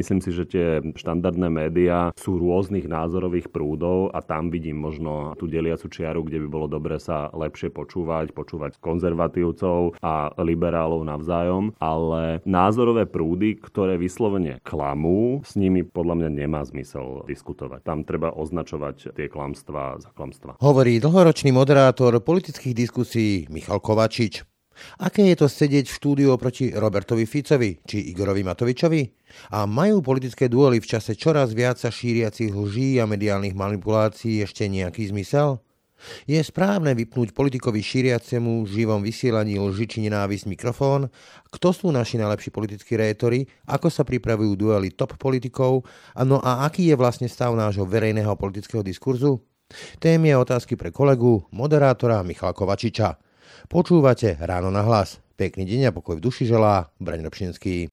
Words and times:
Myslím 0.00 0.24
si, 0.24 0.32
že 0.32 0.48
tie 0.48 0.66
štandardné 0.96 1.52
médiá 1.52 2.16
sú 2.16 2.40
rôznych 2.40 2.88
názorových 2.88 3.52
prúdov 3.52 4.08
a 4.16 4.24
tam 4.24 4.48
vidím 4.48 4.80
možno 4.80 5.36
tú 5.36 5.44
deliacu 5.44 5.92
čiaru, 5.92 6.24
kde 6.24 6.40
by 6.40 6.48
bolo 6.48 6.72
dobre 6.72 6.96
sa 6.96 7.28
lepšie 7.36 7.68
počúvať, 7.68 8.32
počúvať 8.32 8.80
konzervatívcov 8.80 10.00
a 10.00 10.32
liberálov 10.40 11.04
navzájom, 11.04 11.76
ale 11.76 12.40
názorové 12.48 13.04
prúdy, 13.04 13.60
ktoré 13.60 14.00
vyslovene 14.00 14.64
klamú, 14.64 15.44
s 15.44 15.52
nimi 15.60 15.84
podľa 15.84 16.24
mňa 16.24 16.30
nemá 16.32 16.64
zmysel 16.64 17.28
diskutovať. 17.28 17.84
Tam 17.84 18.00
treba 18.00 18.32
označovať 18.32 19.12
tie 19.12 19.28
klamstvá 19.28 20.00
za 20.00 20.08
klamstvá. 20.16 20.56
Hovorí 20.64 20.96
dlhoročný 20.96 21.52
moderátor 21.52 22.16
politických 22.24 22.72
diskusí 22.72 23.44
Michal 23.52 23.84
Kovačič. 23.84 24.48
Aké 25.00 25.26
je 25.28 25.36
to 25.36 25.48
sedieť 25.48 25.88
v 25.88 25.96
štúdiu 25.96 26.30
proti 26.36 26.72
Robertovi 26.72 27.24
Ficovi 27.24 27.80
či 27.84 28.12
Igorovi 28.12 28.44
Matovičovi? 28.44 29.02
A 29.54 29.64
majú 29.64 30.02
politické 30.02 30.50
duely 30.50 30.82
v 30.82 30.90
čase 30.90 31.14
čoraz 31.14 31.54
viac 31.54 31.78
sa 31.78 31.88
šíriacich 31.88 32.50
lží 32.50 32.98
a 32.98 33.06
mediálnych 33.06 33.54
manipulácií 33.54 34.42
ešte 34.42 34.66
nejaký 34.66 35.10
zmysel? 35.14 35.62
Je 36.24 36.40
správne 36.40 36.96
vypnúť 36.96 37.36
politikovi 37.36 37.84
šíriacemu 37.84 38.64
živom 38.64 39.04
vysielaní 39.04 39.60
lži 39.60 39.84
či 39.84 39.98
nenávisť 40.08 40.48
mikrofón? 40.48 41.12
Kto 41.52 41.76
sú 41.76 41.92
naši 41.92 42.16
najlepší 42.16 42.48
politickí 42.48 42.96
rétori? 42.96 43.44
Ako 43.68 43.92
sa 43.92 44.02
pripravujú 44.04 44.56
duely 44.56 44.96
top 44.96 45.20
politikov? 45.20 45.84
No 46.16 46.40
a 46.40 46.64
aký 46.64 46.88
je 46.88 46.96
vlastne 46.96 47.28
stav 47.28 47.52
nášho 47.52 47.84
verejného 47.84 48.32
politického 48.36 48.80
diskurzu? 48.80 49.44
Témy 50.02 50.34
a 50.34 50.42
otázky 50.42 50.74
pre 50.74 50.90
kolegu, 50.90 51.46
moderátora 51.54 52.26
Michala 52.26 52.56
Kovačiča. 52.56 53.29
Počúvate 53.70 54.34
Ráno 54.42 54.74
na 54.74 54.82
hlas. 54.82 55.22
Pekný 55.38 55.62
deň 55.62 55.80
a 55.86 55.90
pokoj 55.94 56.18
v 56.18 56.26
duši 56.26 56.42
želá 56.42 56.90
Braň 56.98 57.22
Robšinský. 57.30 57.86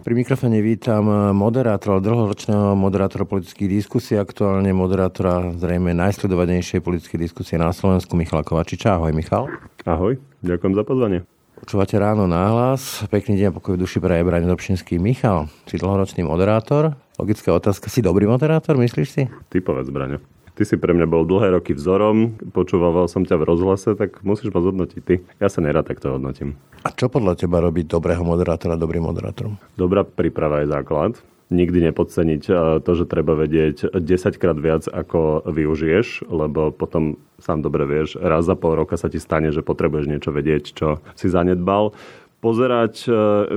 Pri 0.00 0.14
mikrofóne 0.16 0.64
vítam 0.64 1.04
moderátora, 1.36 2.00
dlhoročného 2.00 2.72
moderátora 2.80 3.28
politických 3.28 3.68
diskusí, 3.68 4.16
aktuálne 4.16 4.72
moderátora 4.72 5.52
zrejme 5.60 5.92
najsledovanejšej 5.92 6.80
politickej 6.80 7.20
diskusie 7.20 7.60
na 7.60 7.68
Slovensku, 7.68 8.16
Michala 8.16 8.48
Kovačiča. 8.48 8.96
Ahoj, 8.96 9.12
Michal. 9.12 9.52
Ahoj, 9.84 10.16
ďakujem 10.40 10.72
za 10.72 10.80
pozvanie. 10.80 11.28
Počúvate 11.60 12.00
ráno 12.00 12.24
náhlas. 12.24 13.04
Pekný 13.12 13.44
deň 13.44 13.46
a 13.52 13.56
pokoj 13.60 13.76
v 13.76 13.84
duši 13.84 14.00
pre 14.00 14.24
Braň 14.24 14.48
Dobšinský. 14.48 14.96
Michal, 14.96 15.52
si 15.68 15.76
dlhoročný 15.76 16.24
moderátor. 16.24 16.96
Logická 17.20 17.52
otázka, 17.52 17.92
si 17.92 18.00
dobrý 18.00 18.24
moderátor, 18.24 18.80
myslíš 18.80 19.08
si? 19.12 19.28
Ty 19.52 19.60
povedz, 19.60 19.92
Braňo. 19.92 20.39
Ty 20.54 20.62
si 20.66 20.76
pre 20.76 20.92
mňa 20.92 21.06
bol 21.06 21.24
dlhé 21.24 21.56
roky 21.56 21.72
vzorom, 21.72 22.36
počúval 22.52 23.06
som 23.06 23.22
ťa 23.24 23.36
v 23.40 23.46
rozhlase, 23.46 23.94
tak 23.96 24.20
musíš 24.26 24.50
ma 24.50 24.60
zhodnotiť 24.60 25.00
ty. 25.02 25.14
Ja 25.38 25.48
sa 25.48 25.62
nerad 25.62 25.86
takto 25.86 26.16
hodnotím. 26.16 26.58
A 26.84 26.92
čo 26.92 27.12
podľa 27.12 27.36
teba 27.36 27.60
robí 27.60 27.84
dobrého 27.84 28.24
moderátora 28.24 28.76
dobrým 28.76 29.04
moderátorom? 29.04 29.60
Dobrá 29.76 30.02
príprava 30.04 30.64
je 30.64 30.72
základ. 30.72 31.20
Nikdy 31.50 31.90
nepodceniť 31.90 32.42
eh, 32.46 32.56
to, 32.78 32.90
že 32.94 33.10
treba 33.10 33.34
vedieť 33.34 33.98
10 33.98 34.38
krát 34.38 34.58
viac, 34.58 34.86
ako 34.86 35.50
využiješ, 35.50 36.30
lebo 36.30 36.70
potom 36.70 37.18
sám 37.40 37.64
dobre 37.64 37.88
vieš, 37.88 38.20
raz 38.20 38.46
za 38.46 38.54
pol 38.54 38.76
roka 38.76 38.94
sa 38.94 39.08
ti 39.08 39.18
stane, 39.18 39.50
že 39.50 39.64
potrebuješ 39.64 40.06
niečo 40.06 40.30
vedieť, 40.30 40.64
čo 40.76 41.00
si 41.16 41.26
zanedbal 41.26 41.96
pozerať 42.40 42.94
e, 43.04 43.10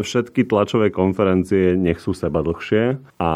všetky 0.03 0.43
tlačové 0.45 0.91
konferencie, 0.91 1.79
nech 1.79 2.03
sú 2.03 2.11
seba 2.11 2.43
dlhšie 2.43 2.99
a 3.17 3.31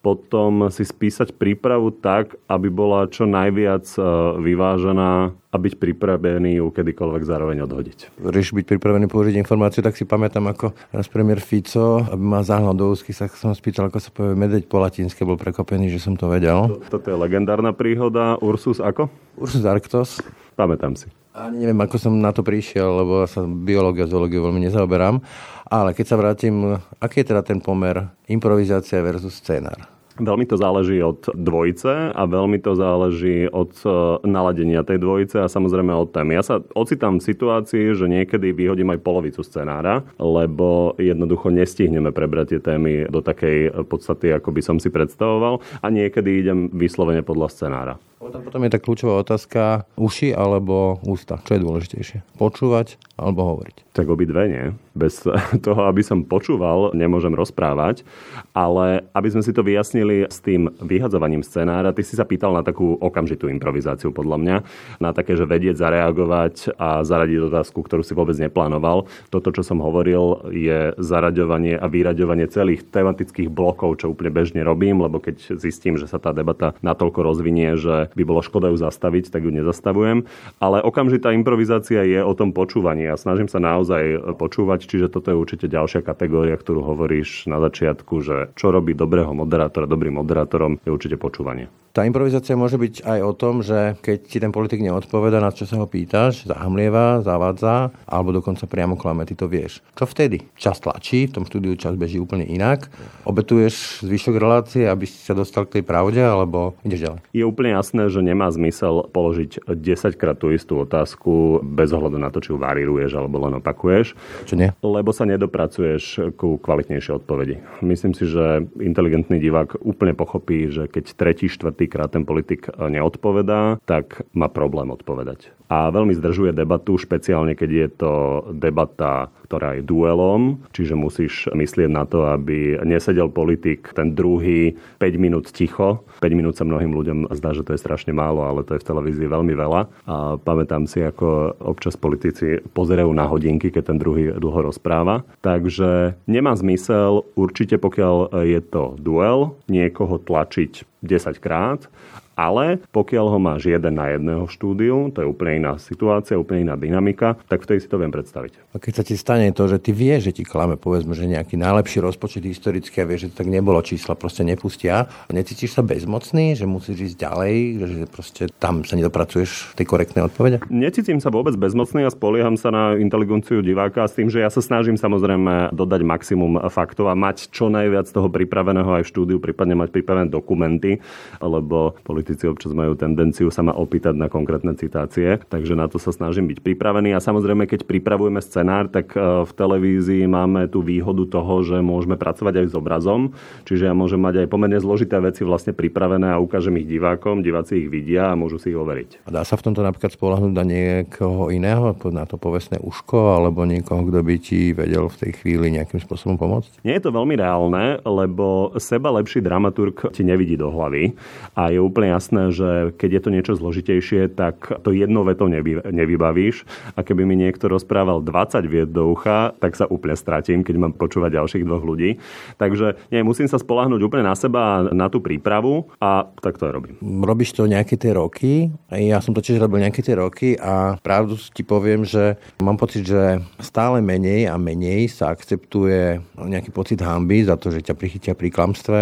potom 0.00 0.70
si 0.70 0.86
spísať 0.86 1.34
prípravu 1.34 1.90
tak, 1.90 2.38
aby 2.46 2.70
bola 2.70 3.10
čo 3.10 3.26
najviac 3.26 3.84
e, 3.98 4.00
vyvážená 4.40 5.34
a 5.52 5.56
byť 5.60 5.74
pripravený 5.76 6.62
ju 6.62 6.72
kedykoľvek 6.72 7.22
zároveň 7.28 7.68
odhodiť. 7.68 8.24
Rieš 8.24 8.56
byť 8.56 8.64
pripravený 8.72 9.10
použiť 9.12 9.36
informáciu, 9.36 9.84
tak 9.84 9.98
si 10.00 10.08
pamätám, 10.08 10.48
ako 10.48 10.72
raz 10.88 11.06
premiér 11.12 11.44
Fico, 11.44 12.00
aby 12.08 12.24
ma 12.24 12.40
zahnal 12.40 12.72
do 12.72 12.88
úzky, 12.88 13.12
sa 13.12 13.28
som 13.28 13.52
spýtal, 13.52 13.92
ako 13.92 14.00
sa 14.00 14.08
povie 14.08 14.32
medeď 14.32 14.64
po 14.64 14.80
latinsky, 14.80 15.28
bol 15.28 15.36
prekvapený, 15.36 15.92
že 15.92 16.00
som 16.00 16.16
to 16.16 16.32
vedel. 16.32 16.80
Toto 16.88 17.12
je 17.12 17.16
legendárna 17.20 17.76
príhoda. 17.76 18.40
Ursus 18.40 18.80
ako? 18.80 19.12
Ursus 19.36 19.68
Arctos. 19.68 20.24
Pamätám 20.56 20.96
si. 20.96 21.12
Ani 21.32 21.64
neviem, 21.64 21.80
ako 21.80 21.96
som 21.96 22.12
na 22.20 22.28
to 22.28 22.44
prišiel, 22.44 23.00
lebo 23.00 23.24
sa 23.24 23.40
biológia 23.48 24.04
a 24.04 24.10
zoológiu 24.12 24.44
veľmi 24.44 24.68
nezaoberám. 24.68 25.24
Ale 25.72 25.96
keď 25.96 26.04
sa 26.04 26.20
vrátim, 26.20 26.76
aký 27.00 27.24
je 27.24 27.32
teda 27.32 27.40
ten 27.40 27.56
pomer 27.64 28.12
improvizácia 28.28 29.00
versus 29.00 29.40
scénar? 29.40 29.88
Veľmi 30.20 30.44
to 30.44 30.60
záleží 30.60 31.00
od 31.00 31.24
dvojice 31.32 32.12
a 32.12 32.22
veľmi 32.28 32.60
to 32.60 32.76
záleží 32.76 33.48
od 33.48 33.72
e, 33.80 33.88
naladenia 34.28 34.84
tej 34.84 35.00
dvojice 35.00 35.40
a 35.40 35.48
samozrejme 35.48 35.88
od 35.88 36.12
témy. 36.12 36.36
Ja 36.36 36.44
sa 36.44 36.60
ocitám 36.76 37.16
v 37.16 37.32
situácii, 37.32 37.96
že 37.96 38.12
niekedy 38.12 38.52
vyhodím 38.52 38.92
aj 38.92 39.00
polovicu 39.00 39.40
scenára, 39.40 40.04
lebo 40.20 40.92
jednoducho 41.00 41.48
nestihneme 41.48 42.12
prebrať 42.12 42.52
tie 42.52 42.60
témy 42.60 43.08
do 43.08 43.24
takej 43.24 43.88
podstaty, 43.88 44.36
ako 44.36 44.52
by 44.52 44.60
som 44.60 44.76
si 44.76 44.92
predstavoval 44.92 45.64
a 45.80 45.86
niekedy 45.88 46.44
idem 46.44 46.68
vyslovene 46.68 47.24
podľa 47.24 47.48
scenára. 47.48 47.96
Potom 48.22 48.62
je 48.62 48.70
tá 48.70 48.78
kľúčová 48.78 49.18
otázka 49.18 49.82
uši 49.98 50.30
alebo 50.30 51.02
ústa. 51.02 51.42
Čo 51.42 51.58
je 51.58 51.64
dôležitejšie? 51.66 52.18
Počúvať 52.38 52.94
alebo 53.18 53.42
hovoriť? 53.42 53.90
Tak 53.92 54.06
obidve 54.06 54.46
nie. 54.46 54.64
Bez 54.94 55.26
toho, 55.64 55.80
aby 55.90 56.06
som 56.06 56.22
počúval, 56.22 56.94
nemôžem 56.94 57.34
rozprávať. 57.34 58.06
Ale 58.54 59.02
aby 59.10 59.28
sme 59.28 59.42
si 59.42 59.50
to 59.50 59.66
vyjasnili 59.66 60.30
s 60.30 60.38
tým 60.38 60.70
vyhadzovaním 60.78 61.42
scenára, 61.42 61.90
ty 61.90 62.06
si 62.06 62.14
sa 62.14 62.22
pýtal 62.22 62.54
na 62.54 62.62
takú 62.62 62.94
okamžitú 63.02 63.50
improvizáciu, 63.50 64.14
podľa 64.14 64.38
mňa. 64.38 64.56
Na 65.02 65.10
také, 65.10 65.34
že 65.34 65.48
vedieť 65.48 65.82
zareagovať 65.82 66.78
a 66.78 67.02
zaradiť 67.02 67.50
otázku, 67.50 67.82
ktorú 67.82 68.06
si 68.06 68.14
vôbec 68.14 68.38
neplánoval. 68.38 69.10
Toto, 69.34 69.50
čo 69.50 69.66
som 69.66 69.82
hovoril, 69.82 70.46
je 70.54 70.94
zaraďovanie 71.00 71.74
a 71.74 71.90
vyraďovanie 71.90 72.46
celých 72.46 72.86
tematických 72.86 73.50
blokov, 73.50 74.04
čo 74.04 74.14
úplne 74.14 74.30
bežne 74.30 74.62
robím, 74.62 75.02
lebo 75.02 75.18
keď 75.18 75.58
zistím, 75.58 75.98
že 75.98 76.06
sa 76.06 76.22
tá 76.22 76.30
debata 76.30 76.76
natoľko 76.84 77.20
rozvinie, 77.24 77.74
že 77.80 78.11
by 78.14 78.22
bolo 78.26 78.40
škoda 78.44 78.68
ju 78.72 78.78
zastaviť, 78.78 79.32
tak 79.32 79.46
ju 79.46 79.52
nezastavujem. 79.52 80.24
Ale 80.58 80.84
okamžitá 80.84 81.32
improvizácia 81.32 82.04
je 82.04 82.20
o 82.20 82.32
tom 82.36 82.52
počúvaní 82.52 83.08
a 83.08 83.20
snažím 83.20 83.48
sa 83.48 83.62
naozaj 83.62 84.36
počúvať, 84.36 84.86
čiže 84.88 85.12
toto 85.12 85.32
je 85.32 85.40
určite 85.40 85.66
ďalšia 85.68 86.04
kategória, 86.04 86.56
ktorú 86.56 86.82
hovoríš 86.82 87.48
na 87.48 87.58
začiatku, 87.62 88.14
že 88.24 88.36
čo 88.58 88.74
robí 88.74 88.92
dobrého 88.92 89.32
moderátora 89.32 89.88
dobrým 89.88 90.18
moderátorom 90.18 90.78
je 90.82 90.90
určite 90.90 91.16
počúvanie. 91.16 91.68
Tá 91.92 92.08
improvizácia 92.08 92.56
môže 92.56 92.80
byť 92.80 93.04
aj 93.04 93.20
o 93.20 93.32
tom, 93.36 93.60
že 93.60 94.00
keď 94.00 94.18
ti 94.24 94.40
ten 94.40 94.48
politik 94.48 94.80
neodpoveda, 94.80 95.44
na 95.44 95.52
čo 95.52 95.68
sa 95.68 95.76
ho 95.76 95.84
pýtaš, 95.84 96.48
zahamlieva, 96.48 97.20
zavádza, 97.20 97.92
alebo 98.08 98.32
dokonca 98.32 98.64
priamo 98.64 98.96
klame, 98.96 99.28
ty 99.28 99.36
to 99.36 99.44
vieš. 99.44 99.84
Čo 99.92 100.08
vtedy? 100.08 100.40
Čas 100.56 100.80
tlačí, 100.80 101.28
v 101.28 101.36
tom 101.36 101.44
štúdiu 101.44 101.76
čas 101.76 101.92
beží 102.00 102.16
úplne 102.16 102.48
inak. 102.48 102.88
Obetuješ 103.28 104.08
zvyšok 104.08 104.34
relácie, 104.40 104.88
aby 104.88 105.04
si 105.04 105.20
sa 105.20 105.36
dostal 105.36 105.68
k 105.68 105.78
tej 105.78 105.84
pravde, 105.84 106.24
alebo 106.24 106.80
ideš 106.80 107.12
ďalej? 107.12 107.20
Je 107.36 107.44
úplne 107.44 107.76
jasné, 107.76 108.01
že 108.08 108.24
nemá 108.24 108.48
zmysel 108.50 109.10
položiť 109.10 109.68
10 109.68 110.18
krát 110.18 110.38
tú 110.38 110.50
istú 110.50 110.82
otázku 110.82 111.60
bez 111.62 111.92
ohľadu 111.92 112.18
na 112.18 112.32
to, 112.32 112.40
či 112.40 112.54
ju 112.54 112.58
varíruješ 112.58 113.18
alebo 113.18 113.42
len 113.42 113.58
opakuješ. 113.60 114.16
Čo 114.48 114.54
nie? 114.56 114.70
Lebo 114.80 115.10
sa 115.12 115.28
nedopracuješ 115.28 116.34
ku 116.40 116.56
kvalitnejšej 116.58 117.22
odpovedi. 117.22 117.60
Myslím 117.84 118.16
si, 118.16 118.26
že 118.26 118.64
inteligentný 118.80 119.38
divák 119.38 119.82
úplne 119.84 120.16
pochopí, 120.16 120.72
že 120.72 120.88
keď 120.88 121.04
tretí, 121.14 121.46
štvrtý 121.46 121.86
krát 121.86 122.14
ten 122.14 122.24
politik 122.24 122.70
neodpovedá, 122.78 123.78
tak 123.84 124.24
má 124.32 124.48
problém 124.48 124.88
odpovedať. 124.90 125.52
A 125.72 125.88
veľmi 125.88 126.12
zdržuje 126.12 126.52
debatu, 126.52 127.00
špeciálne 127.00 127.56
keď 127.56 127.70
je 127.72 127.88
to 127.96 128.12
debata, 128.52 129.32
ktorá 129.52 129.76
je 129.76 129.84
duelom, 129.84 130.64
čiže 130.72 130.96
musíš 130.96 131.52
myslieť 131.52 131.92
na 131.92 132.08
to, 132.08 132.24
aby 132.24 132.80
nesedel 132.88 133.28
politik 133.28 133.92
ten 133.92 134.16
druhý 134.16 134.80
5 134.96 135.20
minút 135.20 135.52
ticho. 135.52 136.08
5 136.24 136.32
minút 136.32 136.56
sa 136.56 136.64
mnohým 136.64 136.88
ľuďom 136.88 137.28
zdá, 137.36 137.52
že 137.52 137.60
to 137.60 137.76
je 137.76 137.84
strašne 137.84 138.16
málo, 138.16 138.48
ale 138.48 138.64
to 138.64 138.72
je 138.72 138.80
v 138.80 138.88
televízii 138.88 139.28
veľmi 139.28 139.52
veľa. 139.52 139.80
A 140.08 140.40
pamätám 140.40 140.88
si, 140.88 141.04
ako 141.04 141.52
občas 141.60 142.00
politici 142.00 142.64
pozerajú 142.72 143.12
na 143.12 143.28
hodinky, 143.28 143.68
keď 143.68 143.92
ten 143.92 144.00
druhý 144.00 144.32
dlho 144.32 144.72
rozpráva. 144.72 145.20
Takže 145.44 146.16
nemá 146.24 146.56
zmysel 146.56 147.28
určite, 147.36 147.76
pokiaľ 147.76 148.48
je 148.48 148.60
to 148.64 148.96
duel, 148.96 149.60
niekoho 149.68 150.16
tlačiť 150.16 151.04
10 151.04 151.44
krát 151.44 151.92
ale 152.34 152.80
pokiaľ 152.90 153.26
ho 153.32 153.38
máš 153.38 153.68
jeden 153.68 153.96
na 153.96 154.12
jedného 154.12 154.44
štúdiu, 154.48 155.12
to 155.12 155.22
je 155.24 155.28
úplne 155.28 155.64
iná 155.64 155.72
situácia, 155.78 156.40
úplne 156.40 156.68
iná 156.68 156.76
dynamika, 156.76 157.38
tak 157.46 157.64
vtedy 157.64 157.84
si 157.84 157.88
to 157.88 158.00
viem 158.00 158.10
predstaviť. 158.10 158.72
A 158.72 158.80
keď 158.80 158.92
sa 159.00 159.04
ti 159.04 159.14
stane 159.16 159.52
to, 159.52 159.68
že 159.68 159.78
ty 159.78 159.92
vieš, 159.92 160.32
že 160.32 160.42
ti 160.42 160.44
klame, 160.48 160.80
povedzme, 160.80 161.12
že 161.12 161.28
nejaký 161.28 161.60
najlepší 161.60 162.00
rozpočet 162.00 162.44
historický 162.44 163.04
a 163.04 163.08
vieš, 163.08 163.28
že 163.28 163.30
to 163.32 163.44
tak 163.44 163.48
nebolo, 163.52 163.78
čísla 163.84 164.16
proste 164.16 164.42
nepustia, 164.42 165.06
necítiš 165.28 165.76
sa 165.76 165.82
bezmocný, 165.84 166.56
že 166.56 166.64
musíš 166.64 167.12
ísť 167.12 167.16
ďalej, 167.20 167.54
že 167.84 167.98
proste 168.08 168.42
tam 168.58 168.82
sa 168.82 168.96
nedopracuješ 168.96 169.76
tej 169.76 169.86
korektnej 169.86 170.24
odpovede? 170.26 170.64
Necítim 170.72 171.20
sa 171.20 171.28
vôbec 171.28 171.54
bezmocný 171.54 172.08
a 172.08 172.10
spolieham 172.10 172.56
sa 172.56 172.72
na 172.72 172.96
inteligenciu 172.96 173.60
diváka 173.60 174.08
s 174.08 174.16
tým, 174.16 174.32
že 174.32 174.40
ja 174.40 174.48
sa 174.48 174.64
snažím 174.64 174.96
samozrejme 174.96 175.70
dodať 175.76 176.00
maximum 176.02 176.58
faktov 176.72 177.12
a 177.12 177.14
mať 177.14 177.52
čo 177.52 177.68
najviac 177.68 178.08
toho 178.08 178.32
pripraveného 178.32 178.88
aj 179.00 179.04
v 179.04 179.10
štúdiu, 179.12 179.38
prípadne 179.38 179.76
mať 179.76 179.92
pripravené 179.92 180.28
dokumenty, 180.32 180.98
lebo 181.38 181.94
politici 182.02 182.31
občas 182.40 182.72
majú 182.72 182.96
tendenciu 182.96 183.52
sa 183.52 183.60
ma 183.60 183.76
opýtať 183.76 184.16
na 184.16 184.32
konkrétne 184.32 184.72
citácie, 184.78 185.36
takže 185.52 185.76
na 185.76 185.90
to 185.90 186.00
sa 186.00 186.14
snažím 186.14 186.48
byť 186.48 186.64
pripravený. 186.64 187.12
A 187.12 187.20
samozrejme, 187.20 187.68
keď 187.68 187.84
pripravujeme 187.84 188.40
scenár, 188.40 188.88
tak 188.88 189.12
e, 189.12 189.44
v 189.44 189.52
televízii 189.52 190.24
máme 190.24 190.70
tú 190.72 190.80
výhodu 190.80 191.28
toho, 191.28 191.60
že 191.66 191.82
môžeme 191.82 192.16
pracovať 192.16 192.64
aj 192.64 192.66
s 192.70 192.74
obrazom, 192.74 193.36
čiže 193.68 193.90
ja 193.90 193.94
môžem 193.94 194.22
mať 194.22 194.44
aj 194.44 194.48
pomerne 194.48 194.78
zložité 194.80 195.20
veci 195.20 195.44
vlastne 195.44 195.76
pripravené 195.76 196.32
a 196.32 196.40
ukážem 196.40 196.78
ich 196.80 196.88
divákom, 196.88 197.44
diváci 197.44 197.84
ich 197.84 197.88
vidia 197.92 198.32
a 198.32 198.38
môžu 198.38 198.56
si 198.56 198.72
ich 198.72 198.78
overiť. 198.78 199.26
A 199.26 199.34
dá 199.34 199.42
sa 199.42 199.58
v 199.58 199.68
tomto 199.68 199.82
napríklad 199.82 200.14
spolahnúť 200.14 200.52
na 200.54 200.64
niekoho 200.64 201.50
iného, 201.50 201.92
na 202.08 202.24
to 202.24 202.38
povestné 202.38 202.78
uško, 202.80 203.36
alebo 203.36 203.66
niekoho, 203.66 204.06
kto 204.06 204.20
by 204.22 204.36
ti 204.38 204.70
vedel 204.72 205.10
v 205.10 205.16
tej 205.26 205.32
chvíli 205.42 205.74
nejakým 205.74 205.98
spôsobom 205.98 206.38
pomôcť? 206.38 206.84
Nie 206.86 207.00
je 207.00 207.04
to 207.08 207.16
veľmi 207.16 207.34
reálne, 207.34 207.98
lebo 208.06 208.76
seba 208.78 209.10
lepší 209.10 209.42
dramaturg 209.42 210.12
ti 210.14 210.22
nevidí 210.22 210.54
do 210.54 210.70
hlavy 210.70 211.16
a 211.58 211.72
je 211.72 211.80
úplne 211.80 212.11
jasné, 212.12 212.52
že 212.52 212.92
keď 213.00 213.10
je 213.16 213.22
to 213.24 213.30
niečo 213.32 213.52
zložitejšie, 213.56 214.36
tak 214.36 214.84
to 214.84 214.92
jednou 214.92 215.24
vetou 215.24 215.48
nevy, 215.48 215.80
nevybavíš 215.80 216.68
a 216.94 217.00
keby 217.00 217.24
mi 217.24 217.40
niekto 217.40 217.72
rozprával 217.72 218.20
20 218.20 218.68
vied 218.68 218.90
do 218.92 219.10
ucha, 219.10 219.56
tak 219.58 219.74
sa 219.74 219.88
úplne 219.88 220.14
stratím, 220.14 220.60
keď 220.60 220.74
mám 220.76 220.92
počúvať 220.92 221.40
ďalších 221.40 221.64
dvoch 221.64 221.82
ľudí. 221.82 222.20
Takže 222.60 223.08
nie, 223.08 223.24
musím 223.24 223.48
sa 223.48 223.56
spolahnúť 223.56 224.00
úplne 224.04 224.28
na 224.28 224.36
seba, 224.36 224.92
na 224.92 225.08
tú 225.08 225.24
prípravu 225.24 225.88
a 225.96 226.28
tak 226.44 226.60
to 226.60 226.68
aj 226.68 226.72
robím. 226.76 226.94
Robíš 227.00 227.56
to 227.56 227.64
nejaké 227.64 227.96
tie 227.96 228.12
roky? 228.12 228.68
Ja 228.92 229.24
som 229.24 229.32
to 229.32 229.40
tiež 229.40 229.58
robil 229.62 229.80
nejaké 229.80 230.04
tie 230.04 230.14
roky 230.14 230.54
a 230.60 231.00
pravdu 231.00 231.40
ti 231.40 231.64
poviem, 231.64 232.04
že 232.04 232.36
mám 232.60 232.76
pocit, 232.76 233.08
že 233.08 233.40
stále 233.62 234.04
menej 234.04 234.52
a 234.52 234.60
menej 234.60 235.08
sa 235.08 235.32
akceptuje 235.32 236.20
nejaký 236.36 236.70
pocit 236.74 237.00
hamby 237.00 237.46
za 237.46 237.56
to, 237.56 237.72
že 237.72 237.86
ťa 237.86 237.94
prichytia 237.96 238.32
pri 238.36 238.52
klamstve 238.52 239.00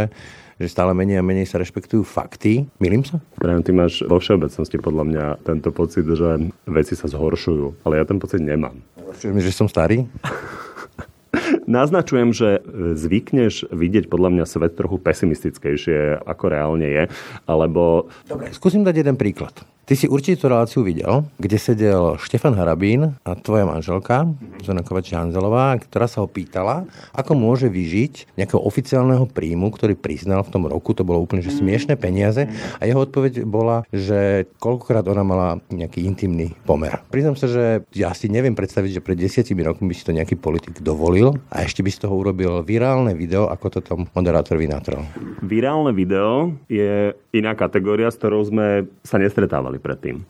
že 0.61 0.69
stále 0.69 0.93
menej 0.93 1.19
a 1.19 1.25
menej 1.25 1.49
sa 1.49 1.57
rešpektujú 1.57 2.05
fakty. 2.05 2.69
Milím 2.77 3.01
sa? 3.01 3.17
Práve 3.41 3.65
ty 3.65 3.73
máš 3.73 4.05
vo 4.05 4.21
všeobecnosti 4.21 4.77
podľa 4.77 5.05
mňa 5.09 5.25
tento 5.41 5.73
pocit, 5.73 6.05
že 6.05 6.53
veci 6.69 6.93
sa 6.93 7.09
zhoršujú, 7.09 7.81
ale 7.89 7.97
ja 7.97 8.05
ten 8.05 8.21
pocit 8.21 8.45
nemám. 8.45 8.77
Čiže 9.17 9.41
že 9.41 9.57
som 9.57 9.73
starý? 9.73 10.05
Naznačujem, 11.71 12.37
že 12.37 12.61
zvykneš 12.99 13.73
vidieť 13.73 14.11
podľa 14.13 14.37
mňa 14.37 14.45
svet 14.45 14.77
trochu 14.77 15.01
pesimistickejšie, 15.01 16.27
ako 16.29 16.45
reálne 16.51 16.89
je, 16.91 17.05
alebo... 17.47 18.11
Dobre, 18.27 18.51
skúsim 18.53 18.85
dať 18.85 19.07
jeden 19.07 19.17
príklad. 19.17 19.55
Ty 19.91 19.99
si 19.99 20.07
určite 20.07 20.39
tú 20.39 20.47
reláciu 20.47 20.87
videl, 20.87 21.27
kde 21.35 21.59
sedel 21.59 22.15
Štefan 22.15 22.55
Harabín 22.55 23.19
a 23.27 23.35
tvoja 23.35 23.67
manželka, 23.67 24.23
Zona 24.63 24.87
Kovač 24.87 25.11
Hanzelová, 25.11 25.75
ktorá 25.83 26.07
sa 26.07 26.23
ho 26.23 26.31
pýtala, 26.31 26.87
ako 27.11 27.35
môže 27.35 27.67
vyžiť 27.67 28.39
nejakého 28.39 28.63
oficiálneho 28.63 29.27
príjmu, 29.27 29.67
ktorý 29.75 29.99
priznal 29.99 30.47
v 30.47 30.53
tom 30.55 30.71
roku, 30.71 30.95
to 30.95 31.03
bolo 31.03 31.19
úplne 31.19 31.43
že 31.43 31.51
smiešné 31.59 31.99
peniaze 31.99 32.47
a 32.79 32.87
jeho 32.87 33.03
odpoveď 33.03 33.43
bola, 33.43 33.83
že 33.91 34.47
koľkokrát 34.63 35.03
ona 35.11 35.27
mala 35.27 35.49
nejaký 35.75 36.07
intimný 36.07 36.55
pomer. 36.63 37.03
Priznám 37.11 37.35
sa, 37.35 37.51
že 37.51 37.83
ja 37.91 38.15
si 38.15 38.31
neviem 38.31 38.55
predstaviť, 38.55 38.95
že 38.95 39.03
pred 39.03 39.19
desiatimi 39.19 39.67
rokmi 39.67 39.91
by 39.91 39.95
si 39.99 40.07
to 40.07 40.15
nejaký 40.15 40.39
politik 40.39 40.79
dovolil 40.87 41.35
a 41.51 41.67
ešte 41.67 41.83
by 41.83 41.91
z 41.91 42.07
toho 42.07 42.15
urobil 42.15 42.63
virálne 42.63 43.11
video, 43.19 43.51
ako 43.51 43.67
to 43.75 43.79
tam 43.83 44.07
moderátor 44.15 44.55
vynatrel. 44.55 45.03
Virálne 45.43 45.91
video 45.91 46.55
je 46.71 47.11
iná 47.35 47.59
kategória, 47.59 48.07
s 48.07 48.19
ktorou 48.23 48.47
sme 48.47 48.87
sa 49.03 49.19
nestretávali 49.19 49.80
predtým. 49.81 50.23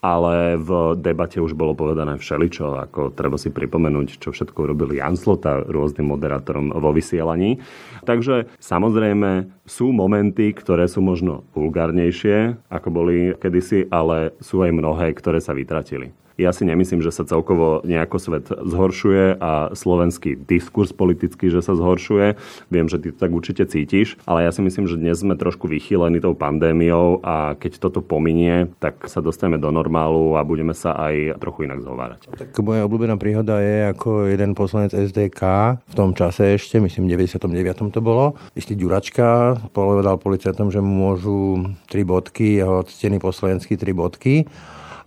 Ale 0.00 0.56
v 0.56 0.96
debate 0.96 1.44
už 1.44 1.52
bolo 1.52 1.76
povedané 1.76 2.16
všeličo, 2.16 2.72
ako 2.88 3.12
treba 3.12 3.36
si 3.36 3.52
pripomenúť, 3.52 4.16
čo 4.16 4.32
všetko 4.32 4.72
robil 4.72 4.96
Jan 4.96 5.12
Slota 5.12 5.60
rôznym 5.60 6.08
moderátorom 6.08 6.72
vo 6.72 6.88
vysielaní. 6.96 7.60
Takže 8.08 8.48
samozrejme 8.56 9.52
sú 9.68 9.92
momenty, 9.92 10.56
ktoré 10.56 10.88
sú 10.88 11.04
možno 11.04 11.44
vulgárnejšie, 11.52 12.56
ako 12.72 12.88
boli 12.88 13.36
kedysi, 13.36 13.92
ale 13.92 14.32
sú 14.40 14.64
aj 14.64 14.72
mnohé, 14.72 15.12
ktoré 15.12 15.36
sa 15.36 15.52
vytratili. 15.52 16.16
Ja 16.40 16.56
si 16.56 16.64
nemyslím, 16.64 17.04
že 17.04 17.12
sa 17.12 17.28
celkovo 17.28 17.84
nejako 17.84 18.16
svet 18.16 18.48
zhoršuje 18.48 19.36
a 19.36 19.76
slovenský 19.76 20.40
diskurs 20.40 20.88
politický, 20.96 21.52
že 21.52 21.60
sa 21.60 21.76
zhoršuje. 21.76 22.40
Viem, 22.72 22.88
že 22.88 22.96
ty 22.96 23.12
to 23.12 23.20
tak 23.20 23.28
určite 23.28 23.68
cítiš, 23.68 24.16
ale 24.24 24.48
ja 24.48 24.50
si 24.50 24.64
myslím, 24.64 24.88
že 24.88 24.96
dnes 24.96 25.20
sme 25.20 25.36
trošku 25.36 25.68
vychýlení 25.68 26.24
tou 26.24 26.32
pandémiou 26.32 27.20
a 27.20 27.52
keď 27.60 27.76
toto 27.76 28.00
pominie, 28.00 28.72
tak 28.80 29.04
sa 29.04 29.20
dostaneme 29.20 29.60
do 29.60 29.68
normálu 29.68 30.40
a 30.40 30.40
budeme 30.40 30.72
sa 30.72 30.96
aj 30.96 31.36
trochu 31.36 31.68
inak 31.68 31.84
zhovárať. 31.84 32.32
Tak 32.32 32.56
moja 32.64 32.88
obľúbená 32.88 33.20
príhoda 33.20 33.60
je 33.60 33.92
ako 33.92 34.32
jeden 34.32 34.56
poslanec 34.56 34.96
SDK 34.96 35.42
v 35.76 35.94
tom 35.94 36.16
čase 36.16 36.56
ešte, 36.56 36.80
myslím 36.80 37.04
v 37.04 37.20
99. 37.20 37.92
to 37.92 38.00
bolo, 38.00 38.40
istý 38.56 38.72
Ďuračka 38.72 39.60
povedal 39.76 40.16
policajtom, 40.16 40.72
že 40.72 40.80
môžu 40.80 41.68
tri 41.84 42.00
bodky, 42.00 42.64
jeho 42.64 42.80
ctený 42.88 43.20
poslanecký 43.20 43.76
tri 43.76 43.92
bodky 43.92 44.48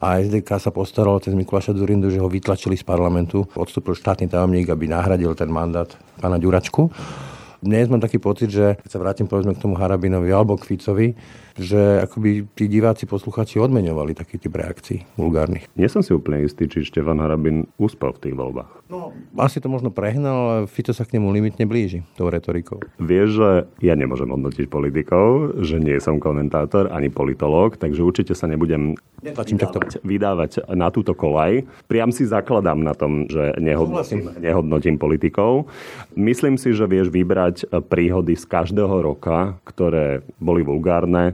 a 0.04 0.20
SDK 0.20 0.60
sa 0.60 0.68
postaralo 0.76 1.24
cez 1.24 1.32
Mikuláša 1.32 1.72
Durindu, 1.72 2.12
že 2.12 2.20
ho 2.20 2.28
vytlačili 2.28 2.76
z 2.76 2.84
parlamentu. 2.84 3.48
Odstúpil 3.56 3.96
štátny 3.96 4.28
tajomník, 4.28 4.68
aby 4.68 4.92
nahradil 4.92 5.32
ten 5.32 5.48
mandát 5.48 5.88
pána 6.20 6.36
Ďuračku. 6.36 6.92
Dnes 7.64 7.88
mám 7.88 8.04
taký 8.04 8.20
pocit, 8.20 8.52
že 8.52 8.76
keď 8.84 8.90
sa 8.92 9.00
vrátim 9.00 9.32
povedzme 9.32 9.56
k 9.56 9.64
tomu 9.64 9.80
Harabinovi 9.80 10.28
alebo 10.28 10.60
k 10.60 10.68
Ficovi, 10.68 11.16
že 11.54 12.02
akoby 12.02 12.50
tí 12.58 12.66
diváci, 12.66 13.06
posluchači 13.06 13.62
odmeňovali 13.62 14.18
taký 14.18 14.42
typ 14.42 14.58
reakcií 14.58 15.06
vulgárnych. 15.18 15.70
Nie 15.78 15.90
som 15.90 16.02
si 16.02 16.14
úplne 16.14 16.42
istý, 16.42 16.66
či 16.66 16.82
Štefan 16.82 17.22
Harabin 17.22 17.70
uspel 17.78 18.14
v 18.14 18.30
tých 18.30 18.36
voľbách. 18.38 18.72
No, 18.90 19.14
asi 19.42 19.58
to 19.58 19.70
možno 19.70 19.90
prehnal, 19.90 20.38
ale 20.38 20.58
Fico 20.70 20.94
sa 20.94 21.06
k 21.06 21.18
nemu 21.18 21.34
limitne 21.34 21.66
blíži 21.66 22.06
tou 22.14 22.30
retorikou. 22.30 22.82
Vieš, 23.02 23.30
že 23.38 23.50
ja 23.82 23.94
nemôžem 23.98 24.30
hodnotiť 24.30 24.70
politikov, 24.70 25.58
že 25.66 25.82
nie 25.82 25.98
som 25.98 26.22
komentátor 26.22 26.94
ani 26.94 27.10
politológ, 27.10 27.78
takže 27.82 28.06
určite 28.06 28.34
sa 28.38 28.46
nebudem 28.46 28.94
vydávať, 29.24 30.04
vydávať 30.04 30.52
na 30.78 30.94
túto 30.94 31.18
kolaj. 31.18 31.66
Priam 31.90 32.14
si 32.14 32.28
zakladám 32.28 32.82
na 32.82 32.94
tom, 32.94 33.26
že 33.30 33.56
nehodnotím, 33.58 34.30
nehodnotím 34.38 35.02
politikov. 35.02 35.72
Myslím 36.14 36.62
si, 36.62 36.76
že 36.76 36.86
vieš 36.86 37.10
vybrať 37.10 37.70
príhody 37.90 38.38
z 38.38 38.46
každého 38.46 39.02
roka, 39.02 39.58
ktoré 39.66 40.22
boli 40.38 40.62
vulgárne, 40.62 41.34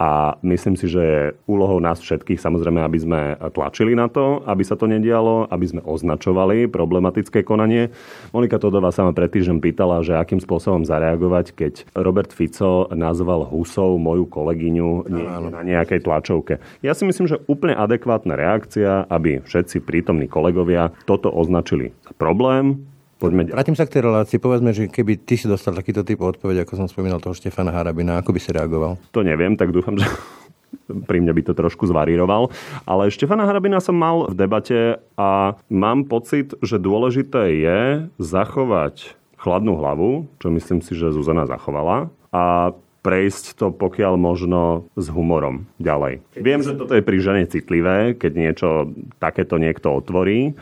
a 0.00 0.40
myslím 0.40 0.80
si, 0.80 0.88
že 0.88 1.02
je 1.04 1.20
úlohou 1.44 1.76
nás 1.76 2.00
všetkých 2.00 2.40
samozrejme, 2.40 2.80
aby 2.80 2.98
sme 2.98 3.20
tlačili 3.52 3.92
na 3.92 4.08
to, 4.08 4.40
aby 4.48 4.64
sa 4.64 4.72
to 4.72 4.88
nedialo, 4.88 5.44
aby 5.52 5.68
sme 5.68 5.84
označovali 5.84 6.72
problematické 6.72 7.44
konanie. 7.44 7.92
Monika 8.32 8.56
Todová 8.56 8.96
sa 8.96 9.04
ma 9.04 9.12
pred 9.12 9.28
týždňom 9.28 9.60
pýtala, 9.60 10.00
že 10.00 10.16
akým 10.16 10.40
spôsobom 10.40 10.88
zareagovať, 10.88 11.52
keď 11.52 11.72
Robert 11.92 12.32
Fico 12.32 12.88
nazval 12.96 13.44
Husov 13.44 14.00
moju 14.00 14.24
kolegyňu 14.24 15.12
na 15.52 15.60
nejakej 15.60 16.00
tlačovke. 16.08 16.64
Ja 16.80 16.96
si 16.96 17.04
myslím, 17.04 17.28
že 17.28 17.44
úplne 17.44 17.76
adekvátna 17.76 18.40
reakcia, 18.40 19.04
aby 19.04 19.44
všetci 19.44 19.84
prítomní 19.84 20.32
kolegovia 20.32 20.96
toto 21.04 21.28
označili 21.28 21.92
za 22.08 22.16
problém, 22.16 22.88
Poďme 23.20 23.52
Vrátim 23.52 23.76
sa 23.76 23.84
k 23.84 24.00
tej 24.00 24.08
relácii. 24.08 24.40
Povedzme, 24.40 24.72
že 24.72 24.88
keby 24.88 25.20
ty 25.20 25.36
si 25.36 25.44
dostal 25.44 25.76
takýto 25.76 26.00
typ 26.00 26.24
odpoveď, 26.24 26.64
ako 26.64 26.80
som 26.80 26.88
spomínal 26.88 27.20
toho 27.20 27.36
Štefana 27.36 27.68
Harabina, 27.68 28.16
ako 28.16 28.32
by 28.32 28.40
si 28.40 28.48
reagoval? 28.48 28.96
To 29.12 29.20
neviem, 29.20 29.60
tak 29.60 29.76
dúfam, 29.76 30.00
že 30.00 30.08
pri 31.08 31.20
mne 31.20 31.36
by 31.36 31.42
to 31.44 31.52
trošku 31.52 31.84
zvaríroval. 31.84 32.48
Ale 32.88 33.12
Štefana 33.12 33.44
Harabina 33.44 33.76
som 33.84 33.92
mal 33.92 34.24
v 34.24 34.32
debate 34.32 35.04
a 35.20 35.52
mám 35.68 36.08
pocit, 36.08 36.56
že 36.64 36.80
dôležité 36.80 37.60
je 37.60 37.78
zachovať 38.16 39.12
chladnú 39.36 39.76
hlavu, 39.76 40.24
čo 40.40 40.48
myslím 40.48 40.80
si, 40.80 40.96
že 40.96 41.12
Zuzana 41.12 41.44
zachovala. 41.44 42.08
A 42.32 42.72
prejsť 43.04 43.60
to 43.60 43.66
pokiaľ 43.68 44.16
možno 44.16 44.88
s 44.96 45.12
humorom 45.12 45.68
ďalej. 45.76 46.24
Viem, 46.40 46.60
že 46.64 46.72
toto 46.72 46.96
je 46.96 47.04
pri 47.04 47.20
žene 47.20 47.44
citlivé, 47.48 48.16
keď 48.16 48.32
niečo 48.32 48.68
takéto 49.20 49.56
niekto 49.56 49.92
otvorí, 49.92 50.56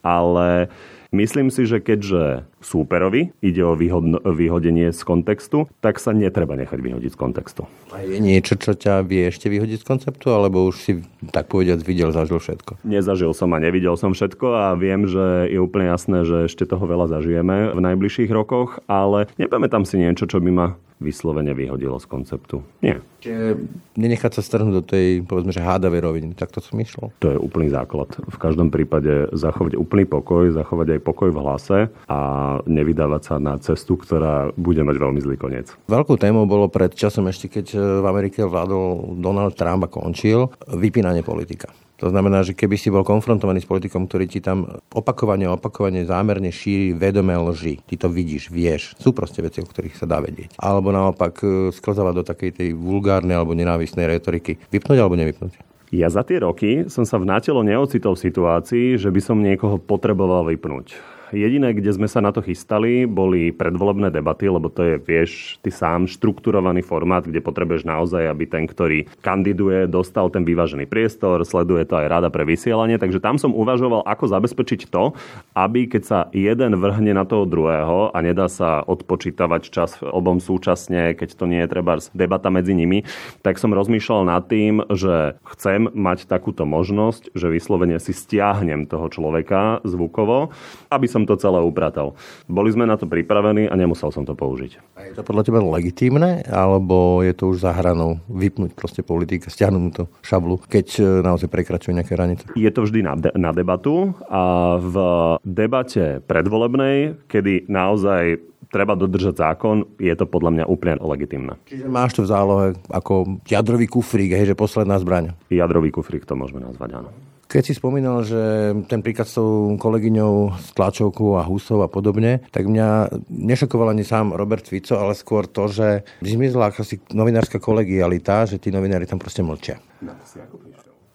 ale 0.00 0.68
Myslím 1.10 1.50
si, 1.50 1.66
že 1.66 1.82
keďže 1.82 2.46
súperovi 2.60 3.32
ide 3.40 3.64
o 3.64 3.72
vyhodno, 3.74 4.20
vyhodenie 4.24 4.92
z 4.92 5.00
kontextu, 5.02 5.66
tak 5.80 5.96
sa 5.98 6.12
netreba 6.12 6.54
nechať 6.56 6.78
vyhodiť 6.78 7.10
z 7.12 7.18
kontextu. 7.18 7.62
A 7.90 8.04
je 8.04 8.20
niečo, 8.20 8.54
čo 8.60 8.76
ťa 8.76 9.02
vie 9.02 9.28
ešte 9.28 9.48
vyhodiť 9.48 9.82
z 9.82 9.88
konceptu, 9.88 10.30
alebo 10.30 10.68
už 10.68 10.76
si 10.78 10.92
tak 11.32 11.48
povediať 11.48 11.82
videl, 11.82 12.12
zažil 12.12 12.38
všetko? 12.38 12.84
Nezažil 12.86 13.32
som 13.32 13.50
a 13.56 13.58
nevidel 13.58 13.96
som 13.96 14.12
všetko 14.12 14.46
a 14.54 14.64
viem, 14.76 15.08
že 15.08 15.50
je 15.50 15.58
úplne 15.58 15.90
jasné, 15.90 16.22
že 16.28 16.46
ešte 16.46 16.68
toho 16.68 16.84
veľa 16.84 17.10
zažijeme 17.10 17.72
v 17.74 17.80
najbližších 17.80 18.30
rokoch, 18.30 18.78
ale 18.86 19.26
nepamätám 19.40 19.88
si 19.88 19.98
niečo, 19.98 20.28
čo 20.28 20.38
by 20.38 20.50
ma 20.52 20.68
vyslovene 21.00 21.56
vyhodilo 21.56 21.96
z 21.96 22.06
konceptu. 22.06 22.60
Nie. 22.84 23.00
Čiže 23.24 23.56
nenechať 23.96 24.36
sa 24.36 24.42
strhnúť 24.44 24.74
do 24.76 24.84
tej, 24.84 25.24
povedzme, 25.24 25.48
že 25.48 25.64
hádavej 25.64 26.00
roviny. 26.04 26.28
Tak 26.36 26.52
to 26.52 26.60
som 26.60 26.76
myslel. 26.76 27.08
To 27.24 27.32
je 27.32 27.38
úplný 27.40 27.72
základ. 27.72 28.12
V 28.20 28.36
každom 28.36 28.68
prípade 28.68 29.32
zachovať 29.32 29.80
úplný 29.80 30.04
pokoj, 30.04 30.52
zachovať 30.52 30.96
aj 30.96 31.00
pokoj 31.00 31.32
v 31.32 31.40
hlase 31.40 31.78
a 32.04 32.18
nevydávať 32.66 33.22
sa 33.22 33.34
na 33.38 33.54
cestu, 33.62 33.94
ktorá 33.94 34.50
bude 34.58 34.82
mať 34.82 34.96
veľmi 34.98 35.20
zlý 35.22 35.36
koniec. 35.38 35.70
Veľkou 35.86 36.18
témou 36.18 36.44
bolo 36.50 36.66
pred 36.66 36.90
časom 36.90 37.30
ešte, 37.30 37.46
keď 37.46 37.66
v 38.02 38.06
Amerike 38.06 38.42
vládol 38.42 39.18
Donald 39.22 39.54
Trump 39.54 39.86
a 39.86 39.92
končil, 39.92 40.50
vypínanie 40.66 41.22
politika. 41.22 41.70
To 42.00 42.08
znamená, 42.08 42.40
že 42.40 42.56
keby 42.56 42.80
si 42.80 42.88
bol 42.88 43.04
konfrontovaný 43.04 43.60
s 43.60 43.68
politikom, 43.68 44.08
ktorý 44.08 44.24
ti 44.24 44.40
tam 44.40 44.64
opakovane, 44.88 45.44
opakovane, 45.52 46.08
zámerne 46.08 46.48
šíri 46.48 46.96
vedomé 46.96 47.36
lži, 47.36 47.84
ty 47.84 48.00
to 48.00 48.08
vidíš, 48.08 48.48
vieš, 48.48 48.96
sú 48.96 49.12
proste 49.12 49.44
veci, 49.44 49.60
o 49.60 49.68
ktorých 49.68 50.00
sa 50.00 50.08
dá 50.08 50.16
vedieť. 50.16 50.56
Alebo 50.56 50.96
naopak 50.96 51.44
e, 51.44 51.68
sklzávať 51.76 52.14
do 52.16 52.24
takej 52.24 52.50
tej 52.56 52.68
vulgárnej 52.72 53.36
alebo 53.36 53.52
nenávisnej 53.52 54.08
retoriky. 54.16 54.56
Vypnúť 54.72 54.96
alebo 54.96 55.20
nevypnúť? 55.20 55.60
Ja 55.92 56.08
za 56.08 56.24
tie 56.24 56.40
roky 56.40 56.88
som 56.88 57.04
sa 57.04 57.20
v 57.20 57.28
nátelo 57.28 57.60
neocitol 57.60 58.16
v 58.16 58.24
situácii, 58.32 58.86
že 58.96 59.12
by 59.12 59.20
som 59.20 59.44
niekoho 59.44 59.76
potreboval 59.76 60.48
vypnúť. 60.48 60.96
Jediné, 61.30 61.70
kde 61.70 61.94
sme 61.94 62.10
sa 62.10 62.18
na 62.18 62.34
to 62.34 62.42
chystali, 62.42 63.06
boli 63.06 63.54
predvolebné 63.54 64.10
debaty, 64.10 64.50
lebo 64.50 64.66
to 64.66 64.82
je, 64.82 64.94
vieš, 64.98 65.62
ty 65.62 65.70
sám 65.70 66.10
štrukturovaný 66.10 66.82
formát, 66.82 67.22
kde 67.22 67.38
potrebuješ 67.38 67.86
naozaj, 67.86 68.26
aby 68.26 68.44
ten, 68.50 68.66
ktorý 68.66 69.06
kandiduje, 69.22 69.86
dostal 69.86 70.26
ten 70.34 70.42
vyvážený 70.42 70.90
priestor, 70.90 71.46
sleduje 71.46 71.86
to 71.86 72.02
aj 72.02 72.06
rada 72.10 72.28
pre 72.34 72.42
vysielanie. 72.42 72.98
Takže 72.98 73.22
tam 73.22 73.38
som 73.38 73.54
uvažoval, 73.54 74.02
ako 74.02 74.26
zabezpečiť 74.26 74.90
to, 74.90 75.14
aby 75.54 75.86
keď 75.86 76.02
sa 76.02 76.18
jeden 76.34 76.74
vrhne 76.76 77.14
na 77.14 77.22
toho 77.22 77.46
druhého 77.46 78.10
a 78.10 78.18
nedá 78.18 78.50
sa 78.50 78.82
odpočítavať 78.82 79.62
čas 79.70 80.02
obom 80.02 80.42
súčasne, 80.42 81.14
keď 81.14 81.38
to 81.38 81.44
nie 81.46 81.62
je 81.62 81.70
treba 81.70 82.02
debata 82.10 82.50
medzi 82.50 82.74
nimi, 82.74 83.06
tak 83.46 83.62
som 83.62 83.70
rozmýšľal 83.70 84.26
nad 84.26 84.42
tým, 84.50 84.82
že 84.90 85.38
chcem 85.56 85.86
mať 85.94 86.26
takúto 86.26 86.66
možnosť, 86.66 87.32
že 87.38 87.46
vyslovene 87.48 88.02
si 88.02 88.10
stiahnem 88.10 88.90
toho 88.90 89.06
človeka 89.06 89.80
zvukovo, 89.86 90.50
aby 90.90 91.06
som 91.06 91.19
som 91.20 91.28
to 91.28 91.36
celé 91.36 91.60
upratal. 91.60 92.16
Boli 92.48 92.72
sme 92.72 92.88
na 92.88 92.96
to 92.96 93.04
pripravení 93.04 93.68
a 93.68 93.76
nemusel 93.76 94.08
som 94.08 94.24
to 94.24 94.32
použiť. 94.32 94.96
A 94.96 95.12
je 95.12 95.12
to 95.12 95.20
podľa 95.20 95.44
teba 95.44 95.60
legitímne, 95.60 96.40
alebo 96.48 97.20
je 97.20 97.36
to 97.36 97.52
už 97.52 97.68
za 97.68 97.76
hranou 97.76 98.24
vypnúť 98.32 98.72
proste 98.72 99.04
politika, 99.04 99.52
stiahnuť 99.52 99.80
mu 99.84 99.90
to 99.92 100.08
šablu, 100.24 100.56
keď 100.64 100.86
e, 100.96 101.02
naozaj 101.20 101.52
prekračuje 101.52 101.92
nejaké 101.92 102.16
hranice? 102.16 102.44
Je 102.56 102.70
to 102.72 102.88
vždy 102.88 103.04
na, 103.04 103.14
de- 103.20 103.34
na 103.36 103.52
debatu 103.52 104.16
a 104.32 104.76
v 104.80 104.96
debate 105.44 106.24
predvolebnej, 106.24 107.20
kedy 107.28 107.68
naozaj 107.68 108.40
treba 108.70 108.94
dodržať 108.94 109.34
zákon, 109.34 109.82
je 109.98 110.14
to 110.14 110.24
podľa 110.30 110.50
mňa 110.54 110.64
úplne 110.70 110.94
legitimné. 111.02 111.58
Čiže 111.66 111.90
máš 111.90 112.14
to 112.16 112.22
v 112.22 112.30
zálohe 112.30 112.66
ako 112.88 113.42
jadrový 113.44 113.90
kufrík, 113.90 114.30
hej, 114.30 114.54
že 114.54 114.56
posledná 114.56 114.96
zbraň. 115.02 115.34
Jadrový 115.50 115.90
kufrík 115.90 116.22
to 116.22 116.38
môžeme 116.38 116.62
nazvať, 116.62 117.02
áno. 117.02 117.10
Keď 117.50 117.62
si 117.66 117.74
spomínal, 117.74 118.22
že 118.22 118.38
ten 118.86 119.02
príklad 119.02 119.26
s 119.26 119.34
tou 119.34 119.74
kolegyňou 119.74 120.54
s 120.54 120.70
tlačovkou 120.70 121.34
a 121.34 121.42
husov 121.42 121.82
a 121.82 121.90
podobne, 121.90 122.46
tak 122.54 122.70
mňa 122.70 123.10
nešokoval 123.26 123.90
ani 123.90 124.06
sám 124.06 124.38
Robert 124.38 124.62
Fico, 124.70 124.94
ale 124.94 125.18
skôr 125.18 125.50
to, 125.50 125.66
že 125.66 126.06
zmizla 126.22 126.70
asi 126.70 127.02
novinárska 127.10 127.58
kolegialita, 127.58 128.46
že 128.46 128.62
tí 128.62 128.70
novinári 128.70 129.02
tam 129.02 129.18
proste 129.18 129.42
mlčia. 129.42 129.82
No, 129.98 130.14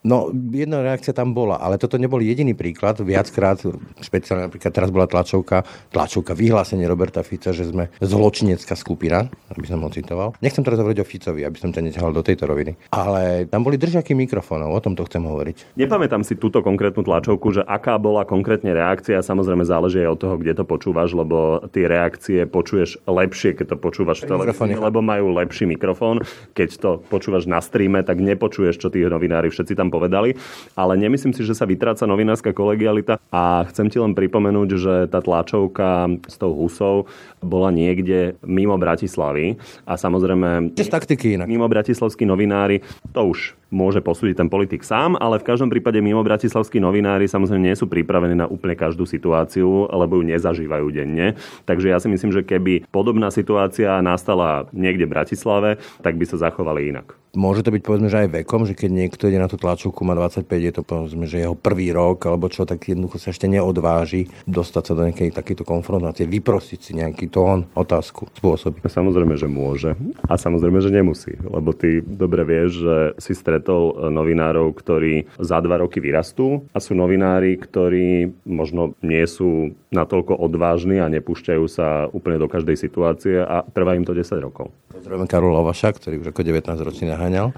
No, 0.05 0.29
jedna 0.53 0.85
reakcia 0.85 1.17
tam 1.17 1.33
bola, 1.33 1.57
ale 1.57 1.81
toto 1.81 1.97
nebol 1.97 2.21
jediný 2.21 2.53
príklad. 2.53 3.01
Viackrát, 3.01 3.57
špeciálne 4.05 4.45
napríklad 4.45 4.69
teraz 4.69 4.93
bola 4.93 5.09
tlačovka, 5.09 5.65
tlačovka 5.89 6.37
vyhlásenie 6.37 6.85
Roberta 6.85 7.25
Fica, 7.25 7.49
že 7.49 7.65
sme 7.65 7.89
zločinecká 7.97 8.77
skupina, 8.77 9.25
aby 9.49 9.65
som 9.65 9.81
ho 9.81 9.89
citoval. 9.89 10.37
Nechcem 10.45 10.61
teraz 10.61 10.77
hovoriť 10.77 11.01
o 11.01 11.09
Ficovi, 11.09 11.41
aby 11.41 11.57
som 11.57 11.73
ťa 11.73 11.81
neťahal 11.89 12.13
do 12.13 12.21
tejto 12.21 12.45
roviny. 12.45 12.77
Ale 12.93 13.49
tam 13.49 13.65
boli 13.65 13.81
držiaky 13.81 14.13
mikrofónov, 14.13 14.77
o 14.77 14.83
tom 14.83 14.93
to 14.93 15.09
chcem 15.09 15.25
hovoriť. 15.25 15.73
Nepamätám 15.73 16.21
si 16.21 16.37
túto 16.37 16.61
konkrétnu 16.61 17.01
tlačovku, 17.01 17.57
že 17.57 17.65
aká 17.65 17.97
bola 17.97 18.29
konkrétne 18.29 18.77
reakcia. 18.77 19.25
Samozrejme 19.25 19.65
záleží 19.65 20.05
aj 20.05 20.09
od 20.13 20.19
toho, 20.21 20.35
kde 20.37 20.53
to 20.53 20.69
počúvaš, 20.69 21.17
lebo 21.17 21.65
tie 21.73 21.89
reakcie 21.89 22.45
počuješ 22.45 23.01
lepšie, 23.09 23.57
keď 23.57 23.73
to 23.73 23.77
počúvaš 23.81 24.21
v 24.21 24.37
televízii, 24.37 24.77
lebo 24.77 25.01
majú 25.01 25.33
lepší 25.33 25.65
mikrofón. 25.65 26.21
Keď 26.53 26.69
to 26.77 27.01
počúvaš 27.09 27.49
na 27.49 27.57
streame, 27.57 28.05
tak 28.05 28.21
nepočuješ, 28.21 28.77
čo 28.77 28.93
tí 28.93 29.01
novinári 29.01 29.49
všetci 29.49 29.73
tam 29.73 29.94
povedali, 29.95 30.35
ale 30.75 30.99
nemyslím 30.99 31.31
si, 31.31 31.47
že 31.47 31.55
sa 31.55 31.63
vytráca 31.63 32.03
novinárska 32.03 32.51
kolegialita. 32.51 33.15
A 33.31 33.63
chcem 33.71 33.87
ti 33.87 33.95
len 33.95 34.11
pripomenúť, 34.11 34.69
že 34.75 34.93
tá 35.07 35.23
tlačovka 35.23 36.11
s 36.27 36.35
tou 36.35 36.51
husou 36.51 37.07
bola 37.39 37.71
niekde 37.71 38.35
mimo 38.43 38.75
Bratislavy. 38.75 39.55
A 39.87 39.95
samozrejme... 39.95 40.75
Z 40.75 40.91
taktiky 40.91 41.39
inak. 41.39 41.47
Mimo 41.47 41.71
bratislavskí 41.71 42.27
novinári, 42.27 42.83
to 43.15 43.21
už 43.31 43.55
môže 43.75 43.99
posúdiť 43.99 44.39
ten 44.39 44.47
politik 44.47 44.87
sám, 44.87 45.19
ale 45.19 45.43
v 45.43 45.47
každom 45.51 45.67
prípade 45.67 45.99
mimo 45.99 46.23
bratislavskí 46.23 46.79
novinári 46.79 47.27
samozrejme 47.27 47.67
nie 47.67 47.75
sú 47.75 47.91
pripravení 47.91 48.39
na 48.39 48.47
úplne 48.47 48.79
každú 48.79 49.03
situáciu, 49.03 49.91
lebo 49.91 50.15
ju 50.15 50.23
nezažívajú 50.23 50.87
denne. 50.95 51.35
Takže 51.67 51.91
ja 51.91 51.99
si 51.99 52.07
myslím, 52.07 52.31
že 52.31 52.47
keby 52.47 52.87
podobná 52.87 53.27
situácia 53.27 53.99
nastala 53.99 54.71
niekde 54.71 55.03
v 55.03 55.13
Bratislave, 55.19 55.69
tak 55.99 56.15
by 56.15 56.23
sa 56.23 56.39
zachovali 56.39 56.95
inak. 56.95 57.19
Môže 57.35 57.67
to 57.67 57.75
byť 57.75 57.83
povedzme, 57.83 58.07
že 58.07 58.25
aj 58.25 58.29
vekom, 58.31 58.63
že 58.63 58.73
keď 58.79 58.89
niekto 58.95 59.27
ide 59.27 59.43
na 59.43 59.51
tú 59.51 59.59
tlačovku, 59.59 60.07
má 60.07 60.15
25, 60.15 60.47
je 60.47 60.71
to 60.71 60.81
povedzme, 60.87 61.27
že 61.27 61.43
jeho 61.43 61.51
prvý 61.51 61.91
rok 61.91 62.23
alebo 62.31 62.47
čo, 62.47 62.63
tak 62.63 62.87
jednoducho 62.87 63.19
sa 63.19 63.35
ešte 63.35 63.51
neodváži 63.51 64.31
dostať 64.47 64.83
sa 64.87 64.93
do 64.95 65.03
nejakej 65.03 65.35
takéto 65.35 65.67
konfrontácie, 65.67 66.31
vyprosiť 66.31 66.79
si 66.79 66.91
nejaký 66.95 67.27
tón, 67.27 67.67
otázku, 67.75 68.31
spôsob. 68.39 68.79
Samozrejme, 68.87 69.35
že 69.35 69.51
môže. 69.51 69.99
A 70.31 70.39
samozrejme, 70.39 70.79
že 70.79 70.95
nemusí. 70.95 71.35
Lebo 71.43 71.75
ty 71.75 71.99
dobre 71.99 72.47
vieš, 72.47 72.87
že 72.87 72.95
si 73.19 73.35
stretol 73.65 74.13
novinárov, 74.13 74.77
ktorí 74.77 75.25
za 75.41 75.57
dva 75.57 75.81
roky 75.81 75.97
vyrastú 75.97 76.69
a 76.69 76.77
sú 76.77 76.93
novinári, 76.93 77.57
ktorí 77.57 78.29
možno 78.45 78.93
nie 79.01 79.25
sú 79.25 79.73
natoľko 79.89 80.37
odvážni 80.37 81.01
a 81.01 81.09
nepúšťajú 81.09 81.65
sa 81.65 82.05
úplne 82.13 82.37
do 82.37 82.45
každej 82.45 82.77
situácie 82.77 83.41
a 83.41 83.65
trvá 83.65 83.97
im 83.97 84.05
to 84.05 84.13
10 84.13 84.37
rokov. 84.37 84.69
Pozdravím 84.93 85.25
Karola 85.25 85.65
Vaša, 85.65 85.97
ktorý 85.97 86.21
už 86.21 86.29
ako 86.29 86.45
19 86.45 86.77
ročný 86.85 87.09
naháňal. 87.09 87.57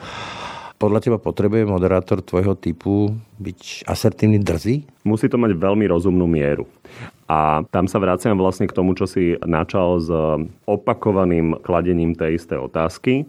Podľa 0.79 1.03
teba 1.03 1.17
potrebuje 1.19 1.67
moderátor 1.67 2.23
tvojho 2.23 2.55
typu 2.55 3.11
byť 3.41 3.83
asertívny, 3.89 4.39
drzý? 4.39 4.87
Musí 5.03 5.27
to 5.27 5.35
mať 5.35 5.57
veľmi 5.57 5.89
rozumnú 5.89 6.23
mieru. 6.29 6.69
A 7.27 7.65
tam 7.73 7.89
sa 7.91 7.99
vraciam 7.99 8.39
vlastne 8.39 8.69
k 8.69 8.77
tomu, 8.77 8.95
čo 8.95 9.09
si 9.09 9.35
načal 9.43 9.99
s 9.99 10.07
opakovaným 10.63 11.59
kladením 11.65 12.15
tej 12.15 12.39
isté 12.39 12.55
otázky. 12.55 13.27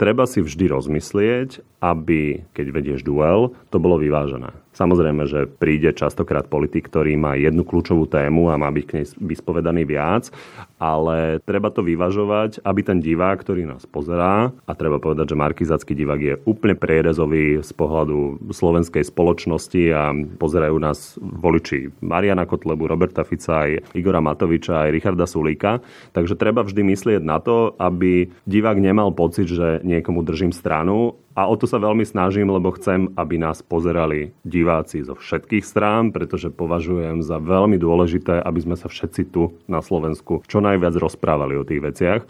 Treba 0.00 0.24
si 0.24 0.40
vždy 0.40 0.64
rozmyslieť, 0.72 1.60
aby, 1.84 2.48
keď 2.56 2.66
vedieš 2.72 3.00
duel, 3.04 3.52
to 3.68 3.76
bolo 3.76 4.00
vyvážené. 4.00 4.48
Samozrejme, 4.70 5.26
že 5.26 5.50
príde 5.50 5.90
častokrát 5.90 6.46
politik, 6.46 6.86
ktorý 6.86 7.18
má 7.18 7.34
jednu 7.34 7.66
kľúčovú 7.66 8.06
tému 8.06 8.54
a 8.54 8.60
má 8.60 8.70
byť 8.70 8.84
k 8.86 8.94
nej 9.02 9.06
vyspovedaný 9.18 9.82
viac, 9.82 10.30
ale 10.78 11.42
treba 11.42 11.74
to 11.74 11.82
vyvažovať, 11.82 12.62
aby 12.62 12.80
ten 12.86 13.02
divák, 13.02 13.42
ktorý 13.42 13.66
nás 13.66 13.84
pozerá, 13.84 14.54
a 14.64 14.72
treba 14.78 15.02
povedať, 15.02 15.34
že 15.34 15.40
markizacký 15.42 15.92
divák 15.98 16.20
je 16.22 16.34
úplne 16.46 16.78
prierezový 16.78 17.66
z 17.66 17.70
pohľadu 17.74 18.48
slovenskej 18.54 19.02
spoločnosti 19.10 19.82
a 19.90 20.14
pozerajú 20.38 20.76
nás 20.78 21.18
voliči 21.18 21.90
Mariana 22.00 22.46
Kotlebu, 22.46 22.86
Roberta 22.86 23.26
Fica, 23.26 23.66
aj 23.66 23.90
Igora 23.98 24.22
Matoviča, 24.22 24.86
aj 24.86 24.94
Richarda 24.94 25.26
Sulíka. 25.26 25.82
Takže 26.14 26.38
treba 26.38 26.62
vždy 26.62 26.86
myslieť 26.86 27.22
na 27.26 27.42
to, 27.42 27.74
aby 27.76 28.30
divák 28.46 28.78
nemal 28.78 29.10
pocit, 29.10 29.50
že 29.50 29.82
niekomu 29.82 30.22
držím 30.22 30.54
stranu 30.54 31.18
a 31.38 31.46
o 31.46 31.54
to 31.54 31.70
sa 31.70 31.78
veľmi 31.78 32.02
snažím, 32.02 32.50
lebo 32.50 32.74
chcem, 32.74 33.06
aby 33.14 33.38
nás 33.38 33.62
pozerali 33.62 34.34
diváci 34.42 35.06
zo 35.06 35.14
všetkých 35.14 35.62
strán, 35.62 36.10
pretože 36.10 36.50
považujem 36.50 37.22
za 37.22 37.38
veľmi 37.38 37.78
dôležité, 37.78 38.42
aby 38.42 38.58
sme 38.58 38.74
sa 38.74 38.90
všetci 38.90 39.30
tu 39.30 39.54
na 39.70 39.78
Slovensku 39.78 40.42
čo 40.50 40.58
najviac 40.58 40.98
rozprávali 40.98 41.54
o 41.54 41.66
tých 41.66 41.80
veciach 41.80 42.22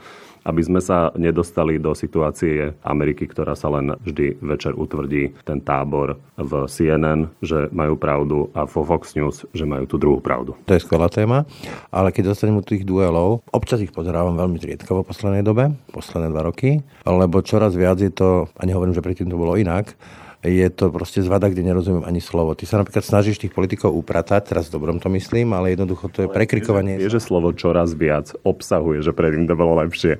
aby 0.44 0.62
sme 0.64 0.80
sa 0.80 1.12
nedostali 1.16 1.76
do 1.76 1.92
situácie 1.92 2.72
Ameriky, 2.84 3.28
ktorá 3.28 3.52
sa 3.52 3.68
len 3.72 3.92
vždy 4.00 4.40
večer 4.40 4.72
utvrdí 4.76 5.36
ten 5.44 5.60
tábor 5.60 6.16
v 6.40 6.52
CNN, 6.66 7.28
že 7.44 7.68
majú 7.70 7.96
pravdu 8.00 8.48
a 8.56 8.64
vo 8.64 8.82
Fox 8.84 9.16
News, 9.16 9.44
že 9.52 9.68
majú 9.68 9.84
tú 9.84 9.96
druhú 10.00 10.18
pravdu. 10.22 10.56
To 10.64 10.76
je 10.76 10.82
skvelá 10.82 11.12
téma, 11.12 11.44
ale 11.92 12.14
keď 12.14 12.32
dostanem 12.32 12.60
tých 12.64 12.84
duelov, 12.88 13.44
občas 13.52 13.80
ich 13.84 13.92
pozerávam 13.92 14.36
veľmi 14.36 14.60
zriedkavo 14.60 15.04
v 15.04 15.10
poslednej 15.10 15.44
dobe, 15.44 15.74
posledné 15.92 16.28
dva 16.32 16.42
roky, 16.48 16.80
lebo 17.04 17.44
čoraz 17.44 17.76
viac 17.76 18.00
je 18.00 18.12
to, 18.12 18.48
a 18.56 18.62
nehovorím, 18.64 18.96
že 18.96 19.04
predtým 19.04 19.28
to 19.28 19.40
bolo 19.40 19.56
inak, 19.56 19.96
je 20.40 20.68
to 20.72 20.88
proste 20.88 21.20
zvada, 21.20 21.52
kde 21.52 21.68
nerozumiem 21.68 22.08
ani 22.08 22.24
slovo. 22.24 22.56
Ty 22.56 22.64
sa 22.64 22.80
napríklad 22.80 23.04
snažíš 23.04 23.44
tých 23.44 23.52
politikov 23.52 23.92
upratať, 23.92 24.48
teraz 24.48 24.72
v 24.72 24.80
dobrom 24.80 24.96
to 24.96 25.12
myslím, 25.12 25.52
ale 25.52 25.76
jednoducho 25.76 26.08
to 26.08 26.24
je 26.24 26.28
prekrikovanie. 26.32 26.96
Je, 26.96 27.12
že 27.12 27.20
slovo 27.20 27.52
čoraz 27.52 27.92
viac 27.92 28.32
obsahuje, 28.40 29.04
že 29.04 29.12
predtým 29.12 29.44
to 29.44 29.52
bolo 29.52 29.76
lepšie. 29.84 30.16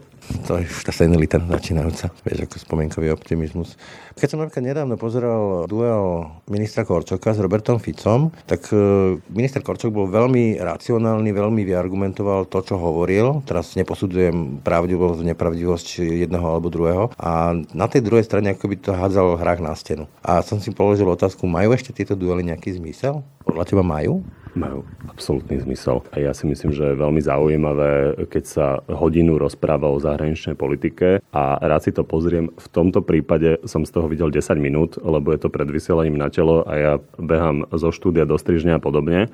To 0.46 0.60
je 0.60 0.68
už 0.68 0.84
tá 0.86 0.92
senilita 0.92 1.40
začínajúca. 1.40 2.12
Vieš, 2.22 2.46
ako 2.46 2.56
spomienkový 2.60 3.08
optimizmus. 3.10 3.74
Keď 4.20 4.28
som 4.28 4.38
napríklad 4.42 4.64
nedávno 4.66 4.94
pozeral 5.00 5.64
duel 5.64 6.28
ministra 6.46 6.84
Korčoka 6.84 7.32
s 7.32 7.40
Robertom 7.40 7.80
Ficom, 7.80 8.28
tak 8.44 8.68
e, 8.68 9.16
minister 9.32 9.64
Korčok 9.64 9.90
bol 9.90 10.06
veľmi 10.10 10.60
racionálny, 10.60 11.30
veľmi 11.32 11.62
vyargumentoval 11.64 12.46
to, 12.52 12.60
čo 12.60 12.76
hovoril. 12.76 13.40
Teraz 13.48 13.72
neposudzujem 13.80 14.60
pravdivosť, 14.60 15.24
nepravdivosť 15.24 16.04
jedného 16.04 16.44
alebo 16.44 16.68
druhého. 16.68 17.14
A 17.16 17.56
na 17.72 17.86
tej 17.88 18.04
druhej 18.04 18.28
strane 18.28 18.52
ako 18.52 18.64
by 18.70 18.76
to 18.76 18.90
hádzal 18.92 19.40
hrách 19.40 19.64
na 19.64 19.72
stenu. 19.72 20.04
A 20.20 20.44
som 20.44 20.60
si 20.60 20.68
položil 20.74 21.08
otázku, 21.08 21.48
majú 21.48 21.72
ešte 21.72 21.96
tieto 21.96 22.12
duely 22.12 22.44
nejaký 22.44 22.76
zmysel? 22.76 23.24
Podľa 23.46 23.64
teba 23.64 23.82
majú? 23.86 24.20
Majú 24.54 24.86
absolútny 25.06 25.60
zmysel. 25.62 26.02
A 26.10 26.22
ja 26.22 26.32
si 26.34 26.46
myslím, 26.46 26.74
že 26.74 26.92
je 26.92 27.00
veľmi 27.00 27.22
zaujímavé, 27.22 28.24
keď 28.26 28.44
sa 28.44 28.66
hodinu 28.86 29.38
rozpráva 29.38 29.90
o 29.90 30.02
zahraničnej 30.02 30.58
politike 30.58 31.22
a 31.30 31.42
rád 31.60 31.82
si 31.86 31.92
to 31.94 32.02
pozriem. 32.02 32.50
V 32.54 32.68
tomto 32.70 33.04
prípade 33.04 33.62
som 33.66 33.86
z 33.86 33.90
toho 33.94 34.06
videl 34.10 34.30
10 34.32 34.58
minút, 34.58 34.98
lebo 34.98 35.30
je 35.30 35.40
to 35.42 35.52
pred 35.52 35.68
vysielaním 35.70 36.18
na 36.18 36.28
telo 36.32 36.66
a 36.66 36.72
ja 36.76 36.92
behám 37.18 37.66
zo 37.74 37.94
štúdia 37.94 38.26
do 38.26 38.38
strižňa 38.38 38.78
a 38.78 38.82
podobne. 38.82 39.30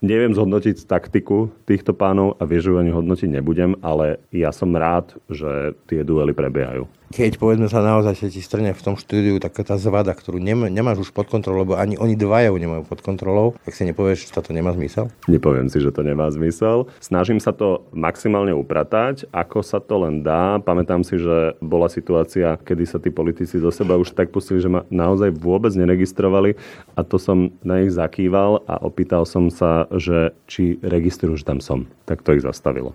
Neviem 0.00 0.32
zhodnotiť 0.32 0.88
taktiku 0.88 1.52
týchto 1.68 1.92
pánov 1.92 2.40
a 2.40 2.48
vieš, 2.48 2.72
ani 2.72 2.88
hodnotiť 2.88 3.28
nebudem, 3.36 3.76
ale 3.84 4.16
ja 4.32 4.48
som 4.48 4.72
rád, 4.72 5.12
že 5.28 5.76
tie 5.84 6.00
duely 6.00 6.32
prebiehajú 6.32 6.88
keď 7.10 7.42
povedzme 7.42 7.66
sa 7.66 7.82
naozaj 7.82 8.30
ti 8.30 8.38
strne 8.38 8.70
v 8.70 8.78
tom 8.78 8.94
štúdiu 8.94 9.42
taká 9.42 9.66
tá 9.66 9.74
zvada, 9.74 10.14
ktorú 10.14 10.38
nem, 10.38 10.70
nemáš 10.70 11.04
už 11.06 11.10
pod 11.10 11.26
kontrolou, 11.26 11.66
lebo 11.66 11.74
ani 11.74 11.98
oni 11.98 12.14
dvaja 12.14 12.54
nemajú 12.54 12.86
pod 12.86 13.02
kontrolou, 13.02 13.58
tak 13.66 13.74
si 13.74 13.82
nepovieš, 13.82 14.30
že 14.30 14.38
to 14.38 14.54
nemá 14.54 14.70
zmysel? 14.70 15.10
Nepoviem 15.26 15.66
si, 15.66 15.82
že 15.82 15.90
to 15.90 16.06
nemá 16.06 16.30
zmysel. 16.30 16.86
Snažím 17.02 17.42
sa 17.42 17.50
to 17.50 17.82
maximálne 17.90 18.54
upratať, 18.54 19.26
ako 19.34 19.58
sa 19.66 19.82
to 19.82 20.06
len 20.06 20.22
dá. 20.22 20.62
Pamätám 20.62 21.02
si, 21.02 21.18
že 21.18 21.58
bola 21.58 21.90
situácia, 21.90 22.54
kedy 22.62 22.84
sa 22.86 23.02
tí 23.02 23.10
politici 23.10 23.58
zo 23.58 23.74
seba 23.74 23.98
už 23.98 24.14
tak 24.14 24.30
pustili, 24.30 24.62
že 24.62 24.70
ma 24.70 24.86
naozaj 24.86 25.34
vôbec 25.34 25.74
neregistrovali 25.74 26.54
a 26.94 27.02
to 27.02 27.18
som 27.18 27.50
na 27.66 27.82
nich 27.82 27.90
zakýval 27.90 28.62
a 28.70 28.78
opýtal 28.86 29.26
som 29.26 29.50
sa, 29.50 29.90
že 29.90 30.30
či 30.46 30.78
registrujú, 30.78 31.34
že 31.34 31.48
tam 31.48 31.58
som. 31.58 31.90
Tak 32.06 32.22
to 32.22 32.38
ich 32.38 32.46
zastavilo. 32.46 32.94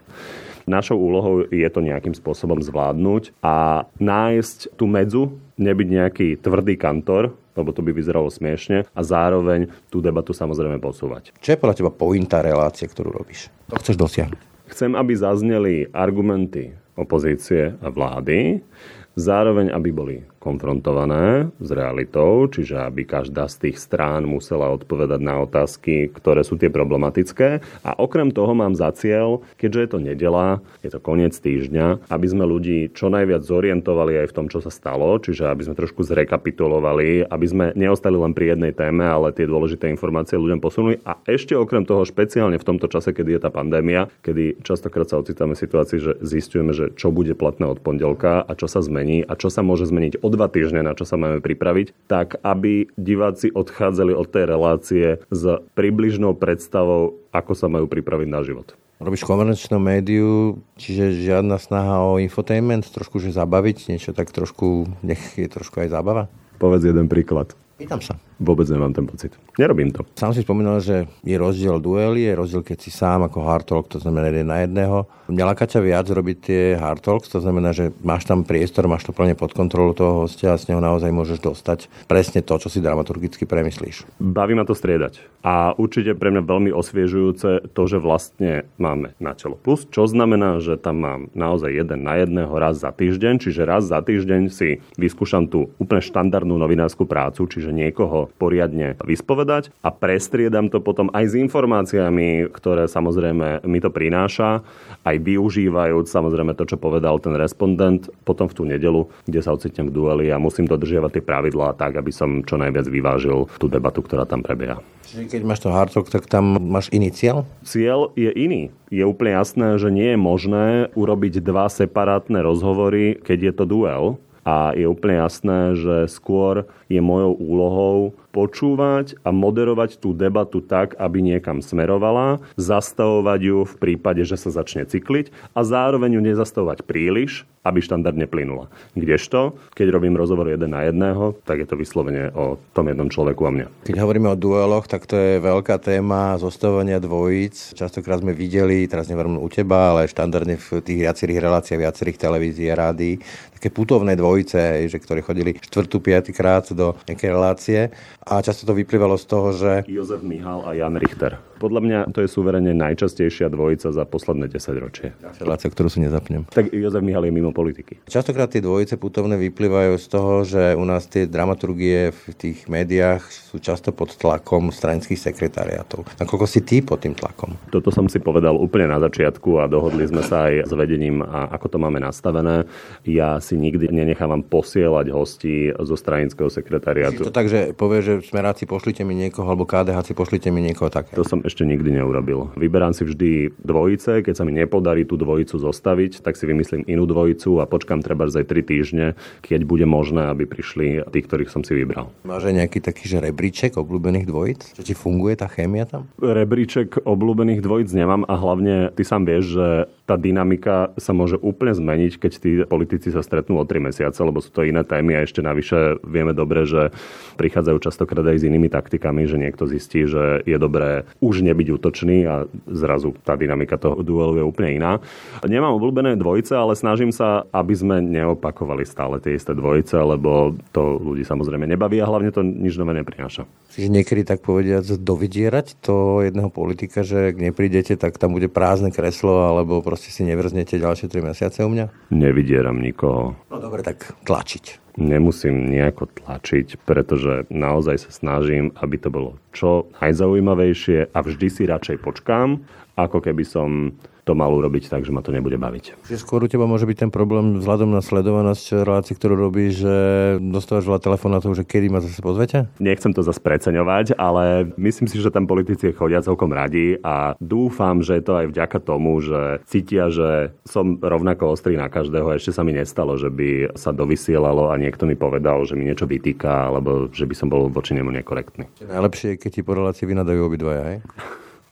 Našou 0.65 0.97
úlohou 0.97 1.45
je 1.53 1.69
to 1.69 1.77
nejakým 1.77 2.17
spôsobom 2.17 2.57
zvládnuť 2.57 3.37
a 3.45 3.85
nájsť 4.01 4.73
tú 4.73 4.89
medzu, 4.89 5.37
nebyť 5.61 5.87
nejaký 5.87 6.27
tvrdý 6.41 6.73
kantor, 6.73 7.37
lebo 7.53 7.69
to 7.69 7.85
by 7.85 7.93
vyzeralo 7.93 8.33
smiešne 8.33 8.89
a 8.89 9.01
zároveň 9.05 9.69
tú 9.93 10.01
debatu 10.01 10.33
samozrejme 10.33 10.81
posúvať. 10.81 11.37
Čo 11.37 11.53
je 11.53 11.61
podľa 11.61 11.77
teba 11.77 11.91
pointa 11.93 12.41
relácie, 12.41 12.89
ktorú 12.89 13.13
robíš? 13.13 13.53
To 13.69 13.77
chceš 13.77 13.95
dosiahnuť? 13.95 14.41
Chcem, 14.73 14.97
aby 14.97 15.13
zazneli 15.13 15.85
argumenty 15.93 16.73
opozície 16.97 17.77
a 17.77 17.87
vlády, 17.93 18.65
zároveň 19.13 19.69
aby 19.69 19.89
boli 19.93 20.15
konfrontované 20.45 21.49
s 21.57 21.69
realitou, 21.73 22.45
čiže 22.45 22.77
aby 22.85 23.01
každá 23.01 23.49
z 23.49 23.69
tých 23.69 23.81
strán 23.81 24.29
musela 24.29 24.69
odpovedať 24.69 25.17
na 25.17 25.41
otázky, 25.41 26.13
ktoré 26.13 26.45
sú 26.45 26.61
tie 26.61 26.69
problematické. 26.69 27.65
A 27.81 27.97
okrem 27.97 28.29
toho 28.29 28.53
mám 28.53 28.77
za 28.77 28.93
cieľ, 28.93 29.41
keďže 29.57 29.81
je 29.81 29.89
to 29.89 29.99
nedela, 30.05 30.61
je 30.85 30.93
to 30.93 31.01
koniec 31.01 31.33
týždňa, 31.33 32.05
aby 32.13 32.27
sme 32.29 32.45
ľudí 32.45 32.93
čo 32.93 33.09
najviac 33.09 33.41
zorientovali 33.41 34.21
aj 34.21 34.27
v 34.29 34.35
tom, 34.37 34.45
čo 34.45 34.61
sa 34.61 34.69
stalo, 34.69 35.17
čiže 35.17 35.49
aby 35.49 35.65
sme 35.65 35.73
trošku 35.73 36.05
zrekapitulovali, 36.05 37.25
aby 37.25 37.45
sme 37.49 37.65
neostali 37.73 38.13
len 38.13 38.37
pri 38.37 38.53
jednej 38.53 38.77
téme, 38.77 39.01
ale 39.01 39.33
tie 39.33 39.49
dôležité 39.49 39.89
informácie 39.89 40.37
ľuďom 40.37 40.61
posunuli. 40.61 41.01
A 41.01 41.17
ešte 41.25 41.57
okrem 41.57 41.81
toho 41.89 42.05
špeciálne 42.05 42.61
v 42.61 42.67
tomto 42.67 42.85
čase, 42.85 43.09
kedy 43.09 43.39
je 43.39 43.41
tá 43.41 43.49
pandémia, 43.49 44.13
kedy 44.21 44.61
častokrát 44.61 45.09
sa 45.09 45.17
ocitáme 45.17 45.57
v 45.57 45.63
situácii, 45.65 45.97
že 45.97 46.11
zistujeme, 46.21 46.75
že 46.75 46.93
čo 46.93 47.09
bude 47.09 47.33
platné 47.33 47.65
od 47.65 47.81
pondelka 47.81 48.45
a 48.45 48.51
čo 48.53 48.69
sa 48.69 48.83
zmení 48.85 49.25
a 49.25 49.33
čo 49.33 49.49
sa 49.49 49.65
môže 49.65 49.89
zmeniť 49.89 50.21
od 50.21 50.34
dva 50.35 50.51
týždne, 50.51 50.83
na 50.83 50.93
čo 50.93 51.07
sa 51.07 51.15
máme 51.15 51.39
pripraviť, 51.39 52.11
tak 52.11 52.37
aby 52.43 52.91
diváci 52.99 53.49
odchádzali 53.49 54.11
od 54.11 54.27
tej 54.27 54.45
relácie 54.45 55.05
s 55.31 55.43
približnou 55.73 56.35
predstavou, 56.35 57.17
ako 57.31 57.51
sa 57.55 57.71
majú 57.71 57.87
pripraviť 57.87 58.27
na 58.29 58.43
život. 58.43 58.75
Robíš 58.95 59.27
komerčnú 59.27 59.75
médiu, 59.75 60.63
čiže 60.79 61.19
žiadna 61.19 61.59
snaha 61.59 61.99
o 61.99 62.15
infotainment, 62.15 62.87
trošku 62.87 63.19
že 63.19 63.35
zabaviť, 63.35 63.91
niečo 63.91 64.15
tak 64.15 64.31
trošku, 64.31 64.87
nech 65.03 65.35
je 65.35 65.51
trošku 65.51 65.83
aj 65.83 65.91
zábava? 65.91 66.31
Povedz 66.63 66.87
jeden 66.87 67.11
príklad. 67.11 67.51
Pýtam 67.75 67.99
sa. 67.99 68.15
Vôbec 68.39 68.67
nemám 68.71 68.95
ten 68.95 69.03
pocit. 69.03 69.35
Nerobím 69.59 69.91
to. 69.91 70.03
Sám 70.15 70.35
si 70.35 70.43
spomínal, 70.43 70.83
že 70.83 71.07
je 71.23 71.35
rozdiel 71.35 71.79
duely, 71.79 72.27
je 72.27 72.33
rozdiel, 72.35 72.63
keď 72.63 72.77
si 72.79 72.91
sám 72.91 73.27
ako 73.27 73.43
hard 73.47 73.67
talk, 73.67 73.87
to 73.91 73.99
znamená 73.99 74.31
jeden 74.31 74.47
na 74.47 74.63
jedného. 74.63 75.07
Mňa 75.31 75.55
ťa 75.55 75.79
viac 75.79 76.07
robiť 76.07 76.37
tie 76.43 76.61
hard 76.75 77.03
talks, 77.03 77.31
to 77.31 77.39
znamená, 77.39 77.71
že 77.71 77.95
máš 78.03 78.27
tam 78.27 78.43
priestor, 78.43 78.91
máš 78.91 79.07
to 79.07 79.15
plne 79.15 79.35
pod 79.39 79.55
kontrolou 79.55 79.95
toho 79.95 80.27
hostia 80.27 80.55
a 80.55 80.59
s 80.59 80.67
neho 80.67 80.83
naozaj 80.83 81.11
môžeš 81.11 81.39
dostať 81.39 81.79
presne 82.11 82.43
to, 82.43 82.59
čo 82.59 82.67
si 82.67 82.83
dramaturgicky 82.83 83.47
premyslíš. 83.47 84.03
Baví 84.19 84.55
ma 84.55 84.67
to 84.67 84.75
striedať. 84.75 85.23
A 85.41 85.71
určite 85.79 86.13
pre 86.19 86.35
mňa 86.35 86.43
veľmi 86.43 86.71
osviežujúce 86.75 87.71
to, 87.71 87.81
že 87.87 87.97
vlastne 88.03 88.67
máme 88.75 89.15
na 89.23 89.31
čelo 89.33 89.55
plus, 89.55 89.87
čo 89.87 90.03
znamená, 90.05 90.59
že 90.59 90.75
tam 90.75 91.01
mám 91.01 91.21
naozaj 91.31 91.71
jeden 91.71 92.03
na 92.03 92.19
jedného 92.19 92.51
raz 92.51 92.83
za 92.83 92.91
týždeň, 92.91 93.39
čiže 93.39 93.61
raz 93.63 93.87
za 93.87 94.03
týždeň 94.03 94.41
si 94.51 94.83
vyskúšam 94.99 95.47
tú 95.47 95.71
úplne 95.79 96.03
štandardnú 96.03 96.59
novinárskú 96.59 97.07
prácu, 97.07 97.47
čiže 97.49 97.64
niekoho 97.71 98.29
poriadne 98.35 98.97
vyspovedať 99.01 99.71
a 99.81 99.89
prestriedam 99.93 100.69
to 100.69 100.83
potom 100.83 101.09
aj 101.13 101.31
s 101.31 101.33
informáciami, 101.39 102.49
ktoré 102.51 102.89
samozrejme 102.89 103.63
mi 103.65 103.79
to 103.79 103.89
prináša, 103.93 104.61
aj 105.05 105.15
využívajúc 105.21 106.09
samozrejme 106.09 106.57
to, 106.57 106.65
čo 106.65 106.77
povedal 106.81 107.21
ten 107.21 107.37
respondent 107.37 108.09
potom 108.25 108.49
v 108.49 108.55
tú 108.57 108.63
nedelu, 108.65 109.05
kde 109.29 109.39
sa 109.41 109.53
ocitnem 109.53 109.89
v 109.89 109.95
dueli 109.95 110.25
a 110.33 110.41
musím 110.41 110.65
dodržiavať 110.65 111.21
tie 111.21 111.23
pravidlá 111.23 111.77
tak, 111.77 111.97
aby 111.97 112.11
som 112.11 112.41
čo 112.41 112.57
najviac 112.57 112.89
vyvážil 112.89 113.47
tú 113.61 113.69
debatu, 113.69 114.01
ktorá 114.01 114.25
tam 114.25 114.41
prebieha. 114.41 114.81
Čiže 115.05 115.29
keď 115.29 115.41
máš 115.45 115.61
to 115.61 115.69
hard 115.69 115.93
talk, 115.93 116.09
tak 116.09 116.25
tam 116.25 116.57
máš 116.57 116.89
iný 116.89 117.13
cieľ? 117.13 117.45
Cieľ 117.61 118.09
je 118.17 118.33
iný. 118.33 118.73
Je 118.89 119.05
úplne 119.05 119.37
jasné, 119.37 119.77
že 119.77 119.93
nie 119.93 120.11
je 120.11 120.19
možné 120.19 120.89
urobiť 120.97 121.45
dva 121.45 121.69
separátne 121.69 122.41
rozhovory, 122.41 123.21
keď 123.21 123.37
je 123.39 123.53
to 123.53 123.65
duel 123.69 124.05
a 124.45 124.77
je 124.77 124.85
úplne 124.85 125.21
jasné, 125.25 125.73
že 125.73 125.95
skôr 126.09 126.69
je 126.89 127.01
mojou 127.01 127.33
úlohou 127.37 127.97
počúvať 128.35 129.15
a 129.23 129.31
moderovať 129.31 129.95
tú 130.03 130.11
debatu 130.11 130.59
tak, 130.59 130.99
aby 130.99 131.23
niekam 131.23 131.63
smerovala, 131.63 132.43
zastavovať 132.59 133.39
ju 133.39 133.57
v 133.63 133.75
prípade, 133.79 134.27
že 134.27 134.35
sa 134.35 134.51
začne 134.51 134.83
cykliť 134.83 135.31
a 135.55 135.63
zároveň 135.63 136.19
ju 136.19 136.21
nezastavovať 136.21 136.83
príliš, 136.83 137.47
aby 137.65 137.79
štandardne 137.81 138.29
plynula. 138.29 138.69
Kdežto, 138.93 139.57
keď 139.73 139.87
robím 139.89 140.19
rozhovor 140.19 140.51
jeden 140.51 140.75
na 140.75 140.85
jedného, 140.85 141.33
tak 141.47 141.63
je 141.63 141.67
to 141.71 141.79
vyslovene 141.79 142.29
o 142.35 142.61
tom 142.75 142.91
jednom 142.91 143.09
človeku 143.09 143.41
a 143.47 143.51
mňa. 143.55 143.67
Keď 143.89 143.97
hovoríme 143.97 144.29
o 144.29 144.37
dueloch, 144.37 144.85
tak 144.85 145.09
to 145.09 145.17
je 145.17 145.41
veľká 145.41 145.81
téma 145.81 146.37
zostavovania 146.37 147.01
dvojíc. 147.01 147.73
Častokrát 147.73 148.21
sme 148.21 148.37
videli, 148.37 148.85
teraz 148.85 149.09
neverím 149.09 149.41
u 149.41 149.49
teba, 149.49 149.95
ale 149.95 150.11
štandardne 150.11 150.59
v 150.59 150.83
tých 150.83 150.99
viacerých 151.07 151.39
reláciách, 151.41 151.81
viacerých 151.81 152.21
televízií 152.21 152.69
a 152.69 152.77
rádií, 152.77 153.17
také 153.55 153.71
putovné 153.73 154.13
dvojice, 154.13 154.85
že 154.85 155.01
ktorí 155.01 155.25
chodili 155.25 155.57
štvrtú, 155.57 155.97
piatýkrát 156.03 156.69
do 156.75 156.99
nejakej 157.07 157.29
relácie 157.31 157.79
a 158.27 158.43
často 158.43 158.67
to 158.67 158.75
vyplývalo 158.75 159.15
z 159.15 159.25
toho, 159.25 159.47
že... 159.55 159.71
Jozef 159.87 160.21
Mihal 160.21 160.67
a 160.67 160.75
Jan 160.75 160.99
Richter. 160.99 161.39
Podľa 161.55 161.81
mňa 161.81 161.99
to 162.11 162.19
je 162.19 162.27
suverene 162.27 162.75
najčastejšia 162.75 163.47
dvojica 163.47 163.95
za 163.95 164.03
posledné 164.03 164.51
10 164.51 164.83
ročie. 164.83 165.15
Relácia, 165.39 165.71
ktorú 165.71 165.87
si 165.87 166.03
nezapnem. 166.03 166.43
Tak 166.51 166.75
Jozef 166.75 166.99
Mihal 166.99 167.23
je 167.23 167.31
mimo 167.31 167.55
politiky. 167.55 168.03
Častokrát 168.11 168.51
tie 168.51 168.59
dvojice 168.59 168.99
putovné 168.99 169.39
vyplývajú 169.39 169.95
z 169.95 170.07
toho, 170.11 170.43
že 170.43 170.75
u 170.75 170.83
nás 170.83 171.07
tie 171.07 171.23
dramaturgie 171.23 172.11
v 172.11 172.21
tých 172.35 172.67
médiách 172.67 173.23
sú 173.31 173.63
často 173.63 173.95
pod 173.95 174.11
tlakom 174.19 174.67
stranických 174.67 175.31
sekretariátov. 175.31 176.03
Nakoľko 176.19 176.45
si 176.49 176.59
ty 176.59 176.83
pod 176.83 177.07
tým 177.07 177.15
tlakom? 177.15 177.55
Toto 177.71 177.87
som 177.87 178.11
si 178.11 178.19
povedal 178.19 178.59
úplne 178.59 178.91
na 178.91 178.99
začiatku 178.99 179.63
a 179.63 179.71
dohodli 179.71 180.03
sme 180.11 180.27
sa 180.27 180.51
aj 180.51 180.67
s 180.67 180.73
vedením, 180.75 181.23
a 181.23 181.55
ako 181.55 181.71
to 181.71 181.77
máme 181.79 182.03
nastavené. 182.03 182.67
Ja 183.07 183.39
si 183.39 183.55
nikdy 183.55 183.95
nenechávam 183.95 184.43
posielať 184.43 185.07
hostí 185.13 185.71
zo 185.71 185.95
stranického 185.95 186.51
sekretariátu. 186.51 187.23
to 187.23 187.31
tak, 187.31 187.47
že 187.47 187.71
povie, 187.71 188.03
že 188.03 188.13
smeráci 188.25 188.67
pošlite 188.67 189.07
mi 189.07 189.15
niekoho, 189.15 189.47
alebo 189.47 189.63
KDH 189.63 190.11
pošlite 190.11 190.51
mi 190.51 190.59
niekoho 190.59 190.91
také. 190.91 191.15
To 191.15 191.23
som 191.23 191.44
ešte 191.45 191.61
nikdy 191.61 192.01
neurobil. 192.01 192.49
Vyberám 192.57 192.97
si 192.97 193.05
vždy 193.05 193.53
dvojice, 193.61 194.25
keď 194.25 194.33
sa 194.33 194.43
mi 194.43 194.57
nepodarí 194.57 195.05
tú 195.05 195.15
dvojicu 195.15 195.61
zostaviť, 195.61 196.25
tak 196.25 196.33
si 196.33 196.49
vymyslím 196.49 196.83
inú 196.89 197.05
dvojicu 197.05 197.61
a 197.61 197.69
počkam 197.69 198.01
treba 198.01 198.25
aj 198.25 198.41
3 198.41 198.65
týždne, 198.65 199.05
keď 199.45 199.61
bude 199.69 199.85
možné, 199.85 200.33
aby 200.33 200.49
prišli 200.49 201.05
tí, 201.13 201.19
ktorých 201.21 201.53
som 201.53 201.61
si 201.61 201.77
vybral. 201.77 202.09
Máš 202.25 202.49
aj 202.49 202.65
nejaký 202.65 202.81
taký 202.81 203.05
že 203.05 203.21
rebríček 203.21 203.77
obľúbených 203.77 204.25
dvojic? 204.25 204.61
Čo 204.73 204.81
ti 204.81 204.97
funguje 204.97 205.37
tá 205.37 205.45
chémia 205.45 205.85
tam? 205.85 206.09
Rebríček 206.17 207.05
obľúbených 207.05 207.61
dvojic 207.61 207.93
nemám 207.93 208.25
a 208.25 208.33
hlavne 208.33 208.89
ty 208.97 209.05
sám 209.05 209.29
vieš, 209.29 209.53
že 209.53 209.67
tá 210.05 210.21
dynamika 210.21 210.93
sa 211.01 211.17
môže 211.17 211.41
úplne 211.41 211.73
zmeniť, 211.73 212.21
keď 212.21 212.31
tí 212.37 212.51
politici 212.69 213.09
sa 213.09 213.25
stretnú 213.25 213.57
o 213.57 213.65
3 213.65 213.89
mesiace, 213.89 214.21
lebo 214.21 214.37
sú 214.37 214.53
to 214.53 214.61
iné 214.61 214.85
témy 214.85 215.17
a 215.17 215.25
ešte 215.25 215.41
navyše 215.41 215.97
vieme 216.05 216.37
dobre, 216.37 216.69
že 216.69 216.93
prichádzajú 217.41 217.77
častokrát 217.81 218.21
aj 218.21 218.45
s 218.45 218.47
inými 218.47 218.69
taktikami, 218.69 219.25
že 219.25 219.41
niekto 219.41 219.65
zistí, 219.65 220.05
že 220.05 220.45
je 220.45 220.57
dobré 220.61 221.09
už 221.25 221.41
nebyť 221.41 221.67
útočný 221.81 222.17
a 222.29 222.45
zrazu 222.69 223.17
tá 223.25 223.33
dynamika 223.33 223.81
toho 223.81 224.05
duelu 224.05 224.39
je 224.39 224.45
úplne 224.45 224.77
iná. 224.77 225.01
Nemám 225.41 225.81
obľúbené 225.81 226.13
dvojice, 226.21 226.53
ale 226.53 226.77
snažím 226.77 227.09
sa, 227.09 227.49
aby 227.49 227.73
sme 227.73 227.97
neopakovali 228.05 228.85
stále 228.85 229.17
tie 229.17 229.33
isté 229.33 229.57
dvojice, 229.57 229.97
lebo 229.97 230.53
to 230.69 231.01
ľudí 231.01 231.25
samozrejme 231.25 231.65
nebaví 231.65 231.97
a 231.97 232.05
hlavne 232.05 232.29
to 232.29 232.45
nič 232.45 232.77
nové 232.77 232.93
neprináša. 233.01 233.49
Čiže 233.73 233.89
niekedy 233.89 234.21
tak 234.23 234.45
povediať 234.45 235.01
dovidierať 235.01 235.81
to 235.81 236.21
jedného 236.23 236.47
politika, 236.53 237.01
že 237.01 237.33
ak 237.33 237.41
neprídete, 237.41 237.97
tak 237.97 238.15
tam 238.21 238.37
bude 238.37 238.47
prázdne 238.47 238.93
kreslo 238.93 239.49
alebo 239.51 239.83
proste 239.95 240.11
si 240.11 240.27
nevrznete 240.27 240.75
ďalšie 240.75 241.07
3 241.07 241.23
mesiace 241.23 241.63
u 241.63 241.71
mňa? 241.71 242.11
Nevydieram 242.11 242.83
nikoho. 242.83 243.39
No 243.47 243.63
dobre, 243.63 243.79
tak 243.79 244.11
tlačiť. 244.27 244.99
Nemusím 244.99 245.71
nejako 245.71 246.11
tlačiť, 246.11 246.83
pretože 246.83 247.47
naozaj 247.47 248.03
sa 248.03 248.11
snažím, 248.11 248.75
aby 248.75 248.99
to 248.99 249.07
bolo 249.07 249.39
čo 249.55 249.87
najzaujímavejšie 250.03 251.15
a 251.15 251.17
vždy 251.23 251.47
si 251.47 251.63
radšej 251.63 252.03
počkám, 252.03 252.59
ako 252.99 253.23
keby 253.23 253.47
som 253.47 253.95
to 254.25 254.33
mal 254.33 254.49
urobiť 254.49 254.89
tak, 254.89 255.05
že 255.05 255.13
ma 255.13 255.21
to 255.21 255.29
nebude 255.29 255.55
baviť. 255.55 256.09
Čiže 256.09 256.19
skôr 256.19 256.41
u 256.41 256.49
teba 256.49 256.65
môže 256.65 256.89
byť 256.89 257.07
ten 257.07 257.11
problém 257.13 257.61
vzhľadom 257.61 257.93
na 257.93 258.01
sledovanosť 258.01 258.81
relácií, 258.81 259.13
ktorú 259.13 259.37
robíš, 259.37 259.85
že 259.85 259.95
dostávaš 260.41 260.89
veľa 260.89 261.01
telefonátov, 261.05 261.53
že 261.53 261.61
kedy 261.63 261.93
ma 261.93 262.01
zase 262.01 262.25
pozvete? 262.25 262.65
Nechcem 262.81 263.13
to 263.13 263.21
zase 263.21 263.37
preceňovať, 263.37 264.17
ale 264.17 264.73
myslím 264.81 265.05
si, 265.05 265.21
že 265.21 265.29
tam 265.29 265.45
politici 265.45 265.93
chodia 265.93 266.25
celkom 266.25 266.49
radi 266.49 266.97
a 267.05 267.37
dúfam, 267.37 268.01
že 268.01 268.17
je 268.17 268.23
to 268.25 268.33
aj 268.33 268.45
vďaka 268.49 268.77
tomu, 268.81 269.21
že 269.21 269.61
cítia, 269.69 270.09
že 270.09 270.57
som 270.65 270.97
rovnako 270.97 271.53
ostrý 271.53 271.77
na 271.77 271.85
každého. 271.85 272.33
Ešte 272.33 272.49
sa 272.49 272.65
mi 272.65 272.73
nestalo, 272.73 273.21
že 273.21 273.29
by 273.29 273.77
sa 273.77 273.93
dovysielalo 273.93 274.73
a 274.73 274.81
niekto 274.81 275.05
mi 275.05 275.13
povedal, 275.13 275.61
že 275.69 275.77
mi 275.77 275.85
niečo 275.85 276.09
vytýka, 276.09 276.73
alebo 276.73 277.13
že 277.13 277.29
by 277.29 277.35
som 277.37 277.47
bol 277.53 277.69
voči 277.69 277.93
nemu 277.93 278.09
nekorektný. 278.09 278.65
Najlepšie 278.81 279.37
je, 279.37 279.39
keď 279.45 279.51
ti 279.53 279.61
po 279.61 279.77
relácii 279.77 280.09
vynadajú 280.09 280.39
obidvaja, 280.41 280.83
hej? 280.89 280.99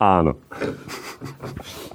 Áno. 0.04 0.36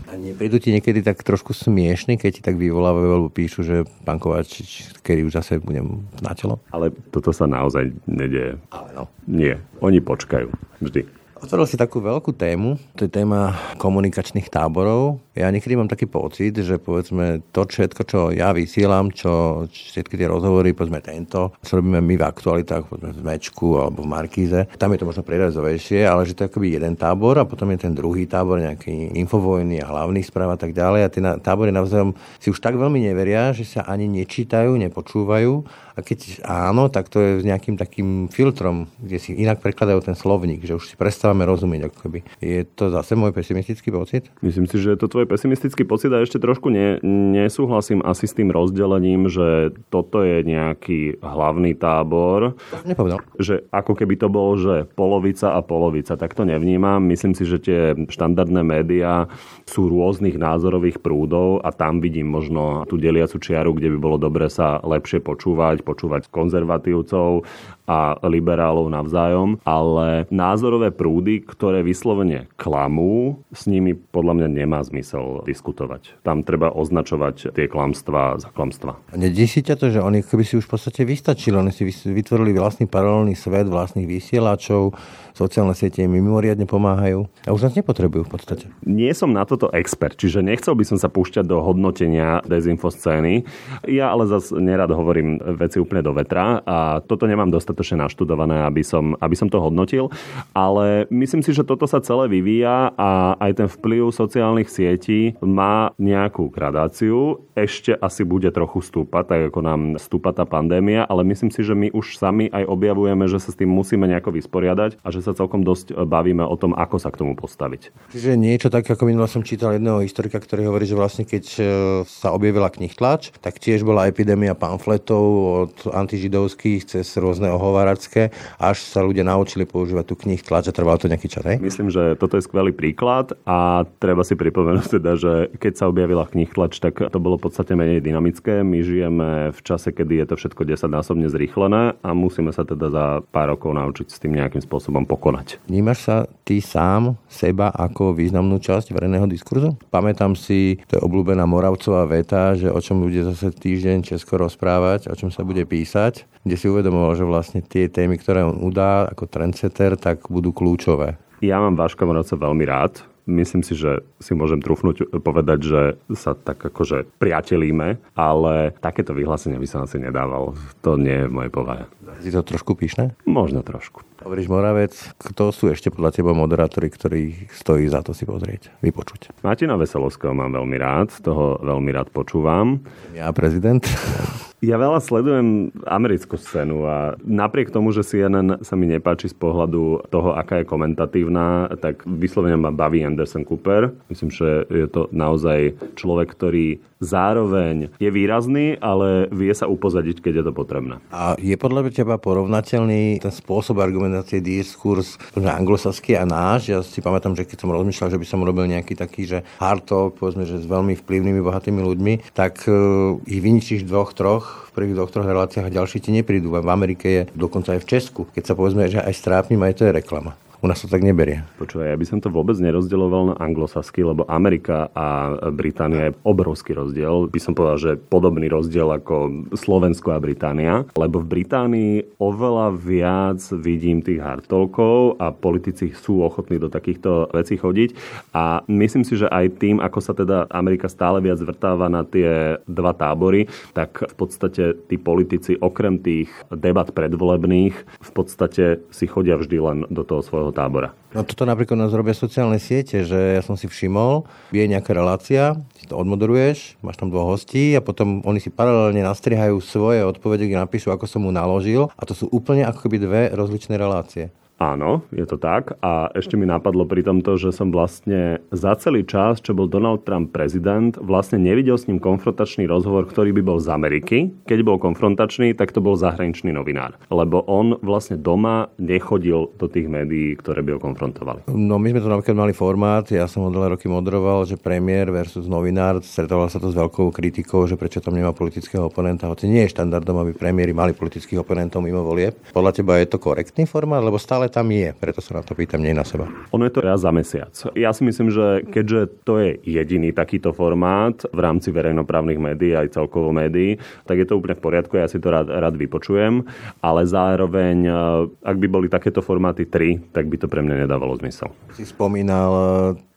A 0.08 0.16
neprídu 0.16 0.56
ti 0.56 0.72
niekedy 0.72 1.04
tak 1.04 1.20
trošku 1.20 1.52
smiešný, 1.52 2.16
keď 2.16 2.30
ti 2.32 2.40
tak 2.40 2.56
vyvolávajú 2.56 3.08
alebo 3.12 3.28
píšu, 3.28 3.60
že 3.60 3.84
pán 4.08 4.16
Kovačič, 4.16 4.96
kedy 5.04 5.28
už 5.28 5.36
zase 5.36 5.60
budem 5.60 6.08
na 6.24 6.32
telo? 6.32 6.64
Ale 6.72 6.88
toto 7.12 7.36
sa 7.36 7.44
naozaj 7.44 7.92
nedieje. 8.08 8.56
Ale 8.72 8.88
no. 8.96 9.04
Nie. 9.28 9.60
Oni 9.84 10.00
počkajú. 10.00 10.48
Vždy. 10.80 11.17
Otvoril 11.38 11.70
si 11.70 11.78
takú 11.78 12.02
veľkú 12.02 12.34
tému, 12.34 12.82
to 12.98 13.06
je 13.06 13.14
téma 13.14 13.54
komunikačných 13.78 14.50
táborov. 14.50 15.22
Ja 15.38 15.46
niekedy 15.54 15.78
mám 15.78 15.86
taký 15.86 16.10
pocit, 16.10 16.58
že 16.58 16.82
povedzme 16.82 17.46
to 17.54 17.62
všetko, 17.62 18.00
čo 18.02 18.18
ja 18.34 18.50
vysielam, 18.50 19.14
čo 19.14 19.62
všetky 19.70 20.18
tie 20.18 20.26
rozhovory, 20.26 20.74
povedzme 20.74 20.98
tento, 20.98 21.54
čo 21.62 21.78
robíme 21.78 22.02
my 22.02 22.18
v 22.18 22.26
aktualitách, 22.26 22.90
povedzme 22.90 23.14
v 23.14 23.22
Mečku 23.22 23.78
alebo 23.78 24.02
v 24.02 24.10
Markíze, 24.10 24.66
tam 24.82 24.90
je 24.90 24.98
to 24.98 25.06
možno 25.06 25.22
prerezovejšie, 25.22 26.10
ale 26.10 26.26
že 26.26 26.34
to 26.34 26.42
je 26.42 26.50
akoby 26.50 26.74
jeden 26.74 26.98
tábor 26.98 27.38
a 27.38 27.46
potom 27.46 27.70
je 27.70 27.86
ten 27.86 27.94
druhý 27.94 28.26
tábor, 28.26 28.58
nejaký 28.58 29.14
infovojny 29.14 29.78
a 29.78 29.94
hlavných 29.94 30.26
správ 30.26 30.52
a 30.52 30.58
tak 30.58 30.74
ďalej. 30.74 31.00
A 31.06 31.12
tie 31.12 31.22
tábory 31.38 31.70
navzájom 31.70 32.18
si 32.42 32.50
už 32.50 32.58
tak 32.58 32.74
veľmi 32.74 32.98
neveria, 32.98 33.54
že 33.54 33.62
sa 33.62 33.86
ani 33.86 34.10
nečítajú, 34.10 34.74
nepočúvajú 34.74 35.86
a 35.98 36.00
keď 36.06 36.46
áno, 36.46 36.86
tak 36.86 37.10
to 37.10 37.18
je 37.18 37.30
s 37.42 37.44
nejakým 37.44 37.74
takým 37.74 38.30
filtrom, 38.30 38.86
kde 39.02 39.18
si 39.18 39.34
inak 39.34 39.58
prekladajú 39.58 40.06
ten 40.06 40.14
slovník, 40.14 40.62
že 40.62 40.78
už 40.78 40.86
si 40.86 40.94
prestávame 40.94 41.42
rozumieť. 41.42 41.90
Ako 41.90 41.98
keby. 42.06 42.22
Je 42.38 42.62
to 42.62 42.94
zase 42.94 43.18
môj 43.18 43.34
pesimistický 43.34 43.90
pocit? 43.90 44.30
Myslím 44.38 44.70
si, 44.70 44.78
že 44.78 44.94
je 44.94 44.98
to 45.02 45.10
tvoj 45.10 45.26
pesimistický 45.26 45.82
pocit 45.82 46.14
a 46.14 46.22
ešte 46.22 46.38
trošku 46.38 46.70
ne, 46.70 47.02
nesúhlasím 47.34 47.98
asi 48.06 48.30
s 48.30 48.36
tým 48.38 48.54
rozdelením, 48.54 49.26
že 49.26 49.74
toto 49.90 50.22
je 50.22 50.46
nejaký 50.46 51.18
hlavný 51.18 51.74
tábor. 51.74 52.54
Nepovedal. 52.86 53.18
Že 53.42 53.66
ako 53.74 53.92
keby 53.98 54.14
to 54.22 54.30
bolo, 54.30 54.54
že 54.54 54.86
polovica 54.94 55.58
a 55.58 55.66
polovica. 55.66 56.14
Tak 56.14 56.38
to 56.38 56.46
nevnímam. 56.46 57.02
Myslím 57.02 57.34
si, 57.34 57.42
že 57.42 57.58
tie 57.58 57.80
štandardné 58.06 58.62
médiá 58.62 59.26
sú 59.66 59.90
rôznych 59.90 60.38
názorových 60.38 61.02
prúdov 61.02 61.58
a 61.66 61.74
tam 61.74 61.98
vidím 61.98 62.30
možno 62.30 62.86
tú 62.86 62.94
deliacu 62.94 63.42
čiaru, 63.42 63.74
kde 63.74 63.90
by 63.96 63.98
bolo 63.98 64.16
dobre 64.22 64.46
sa 64.46 64.78
lepšie 64.78 65.18
počúvať, 65.26 65.87
počúvať 65.88 66.28
konzervatívcov 66.28 67.48
a 67.88 68.20
liberálov 68.28 68.92
navzájom, 68.92 69.64
ale 69.64 70.28
názorové 70.28 70.92
prúdy, 70.92 71.40
ktoré 71.40 71.80
vyslovene 71.80 72.52
klamú, 72.60 73.40
s 73.50 73.64
nimi 73.64 73.96
podľa 73.96 74.44
mňa 74.44 74.48
nemá 74.52 74.84
zmysel 74.84 75.48
diskutovať. 75.48 76.20
Tam 76.20 76.44
treba 76.44 76.68
označovať 76.68 77.56
tie 77.56 77.66
klamstvá 77.66 78.36
za 78.44 78.52
klamstva. 78.52 79.00
Nedesí 79.16 79.64
ťa 79.64 79.80
to, 79.80 79.88
že 79.88 80.04
oni 80.04 80.20
keby 80.20 80.44
si 80.44 80.60
už 80.60 80.68
v 80.68 80.76
podstate 80.76 81.08
vystačili, 81.08 81.56
oni 81.56 81.72
si 81.72 81.88
vytvorili 81.88 82.52
vlastný 82.52 82.84
paralelný 82.84 83.32
svet 83.32 83.64
vlastných 83.64 84.04
vysielačov, 84.04 84.92
sociálne 85.32 85.72
siete 85.72 86.04
im 86.04 86.12
mimoriadne 86.12 86.68
pomáhajú 86.68 87.24
a 87.46 87.54
už 87.54 87.70
nás 87.70 87.74
nepotrebujú 87.78 88.26
v 88.26 88.32
podstate. 88.36 88.64
Nie 88.84 89.16
som 89.16 89.32
na 89.32 89.46
toto 89.48 89.70
expert, 89.72 90.18
čiže 90.18 90.44
nechcel 90.44 90.74
by 90.74 90.84
som 90.84 90.98
sa 91.00 91.08
púšťať 91.08 91.46
do 91.46 91.62
hodnotenia 91.62 92.42
dezinfoscény. 92.44 93.46
Ja 93.86 94.10
ale 94.10 94.26
zase 94.26 94.58
nerad 94.58 94.90
hovorím 94.90 95.38
veci 95.56 95.78
úplne 95.78 96.02
do 96.02 96.12
vetra 96.12 96.60
a 96.66 96.98
toto 97.00 97.24
nemám 97.30 97.54
dostatočne 97.78 98.02
naštudované, 98.02 98.66
aby 98.66 98.82
som, 98.82 99.14
aby 99.22 99.38
som 99.38 99.46
to 99.46 99.62
hodnotil, 99.62 100.10
ale 100.50 101.06
myslím 101.14 101.46
si, 101.46 101.54
že 101.54 101.62
toto 101.62 101.86
sa 101.86 102.02
celé 102.02 102.26
vyvíja 102.26 102.90
a 102.98 103.38
aj 103.38 103.52
ten 103.54 103.68
vplyv 103.70 104.10
sociálnych 104.10 104.66
sietí 104.66 105.38
má 105.38 105.94
nejakú 106.02 106.50
gradáciu. 106.50 107.46
Ešte 107.54 107.94
asi 107.94 108.26
bude 108.26 108.50
trochu 108.50 108.82
stúpať, 108.82 109.24
tak 109.30 109.40
ako 109.54 109.60
nám 109.62 109.80
stúpa 110.02 110.34
tá 110.34 110.42
pandémia, 110.42 111.06
ale 111.06 111.22
myslím 111.22 111.54
si, 111.54 111.62
že 111.62 111.78
my 111.78 111.94
už 111.94 112.18
sami 112.18 112.50
aj 112.50 112.66
objavujeme, 112.66 113.30
že 113.30 113.38
sa 113.38 113.54
s 113.54 113.58
tým 113.58 113.70
musíme 113.70 114.10
nejako 114.10 114.34
vysporiadať 114.34 114.98
a 114.98 115.08
že 115.14 115.22
sa 115.22 115.38
celkom 115.38 115.62
dosť 115.62 115.94
bavíme 116.02 116.42
o 116.42 116.56
tom, 116.58 116.74
ako 116.74 116.98
sa 116.98 117.14
k 117.14 117.22
tomu 117.22 117.38
postaviť. 117.38 118.10
Čiže 118.10 118.34
niečo 118.34 118.74
tak, 118.74 118.90
ako 118.90 119.06
minule 119.06 119.30
som 119.30 119.46
čítal 119.46 119.78
jedného 119.78 120.02
historika, 120.02 120.42
ktorý 120.42 120.66
hovorí, 120.66 120.86
že 120.86 120.98
vlastne 120.98 121.22
keď 121.22 121.44
e, 121.54 121.62
sa 122.06 122.34
objavila 122.34 122.70
knih 122.70 122.94
tlač, 122.94 123.30
tak 123.38 123.62
tiež 123.62 123.86
bola 123.86 124.10
epidémia 124.10 124.54
pamfletov 124.54 125.24
od 125.66 125.74
antižidovských 125.90 126.88
cez 126.88 127.04
rôzne 127.20 127.52
ohováracké, 127.68 128.32
až 128.56 128.80
sa 128.80 129.04
ľudia 129.04 129.28
naučili 129.28 129.68
používať 129.68 130.04
tú 130.08 130.14
knih 130.16 130.40
tlač 130.40 130.72
a 130.72 130.72
trvalo 130.72 130.96
to 130.96 131.12
nejaký 131.12 131.28
čas. 131.28 131.44
Hej? 131.44 131.60
Myslím, 131.60 131.92
že 131.92 132.16
toto 132.16 132.40
je 132.40 132.48
skvelý 132.48 132.72
príklad 132.72 133.36
a 133.44 133.84
treba 134.00 134.24
si 134.24 134.32
pripomenúť 134.32 134.96
teda, 134.96 135.20
že 135.20 135.32
keď 135.60 135.72
sa 135.76 135.84
objavila 135.92 136.24
knih 136.24 136.48
tlač, 136.48 136.80
tak 136.80 136.96
to 136.96 137.18
bolo 137.20 137.36
v 137.36 137.44
podstate 137.52 137.76
menej 137.76 138.00
dynamické. 138.00 138.64
My 138.64 138.80
žijeme 138.80 139.52
v 139.52 139.60
čase, 139.60 139.92
kedy 139.92 140.24
je 140.24 140.26
to 140.32 140.34
všetko 140.40 140.64
desaťnásobne 140.64 141.28
zrýchlené 141.28 142.00
a 142.00 142.08
musíme 142.16 142.50
sa 142.56 142.64
teda 142.64 142.88
za 142.88 143.04
pár 143.28 143.52
rokov 143.52 143.76
naučiť 143.76 144.06
s 144.08 144.18
tým 144.18 144.38
nejakým 144.40 144.64
spôsobom 144.64 145.04
pokonať. 145.04 145.60
Vnímaš 145.68 145.98
sa 146.08 146.16
ty 146.48 146.64
sám 146.64 147.20
seba 147.28 147.68
ako 147.74 148.16
významnú 148.16 148.56
časť 148.62 148.94
verejného 148.94 149.28
diskurzu? 149.28 149.76
Pamätám 149.92 150.32
si, 150.38 150.80
to 150.88 150.96
je 150.96 151.04
obľúbená 151.04 151.44
Moravcová 151.44 152.08
veta, 152.08 152.54
že 152.54 152.72
o 152.72 152.80
čom 152.80 153.04
bude 153.04 153.20
zase 153.26 153.52
týždeň 153.52 154.06
Česko 154.06 154.40
rozprávať, 154.40 155.10
o 155.12 155.14
čom 155.18 155.28
sa 155.28 155.44
bude 155.44 155.66
písať, 155.66 156.24
kde 156.46 156.56
si 156.56 156.66
uvedomoval, 156.70 157.12
že 157.18 157.28
vlastne 157.28 157.57
tie 157.64 157.90
témy, 157.90 158.20
ktoré 158.20 158.44
on 158.44 158.60
udá 158.60 159.08
ako 159.10 159.26
trendsetter, 159.26 159.98
tak 159.98 160.30
budú 160.30 160.54
kľúčové. 160.54 161.18
Ja 161.38 161.62
mám 161.62 161.78
Váška 161.78 162.02
Moravca 162.02 162.34
veľmi 162.34 162.64
rád 162.66 163.02
myslím 163.28 163.60
si, 163.60 163.76
že 163.76 164.00
si 164.18 164.32
môžem 164.32 164.64
trúfnuť 164.64 165.20
povedať, 165.20 165.58
že 165.60 165.82
sa 166.16 166.32
tak 166.32 166.64
akože 166.64 167.20
priatelíme, 167.20 168.00
ale 168.16 168.72
takéto 168.80 169.12
vyhlásenie 169.12 169.60
by 169.60 169.68
som 169.68 169.84
asi 169.84 170.00
nedával. 170.00 170.56
To 170.82 170.96
nie 170.96 171.22
je 171.22 171.28
v 171.28 171.36
mojej 171.36 171.52
povahe. 171.52 171.84
Si 172.24 172.32
to 172.32 172.40
trošku 172.40 172.72
píšne? 172.74 173.12
Možno 173.28 173.60
trošku. 173.60 174.00
Hovoríš 174.24 174.48
Moravec, 174.50 174.96
kto 175.20 175.54
sú 175.54 175.70
ešte 175.70 175.92
podľa 175.92 176.10
teba 176.10 176.32
moderátori, 176.32 176.88
ktorých 176.90 177.52
stojí 177.52 177.86
za 177.86 178.00
to 178.02 178.16
si 178.16 178.24
pozrieť, 178.24 178.72
vypočuť? 178.80 179.44
Martina 179.44 179.78
Veselovského 179.78 180.32
mám 180.32 180.56
veľmi 180.56 180.76
rád, 180.80 181.12
toho 181.20 181.60
veľmi 181.62 181.92
rád 181.94 182.08
počúvam. 182.10 182.82
Ja 183.14 183.30
prezident? 183.30 183.84
Ja 184.58 184.74
veľa 184.74 184.98
sledujem 184.98 185.70
americkú 185.86 186.34
scénu 186.34 186.82
a 186.82 187.14
napriek 187.22 187.70
tomu, 187.70 187.94
že 187.94 188.02
CNN 188.02 188.58
sa 188.66 188.74
mi 188.74 188.90
nepáči 188.90 189.30
z 189.30 189.36
pohľadu 189.38 190.10
toho, 190.10 190.34
aká 190.34 190.58
je 190.58 190.66
komentatívna, 190.66 191.78
tak 191.78 192.02
vyslovene 192.02 192.58
ma 192.58 192.74
baví 192.74 193.06
Anderson 193.06 193.46
Cooper. 193.46 193.94
Myslím, 194.10 194.34
že 194.34 194.66
je 194.66 194.90
to 194.90 195.06
naozaj 195.14 195.78
človek, 195.94 196.34
ktorý 196.34 196.82
zároveň 196.98 197.94
je 198.02 198.10
výrazný, 198.10 198.74
ale 198.82 199.30
vie 199.30 199.54
sa 199.54 199.70
upozadiť, 199.70 200.18
keď 200.18 200.42
je 200.42 200.44
to 200.50 200.52
potrebné. 200.54 200.98
A 201.14 201.38
je 201.38 201.54
podľa 201.54 201.94
teba 201.94 202.18
porovnateľný 202.18 203.22
ten 203.22 203.30
spôsob 203.30 203.78
argumentácie, 203.78 204.42
diskurs 204.42 205.22
anglosaský 205.38 206.18
a 206.18 206.26
náš? 206.26 206.74
Ja 206.74 206.82
si 206.82 206.98
pamätám, 206.98 207.38
že 207.38 207.46
keď 207.46 207.62
som 207.62 207.70
rozmýšľal, 207.70 208.10
že 208.10 208.18
by 208.18 208.26
som 208.26 208.42
robil 208.42 208.66
nejaký 208.66 208.98
taký, 208.98 209.30
že 209.30 209.38
hard 209.62 209.86
talk, 209.86 210.18
povedzme, 210.18 210.42
že 210.42 210.58
s 210.58 210.66
veľmi 210.66 210.98
vplyvnými, 210.98 211.38
bohatými 211.38 211.78
ľuďmi, 211.78 212.34
tak 212.34 212.66
uh, 212.66 213.14
ich 213.30 213.38
vyničíš 213.38 213.86
dvoch, 213.86 214.10
troch 214.18 214.47
v 214.68 214.70
prvých 214.72 214.94
dvoch, 214.96 215.12
troch 215.12 215.28
reláciách 215.28 215.68
a 215.68 215.76
ďalší 215.76 216.00
ti 216.00 216.10
neprídu. 216.10 216.50
V 216.50 216.64
Amerike 216.64 217.06
je 217.06 217.22
dokonca 217.36 217.76
aj 217.76 217.84
v 217.84 217.88
Česku. 217.88 218.20
Keď 218.32 218.42
sa 218.42 218.54
povedzme, 218.56 218.88
že 218.88 219.02
aj 219.02 219.14
strápnym, 219.14 219.60
aj 219.60 219.78
to 219.78 219.82
je 219.88 219.92
reklama. 219.92 220.36
U 220.58 220.66
nás 220.66 220.82
to 220.82 220.90
tak 220.90 221.06
neberie. 221.06 221.46
Počúvaj, 221.54 221.94
ja 221.94 221.94
by 221.94 222.02
som 222.02 222.18
to 222.18 222.34
vôbec 222.34 222.58
nerozdeloval 222.58 223.30
na 223.30 223.36
anglosasky, 223.38 224.02
lebo 224.02 224.26
Amerika 224.26 224.90
a 224.90 225.38
Británia 225.54 226.10
je 226.10 226.18
obrovský 226.26 226.74
rozdiel. 226.74 227.30
By 227.30 227.38
som 227.38 227.54
povedal, 227.54 227.78
že 227.78 227.92
podobný 227.94 228.50
rozdiel 228.50 228.90
ako 228.90 229.46
Slovensko 229.54 230.18
a 230.18 230.18
Británia. 230.18 230.82
Lebo 230.98 231.22
v 231.22 231.30
Británii 231.30 232.18
oveľa 232.18 232.74
viac 232.74 233.38
vidím 233.54 234.02
tých 234.02 234.18
hardtalkov 234.18 235.22
a 235.22 235.30
politici 235.30 235.94
sú 235.94 236.26
ochotní 236.26 236.58
do 236.58 236.66
takýchto 236.66 237.30
vecí 237.30 237.54
chodiť. 237.54 237.94
A 238.34 238.66
myslím 238.66 239.06
si, 239.06 239.14
že 239.14 239.30
aj 239.30 239.62
tým, 239.62 239.78
ako 239.78 240.02
sa 240.02 240.10
teda 240.10 240.50
Amerika 240.50 240.90
stále 240.90 241.22
viac 241.22 241.38
vrtáva 241.38 241.86
na 241.86 242.02
tie 242.02 242.58
dva 242.66 242.98
tábory, 242.98 243.46
tak 243.78 244.10
v 244.10 244.14
podstate 244.18 244.74
tí 244.90 244.98
politici 244.98 245.54
okrem 245.54 246.02
tých 246.02 246.34
debat 246.50 246.90
predvolebných 246.90 247.74
v 248.02 248.10
podstate 248.10 248.82
si 248.90 249.06
chodia 249.06 249.38
vždy 249.38 249.58
len 249.62 249.78
do 249.86 250.02
toho 250.02 250.18
svojho 250.18 250.47
toho 250.48 250.56
tábora. 250.56 250.96
No 251.12 251.24
toto 251.24 251.44
napríklad 251.44 251.76
nás 251.76 251.92
robia 251.92 252.16
sociálne 252.16 252.56
siete, 252.56 253.04
že 253.04 253.36
ja 253.36 253.42
som 253.44 253.56
si 253.56 253.68
všimol, 253.68 254.24
je 254.52 254.64
nejaká 254.64 254.96
relácia, 254.96 255.60
si 255.76 255.84
to 255.84 255.96
odmoderuješ, 255.96 256.80
máš 256.80 256.96
tam 256.96 257.12
dvoch 257.12 257.36
hostí 257.36 257.76
a 257.76 257.84
potom 257.84 258.24
oni 258.24 258.40
si 258.40 258.48
paralelne 258.48 259.04
nastrihajú 259.04 259.60
svoje 259.60 260.04
odpovede, 260.04 260.48
kde 260.48 260.60
napíšu, 260.60 260.88
ako 260.88 261.04
som 261.04 261.24
mu 261.24 261.32
naložil 261.32 261.92
a 261.96 262.02
to 262.08 262.16
sú 262.16 262.28
úplne 262.32 262.64
ako 262.64 262.88
keby 262.88 262.96
dve 262.96 263.22
rozličné 263.36 263.76
relácie. 263.76 264.32
Áno, 264.58 265.06
je 265.14 265.22
to 265.22 265.38
tak. 265.38 265.78
A 265.86 266.10
ešte 266.18 266.34
mi 266.34 266.42
napadlo 266.42 266.82
pri 266.82 267.06
tomto, 267.06 267.38
že 267.38 267.54
som 267.54 267.70
vlastne 267.70 268.42
za 268.50 268.74
celý 268.74 269.06
čas, 269.06 269.38
čo 269.38 269.54
bol 269.54 269.70
Donald 269.70 270.02
Trump 270.02 270.34
prezident, 270.34 270.98
vlastne 270.98 271.38
nevidel 271.38 271.78
s 271.78 271.86
ním 271.86 272.02
konfrontačný 272.02 272.66
rozhovor, 272.66 273.06
ktorý 273.06 273.30
by 273.38 273.42
bol 273.46 273.58
z 273.62 273.70
Ameriky. 273.70 274.34
Keď 274.50 274.58
bol 274.66 274.82
konfrontačný, 274.82 275.54
tak 275.54 275.70
to 275.70 275.78
bol 275.78 275.94
zahraničný 275.94 276.50
novinár. 276.50 276.98
Lebo 277.06 277.46
on 277.46 277.78
vlastne 277.86 278.18
doma 278.18 278.66
nechodil 278.82 279.54
do 279.54 279.66
tých 279.70 279.86
médií, 279.86 280.34
ktoré 280.34 280.66
by 280.66 280.74
ho 280.74 280.80
konfrontovali. 280.82 281.46
No 281.54 281.78
my 281.78 281.94
sme 281.94 282.02
to 282.02 282.10
napríklad 282.10 282.34
mali 282.34 282.50
formát, 282.50 283.06
ja 283.14 283.30
som 283.30 283.46
ho 283.46 283.54
dlhé 283.54 283.78
roky 283.78 283.86
moderoval, 283.86 284.42
že 284.42 284.58
premiér 284.58 285.14
versus 285.14 285.46
novinár, 285.46 286.02
stretovalo 286.02 286.50
sa 286.50 286.58
to 286.58 286.74
s 286.74 286.74
veľkou 286.74 287.14
kritikou, 287.14 287.70
že 287.70 287.78
prečo 287.78 288.02
tam 288.02 288.18
nemá 288.18 288.34
politického 288.34 288.90
oponenta, 288.90 289.30
hoci 289.30 289.46
nie 289.46 289.62
je 289.70 289.78
štandardom, 289.78 290.26
aby 290.26 290.32
premiéry 290.34 290.74
mali 290.74 290.98
politických 290.98 291.46
oponentov 291.46 291.78
mimo 291.86 292.02
volieb. 292.02 292.34
Podľa 292.50 292.74
teba 292.74 292.98
je 292.98 293.06
to 293.06 293.22
korektný 293.22 293.62
formát, 293.62 294.02
lebo 294.02 294.18
stále 294.18 294.47
ale 294.48 294.56
tam 294.56 294.72
je, 294.72 294.96
preto 294.96 295.20
sa 295.20 295.36
na 295.36 295.42
to 295.44 295.52
pýtam, 295.52 295.84
nie 295.84 295.92
na 295.92 296.08
seba. 296.08 296.24
Ono 296.56 296.64
je 296.64 296.72
to 296.72 296.80
raz 296.80 297.04
za 297.04 297.12
mesiac. 297.12 297.52
Ja 297.76 297.92
si 297.92 298.00
myslím, 298.08 298.32
že 298.32 298.64
keďže 298.64 299.20
to 299.28 299.36
je 299.44 299.60
jediný 299.60 300.16
takýto 300.16 300.56
formát 300.56 301.20
v 301.28 301.40
rámci 301.44 301.68
verejnoprávnych 301.68 302.40
médií 302.40 302.72
aj 302.72 302.96
celkovo 302.96 303.28
médií, 303.28 303.76
tak 304.08 304.16
je 304.16 304.24
to 304.24 304.40
úplne 304.40 304.56
v 304.56 304.64
poriadku, 304.64 304.96
ja 304.96 305.04
si 305.04 305.20
to 305.20 305.28
rád, 305.28 305.52
rád 305.52 305.76
vypočujem, 305.76 306.48
ale 306.80 307.04
zároveň, 307.04 307.76
e, 307.84 307.92
ak 308.40 308.56
by 308.56 308.66
boli 308.72 308.88
takéto 308.88 309.20
formáty 309.20 309.68
tri, 309.68 310.00
tak 310.16 310.32
by 310.32 310.40
to 310.40 310.48
pre 310.48 310.64
mňa 310.64 310.88
nedávalo 310.88 311.12
zmysel. 311.20 311.52
Si 311.76 311.84
spomínal 311.84 312.52
e, 312.56 312.64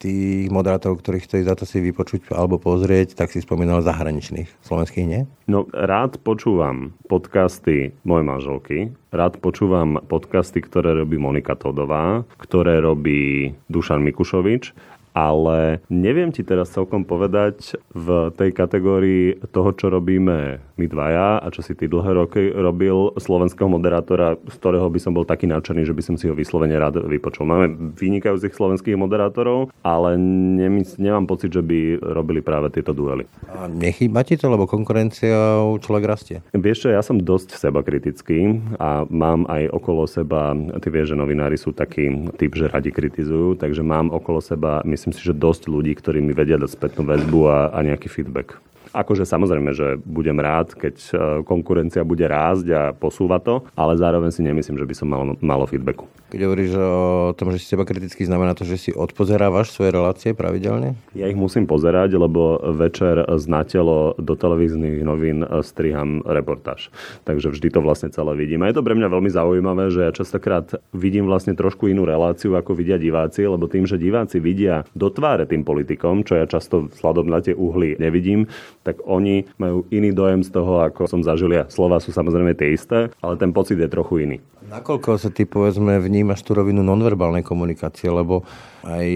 tých 0.04 0.52
moderátorov, 0.52 1.00
ktorých 1.00 1.32
chceli 1.32 1.48
za 1.48 1.56
to 1.56 1.64
si 1.64 1.80
vypočuť 1.80 2.36
alebo 2.36 2.60
pozrieť, 2.60 3.16
tak 3.16 3.32
si 3.32 3.40
spomínal 3.40 3.80
zahraničných, 3.88 4.52
slovenských 4.68 5.08
nie? 5.08 5.24
No, 5.48 5.64
rád 5.72 6.20
počúvam 6.20 6.92
podcasty 7.08 7.96
mojej 8.04 8.26
manželky, 8.28 8.78
rád 9.12 9.44
počúvam 9.44 10.00
podcasty, 10.08 10.64
ktoré 10.64 10.96
robí 10.96 11.20
Monika 11.20 11.60
Todová, 11.60 12.24
ktoré 12.40 12.80
robí 12.80 13.52
Dušan 13.68 14.00
Mikušovič 14.08 14.72
ale 15.12 15.84
neviem 15.92 16.32
ti 16.32 16.42
teraz 16.42 16.72
celkom 16.72 17.04
povedať 17.04 17.76
v 17.92 18.32
tej 18.36 18.52
kategórii 18.56 19.40
toho, 19.52 19.76
čo 19.76 19.92
robíme 19.92 20.64
my 20.80 20.86
dvaja 20.88 21.44
a 21.44 21.48
čo 21.54 21.62
si 21.62 21.76
ty 21.76 21.86
dlhé 21.86 22.12
roky 22.16 22.50
robil 22.50 23.14
slovenského 23.20 23.68
moderátora, 23.68 24.40
z 24.50 24.56
ktorého 24.58 24.88
by 24.90 25.00
som 25.00 25.14
bol 25.14 25.28
taký 25.28 25.46
nadšený, 25.46 25.86
že 25.86 25.94
by 25.94 26.04
som 26.04 26.16
si 26.18 26.26
ho 26.32 26.36
vyslovene 26.38 26.74
rád 26.80 27.04
vypočul. 27.06 27.46
Máme 27.46 27.94
vynikajúcich 27.98 28.56
slovenských 28.56 28.98
moderátorov, 28.98 29.70
ale 29.84 30.16
nemys- 30.58 30.98
nemám 30.98 31.28
pocit, 31.28 31.52
že 31.52 31.62
by 31.62 32.00
robili 32.02 32.42
práve 32.42 32.72
tieto 32.72 32.96
duely. 32.96 33.28
A 33.52 33.68
nechýba 33.68 34.24
ti 34.24 34.40
to, 34.40 34.48
lebo 34.48 34.66
konkurencia 34.66 35.62
človek 35.82 36.04
rastie? 36.08 36.38
Vieš 36.56 36.88
čo, 36.88 36.90
ja 36.94 37.02
som 37.04 37.20
dosť 37.20 37.60
seba 37.60 37.84
kritický 37.84 38.64
a 38.80 39.04
mám 39.10 39.46
aj 39.50 39.70
okolo 39.74 40.08
seba, 40.08 40.56
ty 40.80 40.88
vieš, 40.88 41.14
že 41.14 41.20
novinári 41.20 41.58
sú 41.60 41.76
taký 41.76 42.32
typ, 42.40 42.54
že 42.56 42.72
radi 42.72 42.94
kritizujú, 42.94 43.60
takže 43.60 43.84
mám 43.84 44.14
okolo 44.14 44.40
seba, 44.40 44.82
myslím 44.86 45.01
si, 45.10 45.26
že 45.26 45.34
dosť 45.34 45.66
ľudí, 45.66 45.98
ktorí 45.98 46.22
mi 46.22 46.38
vedia 46.38 46.62
dať 46.62 46.70
spätnú 46.70 47.10
väzbu 47.10 47.50
a, 47.50 47.74
a 47.74 47.82
nejaký 47.82 48.06
feedback. 48.06 48.62
Akože 48.94 49.26
samozrejme, 49.26 49.72
že 49.74 49.98
budem 50.04 50.38
rád, 50.38 50.78
keď 50.78 50.96
e, 51.00 51.12
konkurencia 51.48 52.06
bude 52.06 52.28
rásť 52.28 52.68
a 52.76 52.82
posúva 52.94 53.42
to, 53.42 53.66
ale 53.74 53.96
zároveň 53.96 54.30
si 54.36 54.44
nemyslím, 54.44 54.78
že 54.78 54.86
by 54.86 54.96
som 54.96 55.08
mal 55.08 55.34
malo 55.40 55.64
feedbacku. 55.66 56.06
Keď 56.32 56.48
hovoríš 56.48 56.72
o 56.80 57.36
tom, 57.36 57.52
že 57.52 57.60
si 57.60 57.68
seba 57.68 57.84
kriticky, 57.84 58.24
znamená 58.24 58.56
to, 58.56 58.64
že 58.64 58.80
si 58.80 58.92
odpozerávaš 58.96 59.76
svoje 59.76 59.92
relácie 59.92 60.32
pravidelne? 60.32 60.96
Ja 61.12 61.28
ich 61.28 61.36
musím 61.36 61.68
pozerať, 61.68 62.16
lebo 62.16 62.56
večer 62.72 63.28
z 63.28 63.52
natelo 63.52 64.16
do 64.16 64.40
televíznych 64.40 65.04
novín 65.04 65.44
striham 65.60 66.24
reportáž. 66.24 66.88
Takže 67.28 67.52
vždy 67.52 67.68
to 67.76 67.84
vlastne 67.84 68.16
celé 68.16 68.32
vidím. 68.40 68.64
A 68.64 68.72
je 68.72 68.80
to 68.80 68.86
pre 68.88 68.96
mňa 68.96 69.12
veľmi 69.12 69.28
zaujímavé, 69.28 69.92
že 69.92 70.08
ja 70.08 70.16
častokrát 70.16 70.72
vidím 70.96 71.28
vlastne 71.28 71.52
trošku 71.52 71.92
inú 71.92 72.08
reláciu, 72.08 72.56
ako 72.56 72.80
vidia 72.80 72.96
diváci, 72.96 73.44
lebo 73.44 73.68
tým, 73.68 73.84
že 73.84 74.00
diváci 74.00 74.40
vidia 74.40 74.88
do 74.96 75.12
tváre 75.12 75.44
tým 75.44 75.68
politikom, 75.68 76.24
čo 76.24 76.40
ja 76.40 76.48
často 76.48 76.88
sladom 76.96 77.28
na 77.28 77.44
tie 77.44 77.52
uhly 77.52 78.00
nevidím, 78.00 78.48
tak 78.88 79.04
oni 79.04 79.52
majú 79.60 79.84
iný 79.92 80.16
dojem 80.16 80.48
z 80.48 80.56
toho, 80.56 80.80
ako 80.80 81.12
som 81.12 81.28
zažil 81.28 81.52
ja. 81.52 81.68
Slova 81.68 82.00
sú 82.00 82.16
samozrejme 82.16 82.56
tie 82.56 82.72
isté, 82.72 83.12
ale 83.20 83.36
ten 83.36 83.52
pocit 83.52 83.76
je 83.76 83.92
trochu 83.92 84.24
iný. 84.24 84.40
Nakoľko 84.62 85.20
sa 85.20 85.28
ty 85.28 85.44
povedzme 85.44 86.00
vnímaš 86.00 86.21
tú 86.24 86.52
rovinu 86.56 86.82
nonverbálnej 86.82 87.42
komunikácie, 87.46 88.10
lebo 88.10 88.46
aj 88.82 89.08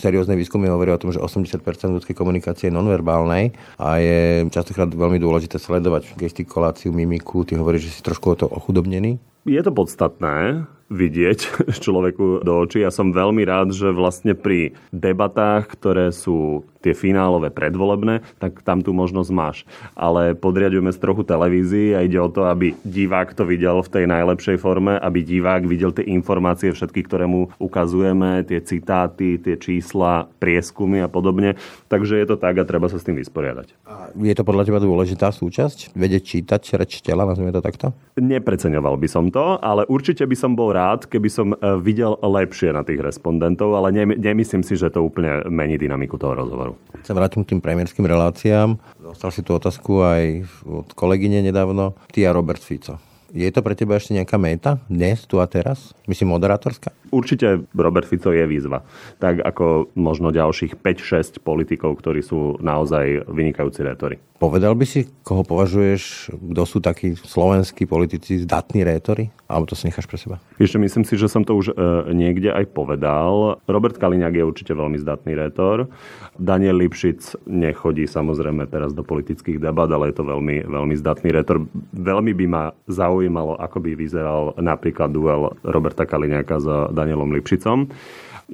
seriózne 0.00 0.36
výskumy 0.36 0.68
hovoria 0.68 0.96
o 0.96 1.02
tom, 1.02 1.12
že 1.12 1.20
80% 1.20 1.60
ľudskej 1.92 2.16
komunikácie 2.16 2.68
je 2.68 2.76
nonverbálnej 2.76 3.52
a 3.76 4.00
je 4.00 4.48
častokrát 4.48 4.88
veľmi 4.88 5.20
dôležité 5.20 5.60
sledovať 5.60 6.16
gestikuláciu, 6.16 6.92
mimiku. 6.92 7.44
Ty 7.44 7.60
hovoríš, 7.60 7.92
že 7.92 7.94
si 7.98 8.00
trošku 8.00 8.32
o 8.32 8.36
to 8.36 8.46
ochudobnený? 8.48 9.20
Je 9.42 9.58
to 9.58 9.74
podstatné 9.74 10.64
vidieť 10.92 11.38
človeku 11.84 12.44
do 12.44 12.52
očí. 12.60 12.84
Ja 12.84 12.92
som 12.92 13.16
veľmi 13.16 13.42
rád, 13.48 13.72
že 13.72 13.88
vlastne 13.88 14.36
pri 14.36 14.76
debatách, 14.92 15.72
ktoré 15.72 16.12
sú 16.12 16.68
tie 16.82 16.92
finálové 16.98 17.54
predvolebné, 17.54 18.26
tak 18.42 18.60
tam 18.66 18.82
tú 18.82 18.90
možnosť 18.90 19.30
máš. 19.30 19.62
Ale 19.94 20.34
podriadujeme 20.34 20.90
z 20.90 20.98
trochu 20.98 21.22
televízii 21.22 21.94
a 21.94 22.02
ide 22.02 22.18
o 22.18 22.26
to, 22.26 22.50
aby 22.50 22.74
divák 22.82 23.38
to 23.38 23.46
videl 23.46 23.80
v 23.86 23.92
tej 23.92 24.04
najlepšej 24.10 24.58
forme, 24.58 24.98
aby 24.98 25.22
divák 25.22 25.62
videl 25.62 25.94
tie 25.94 26.02
informácie 26.10 26.74
všetky, 26.74 27.06
ktoré 27.06 27.30
mu 27.30 27.54
ukazujeme, 27.62 28.42
tie 28.42 28.58
citáty, 28.58 29.38
tie 29.38 29.54
čísla, 29.54 30.26
prieskumy 30.42 31.06
a 31.06 31.08
podobne. 31.08 31.54
Takže 31.86 32.18
je 32.18 32.26
to 32.26 32.36
tak 32.36 32.58
a 32.58 32.66
treba 32.66 32.90
sa 32.90 32.98
s 32.98 33.06
tým 33.06 33.14
vysporiadať. 33.14 33.78
A 33.86 34.10
je 34.18 34.34
to 34.34 34.42
podľa 34.42 34.66
teba 34.66 34.82
dôležitá 34.82 35.30
súčasť? 35.30 35.94
Vedieť 35.94 36.22
čítať 36.36 36.74
reč 36.82 36.98
tela, 36.98 37.22
nazvime 37.22 37.54
to 37.54 37.62
takto? 37.62 37.94
Nepreceňoval 38.18 38.98
by 38.98 39.08
som 39.08 39.30
to, 39.30 39.62
ale 39.62 39.86
určite 39.86 40.26
by 40.26 40.34
som 40.34 40.58
bol 40.58 40.74
rád, 40.74 40.81
keby 41.08 41.28
som 41.30 41.54
e, 41.54 41.56
videl 41.80 42.18
lepšie 42.18 42.74
na 42.74 42.82
tých 42.82 43.00
respondentov, 43.00 43.74
ale 43.78 43.94
nemyslím 44.18 44.66
si, 44.66 44.74
že 44.74 44.90
to 44.90 45.06
úplne 45.06 45.46
mení 45.48 45.78
dynamiku 45.78 46.18
toho 46.18 46.34
rozhovoru. 46.36 46.74
Sa 47.02 47.14
vrátim 47.14 47.42
k 47.46 47.56
tým 47.56 47.60
premiérským 47.62 48.06
reláciám. 48.06 48.78
Dostal 48.98 49.30
si 49.34 49.42
tú 49.42 49.58
otázku 49.58 50.02
aj 50.02 50.24
od 50.66 50.88
kolegyne 50.94 51.42
nedávno. 51.42 51.98
Ty 52.10 52.30
a 52.30 52.36
Robert 52.36 52.62
Fico. 52.62 52.98
Je 53.32 53.48
to 53.48 53.64
pre 53.64 53.72
teba 53.72 53.96
ešte 53.96 54.12
nejaká 54.12 54.36
meta 54.36 54.76
dnes, 54.92 55.24
tu 55.24 55.40
a 55.40 55.48
teraz? 55.48 55.96
Myslím 56.04 56.36
moderátorská? 56.36 56.92
Určite 57.12 57.68
Robert 57.76 58.08
Fico 58.08 58.32
je 58.32 58.48
výzva. 58.48 58.80
Tak 59.20 59.44
ako 59.44 59.92
možno 59.94 60.32
ďalších 60.32 60.80
5-6 60.80 61.44
politikov, 61.44 62.00
ktorí 62.00 62.24
sú 62.24 62.56
naozaj 62.64 63.28
vynikajúci 63.28 63.84
rétori. 63.84 64.16
Povedal 64.42 64.74
by 64.74 64.82
si, 64.82 65.06
koho 65.22 65.46
považuješ, 65.46 66.34
kto 66.34 66.62
sú 66.66 66.82
takí 66.82 67.14
slovenskí 67.14 67.86
politici 67.86 68.42
zdatní 68.42 68.82
rétori? 68.82 69.30
Alebo 69.46 69.70
to 69.70 69.78
si 69.78 69.86
necháš 69.86 70.10
pre 70.10 70.18
seba? 70.18 70.42
Ešte 70.58 70.82
myslím 70.82 71.06
si, 71.06 71.14
že 71.14 71.30
som 71.30 71.46
to 71.46 71.54
už 71.54 71.70
e, 71.70 71.74
niekde 72.10 72.50
aj 72.50 72.74
povedal. 72.74 73.62
Robert 73.70 74.02
Kaliňák 74.02 74.34
je 74.34 74.42
určite 74.42 74.74
veľmi 74.74 74.98
zdatný 74.98 75.38
rétor. 75.38 75.86
Daniel 76.34 76.74
Lipšic 76.74 77.46
nechodí 77.46 78.10
samozrejme 78.10 78.66
teraz 78.66 78.90
do 78.90 79.06
politických 79.06 79.62
debat, 79.62 79.86
ale 79.86 80.10
je 80.10 80.18
to 80.18 80.26
veľmi, 80.26 80.66
veľmi 80.66 80.94
zdatný 80.98 81.30
rétor. 81.30 81.62
Veľmi 81.94 82.34
by 82.34 82.46
ma 82.50 82.64
zaujímalo, 82.90 83.54
ako 83.62 83.78
by 83.78 83.94
vyzeral 83.94 84.58
napríklad 84.58 85.14
duel 85.14 85.54
Roberta 85.62 86.02
Kaliňáka 86.02 86.58
s 86.58 86.66
Danielom 87.02 87.34
Lipšicom. 87.34 87.90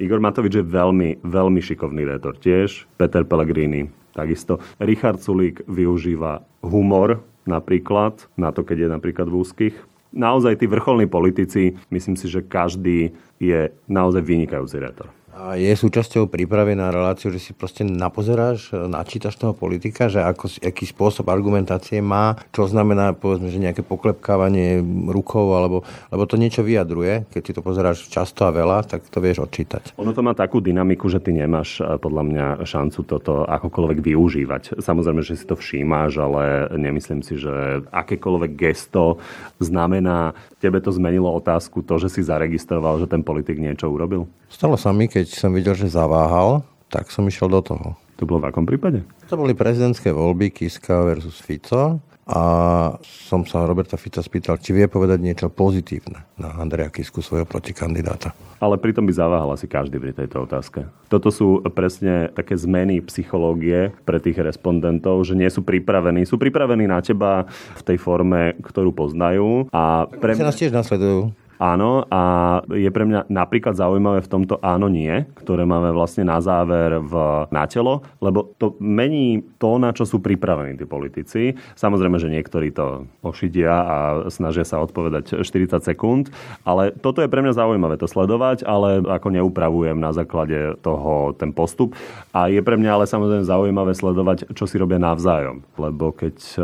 Igor 0.01 0.17
Matovič 0.17 0.57
je 0.57 0.65
veľmi, 0.65 1.21
veľmi 1.21 1.61
šikovný 1.61 2.09
rétor 2.09 2.33
tiež. 2.41 2.89
Peter 2.97 3.21
Pellegrini 3.21 3.85
Takisto 4.09 4.57
Richard 4.81 5.21
Sulík 5.21 5.61
využíva 5.69 6.41
humor 6.65 7.21
napríklad, 7.45 8.25
na 8.35 8.49
to, 8.49 8.65
keď 8.65 8.77
je 8.85 8.89
napríklad 8.89 9.27
v 9.29 9.37
úzkých. 9.41 9.75
Naozaj 10.09 10.59
tí 10.59 10.65
vrcholní 10.65 11.05
politici, 11.05 11.77
myslím 11.93 12.17
si, 12.17 12.25
že 12.25 12.41
každý 12.41 13.13
je 13.37 13.69
naozaj 13.85 14.25
vynikajúci 14.25 14.81
retor. 14.81 15.18
A 15.33 15.55
je 15.55 15.71
súčasťou 15.71 16.27
prípravy 16.27 16.73
na 16.73 16.89
reláciu, 16.89 17.29
že 17.29 17.39
si 17.39 17.51
proste 17.53 17.85
napozeráš, 17.85 18.73
načítaš 18.73 19.37
toho 19.37 19.53
politika, 19.53 20.09
že 20.09 20.21
ako, 20.21 20.61
aký 20.61 20.85
spôsob 20.89 21.29
argumentácie 21.29 22.01
má, 22.01 22.37
čo 22.53 22.65
znamená, 22.65 23.13
povedzme, 23.17 23.49
že 23.53 23.61
nejaké 23.61 23.85
poklepkávanie 23.85 24.81
rukou, 25.09 25.53
alebo, 25.53 25.85
lebo 26.13 26.23
to 26.29 26.35
niečo 26.37 26.65
vyjadruje. 26.65 27.29
Keď 27.29 27.41
si 27.41 27.55
to 27.55 27.61
pozeráš 27.61 28.09
často 28.09 28.45
a 28.45 28.53
veľa, 28.53 28.85
tak 28.85 29.05
to 29.07 29.19
vieš 29.21 29.45
odčítať. 29.45 29.97
Ono 30.01 30.13
to 30.13 30.25
má 30.25 30.33
takú 30.33 30.61
dynamiku, 30.61 31.09
že 31.09 31.21
ty 31.21 31.33
nemáš 31.33 31.81
eh, 31.81 31.97
podľa 31.97 32.23
mňa 32.25 32.45
šancu 32.65 32.99
toto 33.05 33.43
akokoľvek 33.45 33.99
využívať. 34.01 34.81
Samozrejme, 34.81 35.21
že 35.21 35.37
si 35.39 35.45
to 35.45 35.57
všímáš, 35.57 36.19
ale 36.21 36.69
nemyslím 36.75 37.21
si, 37.25 37.37
že 37.37 37.85
akékoľvek 37.89 38.51
gesto 38.55 39.17
znamená, 39.59 40.33
tebe 40.59 40.83
to 40.83 40.91
zmenilo 40.91 41.31
otázku 41.31 41.81
to, 41.81 41.97
že 41.97 42.11
si 42.11 42.21
zaregistroval, 42.23 42.99
že 42.99 43.07
ten 43.07 43.23
politik 43.23 43.57
niečo 43.57 43.87
urobil? 43.87 44.27
Stalo 44.49 44.75
sa 44.75 44.89
mi, 44.89 45.05
keď 45.05 45.18
som 45.27 45.51
videl, 45.51 45.75
že 45.75 45.91
zaváhal, 45.91 46.63
tak 46.87 47.11
som 47.11 47.27
išiel 47.27 47.51
do 47.51 47.59
toho. 47.59 47.87
To 48.19 48.27
bolo 48.27 48.43
v 48.43 48.51
akom 48.51 48.67
prípade? 48.67 49.03
To 49.31 49.39
boli 49.39 49.55
prezidentské 49.55 50.11
voľby 50.11 50.51
Kiska 50.51 51.07
versus 51.07 51.39
Fico 51.39 52.03
a 52.29 52.41
som 53.01 53.41
sa 53.41 53.65
Roberta 53.65 53.97
Fica 53.97 54.21
spýtal, 54.21 54.61
či 54.61 54.69
vie 54.69 54.85
povedať 54.85 55.17
niečo 55.17 55.49
pozitívne 55.49 56.29
na 56.37 56.61
Andreja 56.61 56.93
Kisku, 56.93 57.25
svojho 57.25 57.49
protikandidáta. 57.49 58.37
Ale 58.61 58.77
pritom 58.77 59.01
by 59.09 59.13
zaváhal 59.17 59.49
asi 59.49 59.65
každý 59.65 59.97
pri 59.97 60.13
tejto 60.13 60.45
otázke. 60.45 60.85
Toto 61.09 61.33
sú 61.33 61.65
presne 61.73 62.29
také 62.29 62.53
zmeny 62.53 63.01
psychológie 63.09 63.89
pre 64.05 64.21
tých 64.21 64.37
respondentov, 64.45 65.25
že 65.25 65.33
nie 65.33 65.49
sú 65.49 65.65
pripravení. 65.65 66.21
Sú 66.29 66.37
pripravení 66.37 66.85
na 66.85 67.01
teba 67.01 67.49
v 67.49 67.81
tej 67.81 67.97
forme, 67.97 68.53
ktorú 68.61 68.93
poznajú. 68.93 69.65
A 69.73 70.05
pre 70.05 70.37
nás 70.37 70.53
tiež 70.53 70.69
nasledujú. 70.69 71.33
Áno, 71.59 72.07
a 72.07 72.21
je 72.71 72.87
pre 72.87 73.03
mňa 73.03 73.27
napríklad 73.27 73.75
zaujímavé 73.75 74.23
v 74.23 74.31
tomto 74.31 74.63
áno 74.63 74.87
nie, 74.87 75.27
ktoré 75.43 75.67
máme 75.67 75.91
vlastne 75.91 76.23
na 76.23 76.39
záver 76.39 77.03
v 77.03 77.13
na 77.51 77.67
telo, 77.67 77.99
lebo 78.23 78.55
to 78.55 78.79
mení 78.79 79.43
to, 79.59 79.75
na 79.75 79.91
čo 79.91 80.07
sú 80.07 80.23
pripravení 80.23 80.79
tí 80.79 80.87
politici. 80.87 81.59
Samozrejme, 81.75 82.15
že 82.15 82.31
niektorí 82.31 82.71
to 82.71 83.11
ošidia 83.19 83.75
a 83.75 83.97
snažia 84.31 84.63
sa 84.63 84.79
odpovedať 84.79 85.43
40 85.43 85.83
sekúnd, 85.83 86.31
ale 86.63 86.95
toto 86.95 87.19
je 87.19 87.27
pre 87.27 87.43
mňa 87.43 87.59
zaujímavé 87.59 87.99
to 87.99 88.07
sledovať, 88.07 88.63
ale 88.63 89.03
ako 89.03 89.27
neupravujem 89.27 89.99
na 89.99 90.15
základe 90.15 90.79
toho 90.79 91.35
ten 91.35 91.51
postup. 91.51 91.91
A 92.31 92.47
je 92.47 92.63
pre 92.63 92.79
mňa 92.79 92.95
ale 92.95 93.03
samozrejme 93.03 93.43
zaujímavé 93.43 93.91
sledovať, 93.91 94.55
čo 94.55 94.63
si 94.63 94.79
robia 94.79 94.95
navzájom. 94.95 95.67
Lebo 95.75 96.15
keď 96.15 96.35
eh, 96.55 96.63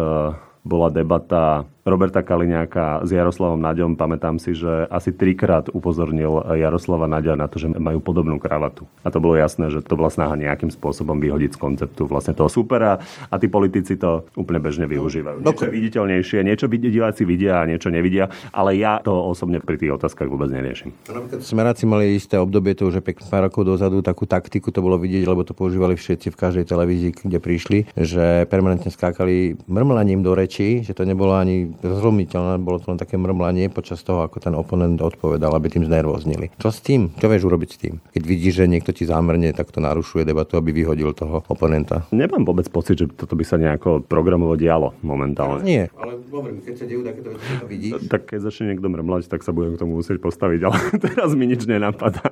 bola 0.63 0.87
debata 0.87 1.67
Roberta 1.85 2.25
Kaliňáka 2.25 3.05
s 3.05 3.13
Jaroslavom 3.13 3.61
Naďom. 3.61 3.93
Pamätám 3.93 4.41
si, 4.41 4.57
že 4.57 4.89
asi 4.89 5.13
trikrát 5.13 5.69
upozornil 5.69 6.41
Jaroslava 6.57 7.05
Naďa 7.05 7.37
na 7.37 7.45
to, 7.45 7.61
že 7.61 7.69
majú 7.69 8.01
podobnú 8.01 8.41
kravatu. 8.41 8.89
A 9.05 9.13
to 9.13 9.21
bolo 9.21 9.37
jasné, 9.37 9.69
že 9.69 9.85
to 9.85 9.93
bola 9.93 10.09
snaha 10.09 10.33
nejakým 10.33 10.73
spôsobom 10.73 11.21
vyhodiť 11.21 11.53
z 11.53 11.61
konceptu 11.61 12.09
vlastne 12.09 12.33
toho 12.33 12.49
supera 12.49 12.97
a 13.29 13.35
tí 13.37 13.45
politici 13.45 14.01
to 14.01 14.25
úplne 14.33 14.65
bežne 14.65 14.89
využívajú. 14.89 15.45
Niečo 15.45 15.69
viditeľnejšie, 15.69 16.41
niečo 16.41 16.65
diváci 16.65 17.21
vidia 17.21 17.61
a 17.61 17.69
niečo 17.69 17.93
nevidia, 17.93 18.33
ale 18.49 18.81
ja 18.81 18.97
to 19.05 19.13
osobne 19.13 19.61
pri 19.61 19.77
tých 19.77 19.93
otázkach 19.93 20.25
vôbec 20.25 20.49
neriešim. 20.49 20.89
Smeráci 21.37 21.85
mali 21.85 22.17
isté 22.17 22.41
obdobie, 22.41 22.73
to 22.73 22.89
už 22.89 23.05
pek 23.05 23.21
pár 23.29 23.45
rokov 23.45 23.61
dozadu, 23.61 24.01
takú 24.01 24.25
taktiku 24.25 24.73
to 24.73 24.81
bolo 24.81 24.97
vidieť, 24.97 25.29
lebo 25.29 25.45
to 25.45 25.53
používali 25.53 25.93
všetci 25.93 26.33
v 26.33 26.39
každej 26.49 26.65
televízii, 26.65 27.29
kde 27.29 27.37
prišli, 27.37 27.77
že 27.93 28.49
permanentne 28.49 28.89
skákali 28.89 29.61
mrmlaním 29.69 30.25
do 30.25 30.33
reči, 30.33 30.81
že 30.81 30.97
to 30.97 31.05
nebolo 31.05 31.37
ani 31.37 31.74
zrozumiteľné, 31.81 32.61
bolo 32.61 32.79
to 32.79 32.93
len 32.93 32.99
také 32.99 33.19
mrmlanie 33.19 33.67
počas 33.71 34.03
toho, 34.05 34.23
ako 34.23 34.37
ten 34.39 34.53
oponent 34.53 34.99
odpovedal, 35.01 35.51
aby 35.55 35.67
tým 35.71 35.87
znervoznili. 35.87 36.53
Čo 36.59 36.69
s 36.71 36.79
tým? 36.79 37.11
Čo 37.17 37.27
vieš 37.27 37.47
urobiť 37.47 37.69
s 37.69 37.77
tým? 37.77 37.93
Keď 38.11 38.23
vidíš, 38.23 38.53
že 38.63 38.71
niekto 38.71 38.91
ti 38.95 39.03
zámerne 39.07 39.51
takto 39.51 39.83
narušuje 39.83 40.23
debatu, 40.23 40.55
aby 40.55 40.71
vyhodil 40.71 41.11
toho 41.11 41.43
oponenta. 41.47 42.07
Nemám 42.11 42.43
vôbec 42.43 42.67
pocit, 42.71 42.99
že 42.99 43.05
toto 43.11 43.35
by 43.35 43.43
sa 43.43 43.59
nejako 43.59 44.03
programovo 44.05 44.55
dialo 44.59 44.95
momentálne. 45.01 45.63
Nie, 45.65 45.83
ale 45.97 46.19
hovorím, 46.31 46.61
keď 46.61 46.75
sa 46.79 46.85
dejú 46.85 47.01
takéto 47.03 47.33
veci, 47.33 47.51
vidíš. 47.67 48.07
Tak 48.11 48.29
keď 48.29 48.39
začne 48.51 48.73
niekto 48.73 48.87
mrmlať, 48.91 49.27
tak 49.31 49.41
sa 49.41 49.51
budem 49.55 49.75
k 49.75 49.81
tomu 49.81 49.99
musieť 49.99 50.19
postaviť, 50.19 50.59
ale 50.65 50.77
teraz 51.05 51.33
mi 51.33 51.47
nič 51.47 51.67
nenapadá. 51.67 52.23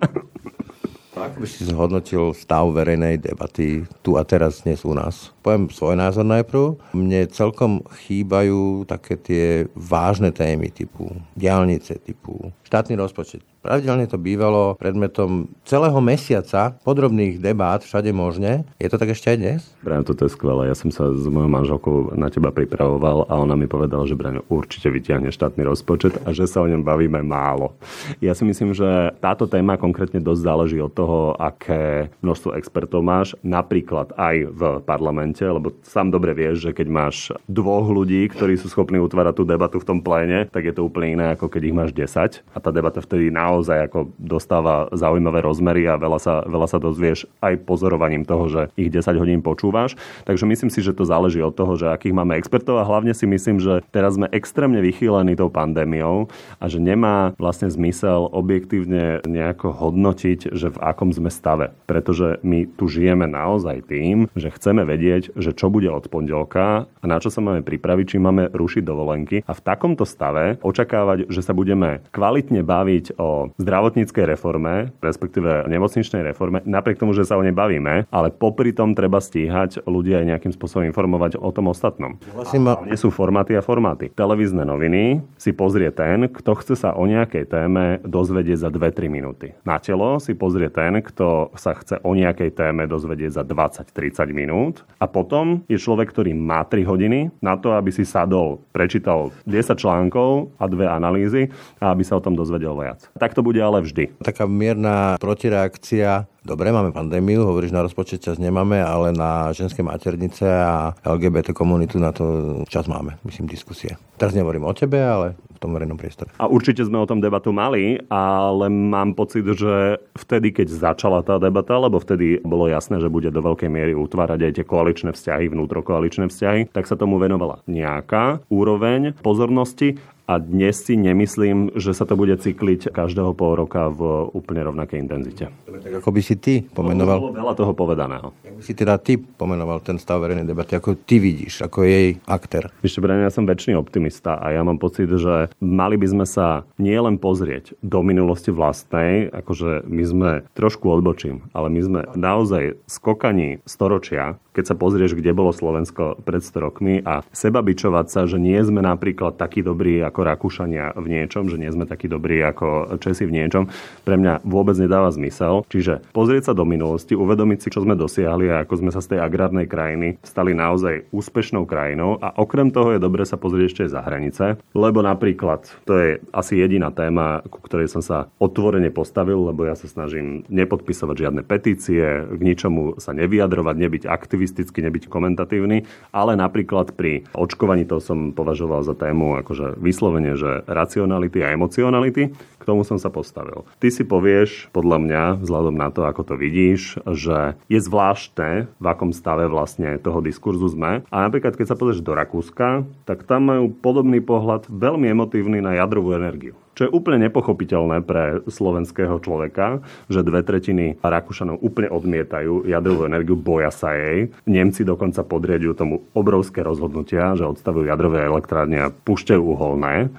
Ako 1.14 1.46
by 1.46 1.48
si 1.48 1.70
zhodnotil 1.70 2.34
stav 2.34 2.74
verejnej 2.74 3.22
debaty 3.22 3.86
tu 4.02 4.18
a 4.18 4.26
teraz 4.26 4.66
dnes 4.66 4.82
u 4.82 4.98
nás? 4.98 5.30
Poviem 5.46 5.70
svoj 5.70 5.94
názor 5.94 6.26
najprv. 6.26 6.82
Mne 6.98 7.30
celkom 7.30 7.86
chýbajú 8.10 8.90
také 8.90 9.22
tie 9.22 9.46
vážne 9.78 10.34
témy 10.34 10.74
typu 10.74 11.14
diálnice, 11.38 12.02
typu 12.02 12.50
štátny 12.66 12.98
rozpočet. 12.98 13.46
Pravidelne 13.64 14.12
to 14.12 14.20
bývalo 14.20 14.76
predmetom 14.76 15.48
celého 15.64 15.96
mesiaca 16.04 16.76
podrobných 16.84 17.40
debát 17.40 17.80
všade 17.80 18.12
možne. 18.12 18.68
Je 18.76 18.92
to 18.92 19.00
tak 19.00 19.16
ešte 19.16 19.32
aj 19.32 19.38
dnes? 19.40 19.60
Braňo, 19.80 20.04
toto 20.04 20.28
je 20.28 20.36
skvelé. 20.36 20.68
Ja 20.68 20.76
som 20.76 20.92
sa 20.92 21.08
s 21.16 21.24
mojou 21.32 21.48
manželkou 21.48 22.12
na 22.20 22.28
teba 22.28 22.52
pripravoval 22.52 23.24
a 23.32 23.40
ona 23.40 23.56
mi 23.56 23.72
povedala, 23.72 24.04
že 24.04 24.20
Braňo 24.20 24.44
určite 24.52 24.92
vyťahne 24.92 25.32
štátny 25.32 25.64
rozpočet 25.64 26.20
a 26.28 26.36
že 26.36 26.44
sa 26.44 26.60
o 26.60 26.68
ňom 26.68 26.84
bavíme 26.84 27.24
málo. 27.24 27.72
Ja 28.20 28.36
si 28.36 28.44
myslím, 28.44 28.76
že 28.76 29.16
táto 29.24 29.48
téma 29.48 29.80
konkrétne 29.80 30.20
dosť 30.20 30.44
záleží 30.44 30.84
od 30.84 30.92
toho, 30.92 31.32
aké 31.40 32.12
množstvo 32.20 32.60
expertov 32.60 33.00
máš, 33.00 33.32
napríklad 33.48 34.12
aj 34.20 34.36
v 34.52 34.62
parlamente, 34.84 35.40
lebo 35.40 35.72
sám 35.88 36.12
dobre 36.12 36.36
vieš, 36.36 36.68
že 36.68 36.76
keď 36.76 36.88
máš 36.92 37.32
dvoch 37.48 37.88
ľudí, 37.88 38.28
ktorí 38.28 38.60
sú 38.60 38.68
schopní 38.68 39.00
utvárať 39.00 39.40
tú 39.40 39.48
debatu 39.48 39.80
v 39.80 39.88
tom 39.88 40.04
pléne, 40.04 40.52
tak 40.52 40.68
je 40.68 40.76
to 40.76 40.84
úplne 40.84 41.16
iné, 41.16 41.26
ako 41.32 41.48
keď 41.48 41.62
ich 41.64 41.78
máš 41.80 41.92
10. 41.96 42.44
A 42.44 42.58
tá 42.60 42.68
debata 42.68 43.00
vtedy 43.00 43.32
naozaj 43.32 43.53
naozaj 43.54 43.86
ako 43.86 44.10
dostáva 44.18 44.90
zaujímavé 44.90 45.46
rozmery 45.46 45.86
a 45.86 46.02
veľa 46.02 46.18
sa, 46.18 46.42
veľa 46.50 46.66
sa 46.66 46.82
dozvieš 46.82 47.30
aj 47.46 47.62
pozorovaním 47.70 48.26
toho, 48.26 48.50
že 48.50 48.62
ich 48.74 48.90
10 48.90 49.22
hodín 49.22 49.46
počúvaš. 49.46 49.94
Takže 50.26 50.50
myslím 50.50 50.74
si, 50.74 50.82
že 50.82 50.98
to 50.98 51.06
záleží 51.06 51.38
od 51.46 51.54
toho, 51.54 51.78
že 51.78 51.94
akých 51.94 52.18
máme 52.18 52.34
expertov 52.34 52.82
a 52.82 52.88
hlavne 52.88 53.14
si 53.14 53.30
myslím, 53.30 53.62
že 53.62 53.86
teraz 53.94 54.18
sme 54.18 54.26
extrémne 54.34 54.82
vychýlení 54.82 55.38
tou 55.38 55.54
pandémiou 55.54 56.34
a 56.58 56.66
že 56.66 56.82
nemá 56.82 57.38
vlastne 57.38 57.70
zmysel 57.70 58.26
objektívne 58.34 59.22
nejako 59.30 59.70
hodnotiť, 59.70 60.50
že 60.50 60.74
v 60.74 60.82
akom 60.82 61.14
sme 61.14 61.30
stave. 61.30 61.78
Pretože 61.86 62.42
my 62.42 62.66
tu 62.74 62.90
žijeme 62.90 63.30
naozaj 63.30 63.86
tým, 63.86 64.26
že 64.34 64.50
chceme 64.50 64.82
vedieť, 64.82 65.38
že 65.38 65.54
čo 65.54 65.70
bude 65.70 65.94
od 65.94 66.10
pondelka 66.10 66.90
a 66.90 67.06
na 67.06 67.22
čo 67.22 67.30
sa 67.30 67.44
máme 67.44 67.62
pripraviť, 67.62 68.16
či 68.16 68.18
máme 68.18 68.50
rušiť 68.50 68.82
dovolenky 68.82 69.46
a 69.46 69.54
v 69.54 69.62
takomto 69.62 70.08
stave 70.08 70.58
očakávať, 70.64 71.30
že 71.30 71.46
sa 71.46 71.52
budeme 71.52 72.02
kvalitne 72.16 72.64
baviť 72.64 73.20
o 73.20 73.43
zdravotníckej 73.60 74.26
reforme, 74.38 74.96
respektíve 75.04 75.68
nemocničnej 75.68 76.24
reforme, 76.24 76.64
napriek 76.64 77.02
tomu, 77.02 77.12
že 77.12 77.28
sa 77.28 77.36
o 77.36 77.44
nej 77.44 77.52
bavíme, 77.52 78.08
ale 78.08 78.28
popri 78.32 78.72
tom 78.72 78.96
treba 78.96 79.20
stíhať 79.20 79.84
ľudia 79.84 80.24
aj 80.24 80.30
nejakým 80.36 80.54
spôsobom 80.56 80.88
informovať 80.88 81.36
o 81.42 81.50
tom 81.52 81.68
ostatnom. 81.68 82.16
Vlastne 82.32 82.60
ma... 82.64 82.80
Nie 82.88 83.00
sú 83.00 83.10
formáty 83.10 83.58
a 83.58 83.66
formáty. 83.66 84.12
Televízne 84.14 84.64
noviny 84.64 85.24
si 85.40 85.52
pozrie 85.56 85.90
ten, 85.90 86.30
kto 86.30 86.52
chce 86.60 86.76
sa 86.78 86.90
o 86.94 87.04
nejakej 87.04 87.50
téme 87.50 88.00
dozvedieť 88.06 88.68
za 88.68 88.70
2-3 88.70 89.10
minúty. 89.10 89.56
Na 89.66 89.82
telo 89.82 90.22
si 90.22 90.38
pozrie 90.38 90.70
ten, 90.70 91.02
kto 91.02 91.52
sa 91.58 91.74
chce 91.74 92.00
o 92.04 92.12
nejakej 92.14 92.54
téme 92.54 92.86
dozvedieť 92.86 93.42
za 93.42 93.44
20-30 93.44 94.30
minút. 94.36 94.86
A 95.02 95.10
potom 95.10 95.66
je 95.68 95.80
človek, 95.80 96.14
ktorý 96.14 96.36
má 96.38 96.62
3 96.66 96.86
hodiny 96.86 97.34
na 97.42 97.58
to, 97.58 97.74
aby 97.74 97.90
si 97.90 98.06
sadol, 98.06 98.62
prečítal 98.72 99.34
10 99.50 99.74
článkov 99.78 100.54
a 100.60 100.66
dve 100.70 100.86
analýzy 100.86 101.50
a 101.82 101.94
aby 101.94 102.04
sa 102.06 102.18
o 102.18 102.24
tom 102.24 102.38
dozvedel 102.38 102.74
viac. 102.78 103.10
Tak 103.18 103.33
to 103.34 103.44
bude 103.44 103.60
ale 103.60 103.82
vždy. 103.82 104.22
Taká 104.22 104.46
mierna 104.46 105.18
protireakcia 105.18 106.30
Dobre, 106.44 106.76
máme 106.76 106.92
pandémiu, 106.92 107.48
hovoríš, 107.48 107.72
na 107.72 107.88
rozpočet 107.88 108.20
čas 108.20 108.36
nemáme, 108.36 108.84
ale 108.84 109.16
na 109.16 109.56
ženské 109.56 109.80
maternice 109.80 110.44
a 110.44 110.92
LGBT 111.08 111.56
komunitu 111.56 112.04
na 112.04 112.12
to 112.12 112.60
čas 112.68 112.84
máme, 112.84 113.16
myslím, 113.24 113.48
diskusie. 113.48 113.96
Teraz 114.20 114.36
nehovorím 114.36 114.68
o 114.68 114.76
tebe, 114.76 115.00
ale 115.00 115.40
tom 115.64 115.72
verejnom 115.72 115.96
priestore. 115.96 116.36
A 116.36 116.52
určite 116.52 116.84
sme 116.84 117.00
o 117.00 117.08
tom 117.08 117.24
debatu 117.24 117.56
mali, 117.56 118.04
ale 118.12 118.68
mám 118.68 119.16
pocit, 119.16 119.48
že 119.48 120.04
vtedy, 120.20 120.52
keď 120.52 120.68
začala 120.68 121.24
tá 121.24 121.40
debata, 121.40 121.80
lebo 121.80 122.04
vtedy 122.04 122.44
bolo 122.44 122.68
jasné, 122.68 123.00
že 123.00 123.08
bude 123.08 123.32
do 123.32 123.40
veľkej 123.40 123.72
miery 123.72 123.96
utvárať 123.96 124.40
aj 124.44 124.54
tie 124.60 124.66
koaličné 124.68 125.16
vzťahy, 125.16 125.48
vnútrokoaličné 125.48 126.28
vzťahy, 126.28 126.76
tak 126.76 126.84
sa 126.84 127.00
tomu 127.00 127.16
venovala 127.16 127.64
nejaká 127.72 128.44
úroveň 128.52 129.16
pozornosti 129.24 129.96
a 130.24 130.40
dnes 130.40 130.80
si 130.80 130.96
nemyslím, 130.96 131.76
že 131.76 131.92
sa 131.92 132.08
to 132.08 132.16
bude 132.16 132.32
cykliť 132.40 132.96
každého 132.96 133.36
pol 133.36 133.60
roka 133.60 133.92
v 133.92 134.32
úplne 134.32 134.64
rovnakej 134.64 135.04
intenzite. 135.04 135.52
Tak 135.68 136.00
ako 136.00 136.10
by 136.16 136.22
si 136.24 136.36
ty 136.40 136.54
pomenoval... 136.64 137.20
Bolo 137.20 137.36
veľa 137.36 137.54
toho 137.60 137.76
povedaného. 137.76 138.32
Ako 138.32 138.56
by 138.56 138.64
si 138.64 138.72
teda 138.72 138.96
ty 139.04 139.20
pomenoval 139.20 139.84
ten 139.84 140.00
stav 140.00 140.24
verejnej 140.24 140.48
debaty, 140.48 140.80
ako 140.80 140.96
ty 140.96 141.20
vidíš, 141.20 141.68
ako 141.68 141.84
jej 141.84 142.24
aktér. 142.24 142.72
Ešte 142.80 143.04
pre 143.04 143.20
ja 143.20 143.28
som 143.28 143.44
väčší 143.44 143.76
optimista 143.76 144.40
a 144.40 144.56
ja 144.56 144.64
mám 144.64 144.80
pocit, 144.80 145.12
že 145.12 145.52
mali 145.62 145.96
by 146.00 146.08
sme 146.10 146.26
sa 146.26 146.66
nielen 146.78 147.18
pozrieť 147.18 147.78
do 147.82 148.00
minulosti 148.06 148.50
vlastnej, 148.50 149.30
akože 149.30 149.86
my 149.86 150.04
sme 150.04 150.32
trošku 150.58 150.86
odbočím, 150.90 151.46
ale 151.54 151.68
my 151.70 151.82
sme 151.82 152.02
naozaj 152.16 152.80
skokaní 152.88 153.60
storočia, 153.68 154.38
keď 154.54 154.64
sa 154.70 154.76
pozrieš, 154.78 155.18
kde 155.18 155.34
bolo 155.34 155.50
Slovensko 155.50 156.22
pred 156.22 156.46
100 156.46 156.66
rokmi 156.66 157.02
a 157.02 157.26
seba 157.34 157.66
bičovať 157.66 158.06
sa, 158.08 158.22
že 158.30 158.38
nie 158.38 158.62
sme 158.62 158.86
napríklad 158.86 159.36
takí 159.36 159.66
dobrí 159.66 160.00
ako 160.06 160.22
Rakúšania 160.22 160.94
v 160.94 161.06
niečom, 161.10 161.50
že 161.50 161.58
nie 161.58 161.74
sme 161.74 161.90
takí 161.90 162.06
dobrí 162.06 162.40
ako 162.46 162.96
Česi 163.02 163.26
v 163.26 163.34
niečom, 163.34 163.68
pre 164.06 164.16
mňa 164.16 164.46
vôbec 164.46 164.78
nedáva 164.78 165.10
zmysel. 165.10 165.66
Čiže 165.68 166.06
pozrieť 166.14 166.54
sa 166.54 166.54
do 166.54 166.64
minulosti, 166.64 167.18
uvedomiť 167.18 167.60
si, 167.66 167.68
čo 167.74 167.82
sme 167.82 167.98
dosiahli 167.98 168.54
a 168.54 168.62
ako 168.64 168.86
sme 168.86 168.92
sa 168.94 169.02
z 169.02 169.18
tej 169.18 169.20
agrárnej 169.26 169.66
krajiny 169.66 170.22
stali 170.22 170.54
naozaj 170.54 171.10
úspešnou 171.10 171.66
krajinou 171.66 172.22
a 172.22 172.38
okrem 172.38 172.70
toho 172.70 172.94
je 172.94 173.02
dobre 173.02 173.26
sa 173.26 173.42
pozrieť 173.42 173.66
ešte 173.66 173.84
za 173.90 174.06
hranice, 174.06 174.62
lebo 174.78 175.02
napríklad 175.02 175.66
to 175.90 175.94
je 175.98 176.10
asi 176.30 176.62
jediná 176.62 176.94
téma, 176.94 177.42
ku 177.50 177.58
ktorej 177.66 177.90
som 177.90 178.06
sa 178.06 178.30
otvorene 178.38 178.94
postavil, 178.94 179.50
lebo 179.50 179.66
ja 179.66 179.74
sa 179.74 179.90
snažím 179.90 180.46
nepodpisovať 180.52 181.16
žiadne 181.18 181.42
petície, 181.42 182.04
k 182.30 182.42
ničomu 182.44 183.02
sa 183.02 183.16
nevyjadrovať, 183.18 183.76
nebyť 183.80 184.04
aktivít 184.06 184.43
aktivisticky, 184.44 184.84
nebyť 184.84 185.08
komentatívny, 185.08 185.88
ale 186.12 186.36
napríklad 186.36 186.92
pri 187.00 187.24
očkovaní 187.32 187.88
to 187.88 188.04
som 188.04 188.36
považoval 188.36 188.84
za 188.84 188.92
tému 188.92 189.40
akože 189.40 189.80
vyslovene, 189.80 190.36
že 190.36 190.68
racionality 190.68 191.40
a 191.48 191.56
emocionality. 191.56 192.36
K 192.60 192.68
tomu 192.68 192.84
som 192.84 193.00
sa 193.00 193.08
postavil. 193.08 193.64
Ty 193.80 193.88
si 193.92 194.04
povieš, 194.04 194.72
podľa 194.76 195.00
mňa, 195.00 195.24
vzhľadom 195.44 195.76
na 195.76 195.92
to, 195.92 196.04
ako 196.04 196.28
to 196.28 196.36
vidíš, 196.36 197.00
že 197.04 197.60
je 197.72 197.80
zvláštne, 197.80 198.68
v 198.68 198.86
akom 198.88 199.16
stave 199.16 199.48
vlastne 199.48 200.00
toho 200.00 200.20
diskurzu 200.20 200.72
sme. 200.72 201.04
A 201.08 201.28
napríklad, 201.28 201.56
keď 201.56 201.72
sa 201.72 201.80
pozrieš 201.80 202.04
do 202.04 202.16
Rakúska, 202.16 202.88
tak 203.08 203.28
tam 203.28 203.52
majú 203.52 203.72
podobný 203.72 204.24
pohľad 204.24 204.68
veľmi 204.68 205.12
emotívny 205.12 205.60
na 205.60 205.76
jadrovú 205.76 206.16
energiu. 206.16 206.56
Čo 206.74 206.90
je 206.90 206.94
úplne 206.94 207.22
nepochopiteľné 207.30 208.02
pre 208.02 208.42
slovenského 208.50 209.22
človeka, 209.22 209.86
že 210.10 210.26
dve 210.26 210.42
tretiny 210.42 210.98
Rakúšanov 210.98 211.62
úplne 211.62 211.94
odmietajú 211.94 212.66
jadrovú 212.66 213.06
energiu, 213.06 213.38
boja 213.38 213.70
sa 213.70 213.94
jej. 213.94 214.34
Nemci 214.50 214.82
dokonca 214.82 215.22
podriadujú 215.22 215.74
tomu 215.78 215.96
obrovské 216.18 216.66
rozhodnutia, 216.66 217.38
že 217.38 217.46
odstavujú 217.46 217.86
jadrové 217.86 218.26
elektrárne 218.26 218.90
a 218.90 218.94
púšťajú 218.94 219.42
uholné. 219.42 220.10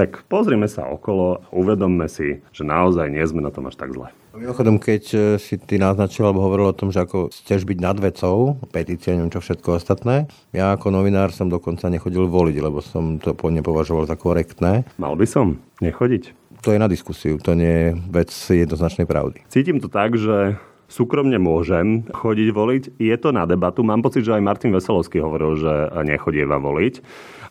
Tak 0.00 0.24
pozrime 0.32 0.64
sa 0.64 0.88
okolo 0.88 1.44
a 1.44 1.52
uvedomme 1.52 2.08
si, 2.08 2.40
že 2.56 2.64
naozaj 2.64 3.12
nie 3.12 3.20
sme 3.20 3.44
na 3.44 3.52
tom 3.52 3.68
až 3.68 3.76
tak 3.76 3.92
zle. 3.92 4.08
Mimochodom, 4.32 4.80
keď 4.80 5.02
e, 5.12 5.18
si 5.36 5.60
ty 5.60 5.76
naznačil 5.76 6.24
alebo 6.24 6.40
hovoril 6.40 6.72
o 6.72 6.78
tom, 6.78 6.88
že 6.88 7.04
ako 7.04 7.28
chceš 7.28 7.68
byť 7.68 7.78
nad 7.84 8.00
vecou, 8.00 8.56
petícia, 8.72 9.12
neviem 9.12 9.28
čo 9.28 9.44
všetko 9.44 9.76
ostatné, 9.76 10.24
ja 10.56 10.72
ako 10.72 10.88
novinár 10.88 11.36
som 11.36 11.52
dokonca 11.52 11.92
nechodil 11.92 12.32
voliť, 12.32 12.56
lebo 12.64 12.80
som 12.80 13.20
to 13.20 13.36
nepovažoval 13.36 14.08
za 14.08 14.16
korektné. 14.16 14.88
Mal 14.96 15.12
by 15.20 15.26
som 15.28 15.60
nechodiť? 15.84 16.32
To 16.64 16.72
je 16.72 16.80
na 16.80 16.88
diskusiu, 16.88 17.36
to 17.36 17.52
nie 17.52 17.68
je 17.68 17.88
vec 18.08 18.32
jednoznačnej 18.32 19.04
pravdy. 19.04 19.44
Cítim 19.52 19.84
to 19.84 19.92
tak, 19.92 20.16
že 20.16 20.56
súkromne 20.90 21.38
môžem 21.38 22.02
chodiť 22.10 22.48
voliť. 22.50 22.82
Je 22.98 23.16
to 23.16 23.30
na 23.30 23.46
debatu. 23.46 23.86
Mám 23.86 24.02
pocit, 24.02 24.26
že 24.26 24.34
aj 24.34 24.42
Martin 24.42 24.74
Veselovský 24.74 25.22
hovoril, 25.22 25.56
že 25.62 25.72
nechodieva 26.02 26.58
voliť 26.58 26.94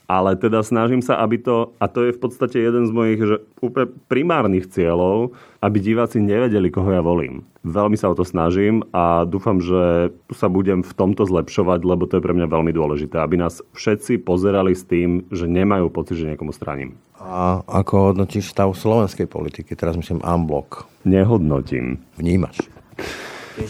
ale 0.10 0.34
teda 0.34 0.66
snažím 0.66 1.06
sa, 1.06 1.22
aby 1.22 1.38
to, 1.38 1.70
a 1.78 1.86
to 1.86 2.10
je 2.10 2.18
v 2.18 2.20
podstate 2.20 2.58
jeden 2.58 2.90
z 2.90 2.92
mojich 2.92 3.22
že 3.22 3.46
úplne 3.62 3.94
primárnych 4.10 4.66
cieľov, 4.66 5.38
aby 5.62 5.78
diváci 5.78 6.18
nevedeli, 6.18 6.74
koho 6.74 6.90
ja 6.90 7.06
volím. 7.06 7.46
Veľmi 7.62 7.94
sa 7.94 8.10
o 8.10 8.18
to 8.18 8.26
snažím 8.26 8.82
a 8.90 9.22
dúfam, 9.30 9.62
že 9.62 10.10
sa 10.34 10.50
budem 10.50 10.82
v 10.82 10.94
tomto 10.98 11.30
zlepšovať, 11.30 11.86
lebo 11.86 12.10
to 12.10 12.18
je 12.18 12.26
pre 12.26 12.34
mňa 12.34 12.50
veľmi 12.50 12.74
dôležité, 12.74 13.22
aby 13.22 13.38
nás 13.38 13.62
všetci 13.78 14.26
pozerali 14.26 14.74
s 14.74 14.82
tým, 14.82 15.30
že 15.30 15.46
nemajú 15.46 15.94
pocit, 15.94 16.18
že 16.18 16.34
niekomu 16.34 16.58
straním. 16.58 16.98
A 17.22 17.62
ako 17.70 18.10
hodnotíš 18.10 18.50
stav 18.50 18.74
slovenskej 18.74 19.30
politiky? 19.30 19.78
Teraz 19.78 19.94
myslím 19.94 20.26
unblock. 20.26 20.90
Nehodnotím. 21.06 22.02
Vnímaš. 22.18 22.66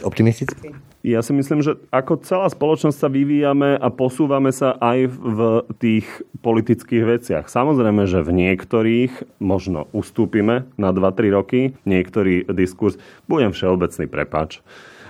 Optimistický? 0.04 0.76
Ja 1.00 1.24
si 1.24 1.32
myslím, 1.32 1.64
že 1.64 1.80
ako 1.96 2.20
celá 2.22 2.52
spoločnosť 2.52 2.98
sa 3.00 3.08
vyvíjame 3.08 3.80
a 3.80 3.88
posúvame 3.88 4.52
sa 4.52 4.76
aj 4.78 5.08
v 5.08 5.40
tých 5.80 6.08
politických 6.44 7.04
veciach. 7.08 7.46
Samozrejme, 7.48 8.04
že 8.04 8.20
v 8.20 8.36
niektorých 8.36 9.40
možno 9.40 9.88
ustúpime 9.96 10.68
na 10.76 10.92
2-3 10.92 11.32
roky, 11.32 11.62
niektorý 11.88 12.48
diskurs, 12.52 13.00
budem 13.32 13.56
všeobecný 13.56 14.06
prepač, 14.12 14.60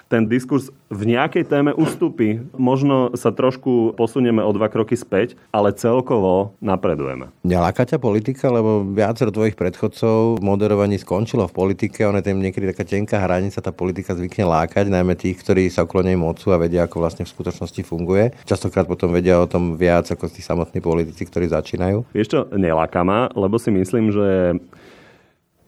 ten 0.10 0.26
diskurs 0.26 0.74
v 0.89 1.14
nejakej 1.14 1.45
téme 1.45 1.72
ustúpi. 1.78 2.41
Možno 2.57 3.14
sa 3.14 3.30
trošku 3.30 3.93
posunieme 3.93 4.41
o 4.41 4.49
dva 4.49 4.66
kroky 4.68 4.97
späť, 4.97 5.38
ale 5.53 5.70
celkovo 5.78 6.57
napredujeme. 6.57 7.30
Neláka 7.45 7.86
ťa 7.86 8.01
politika, 8.01 8.49
lebo 8.49 8.82
viacero 8.82 9.30
tvojich 9.30 9.53
predchodcov 9.53 10.41
v 10.41 10.43
moderovaní 10.43 10.97
skončilo 10.97 11.45
v 11.45 11.53
politike, 11.53 12.10
on 12.10 12.18
je 12.18 12.26
tam 12.26 12.41
niekedy 12.41 12.74
taká 12.74 12.84
tenká 12.84 13.22
hranica, 13.22 13.62
tá 13.62 13.70
politika 13.70 14.18
zvykne 14.18 14.49
lákať, 14.49 14.89
najmä 14.89 15.14
tých, 15.14 15.38
ktorí 15.45 15.70
sa 15.70 15.86
ukloňujú 15.86 16.18
mocu 16.18 16.47
a 16.49 16.57
vedia, 16.57 16.89
ako 16.89 17.05
vlastne 17.05 17.24
v 17.30 17.34
skutočnosti 17.38 17.82
funguje. 17.86 18.34
Častokrát 18.49 18.89
potom 18.89 19.14
vedia 19.14 19.38
o 19.38 19.45
tom 19.45 19.78
viac 19.78 20.10
ako 20.10 20.26
tí 20.26 20.41
samotní 20.41 20.82
politici, 20.82 21.22
ktorí 21.22 21.53
začínajú. 21.53 22.10
Vieš 22.18 22.28
čo, 22.34 22.39
neláka 22.57 23.05
ma, 23.05 23.30
lebo 23.38 23.62
si 23.62 23.70
myslím, 23.70 24.10
že 24.10 24.57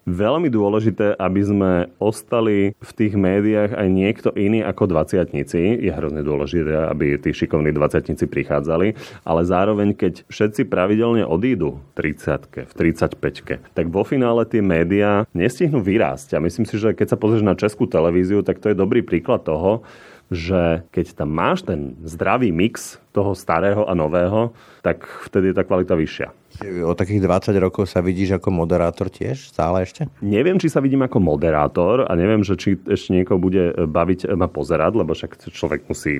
veľmi 0.05 0.49
dôležité, 0.49 1.13
aby 1.17 1.41
sme 1.45 1.71
ostali 2.01 2.73
v 2.77 2.91
tých 2.95 3.13
médiách 3.13 3.77
aj 3.77 3.87
niekto 3.87 4.29
iný 4.33 4.65
ako 4.65 4.89
dvaciatnici. 4.89 5.81
Je 5.81 5.91
hrozne 5.93 6.25
dôležité, 6.25 6.89
aby 6.89 7.21
tí 7.21 7.31
šikovní 7.33 7.69
dvaciatnici 7.69 8.25
prichádzali, 8.25 8.97
ale 9.21 9.41
zároveň, 9.45 9.93
keď 9.93 10.25
všetci 10.25 10.65
pravidelne 10.65 11.25
odídu 11.25 11.77
v 11.93 12.13
30 12.17 12.71
v 12.71 12.73
35 12.73 13.77
tak 13.77 13.85
vo 13.87 14.01
finále 14.01 14.43
tie 14.49 14.59
médiá 14.59 15.23
nestihnú 15.31 15.79
vyrásť. 15.79 16.37
A 16.37 16.43
myslím 16.43 16.65
si, 16.65 16.75
že 16.81 16.97
keď 16.97 17.15
sa 17.15 17.17
pozrieš 17.19 17.45
na 17.45 17.57
českú 17.57 17.85
televíziu, 17.85 18.41
tak 18.41 18.57
to 18.57 18.73
je 18.73 18.77
dobrý 18.77 19.05
príklad 19.05 19.45
toho, 19.45 19.85
že 20.31 20.87
keď 20.95 21.11
tam 21.11 21.29
máš 21.35 21.67
ten 21.67 21.99
zdravý 22.07 22.55
mix 22.55 22.95
toho 23.11 23.35
starého 23.35 23.83
a 23.83 23.91
nového, 23.91 24.55
tak 24.79 25.03
vtedy 25.27 25.51
je 25.51 25.55
tá 25.59 25.67
kvalita 25.67 25.93
vyššia. 25.93 26.40
O 26.85 26.93
takých 26.93 27.23
20 27.23 27.55
rokov 27.57 27.87
sa 27.87 28.03
vidíš 28.03 28.37
ako 28.37 28.51
moderátor 28.51 29.07
tiež? 29.07 29.49
Stále 29.55 29.87
ešte? 29.87 30.11
Neviem, 30.19 30.59
či 30.59 30.67
sa 30.67 30.83
vidím 30.83 31.07
ako 31.07 31.23
moderátor 31.23 32.03
a 32.05 32.11
neviem, 32.19 32.43
že 32.43 32.59
či 32.59 32.75
ešte 32.75 33.15
niekoho 33.15 33.39
bude 33.39 33.73
baviť 33.87 34.27
ma 34.35 34.51
pozerať, 34.51 34.91
lebo 34.99 35.15
však 35.15 35.51
človek 35.53 35.87
musí 35.87 36.19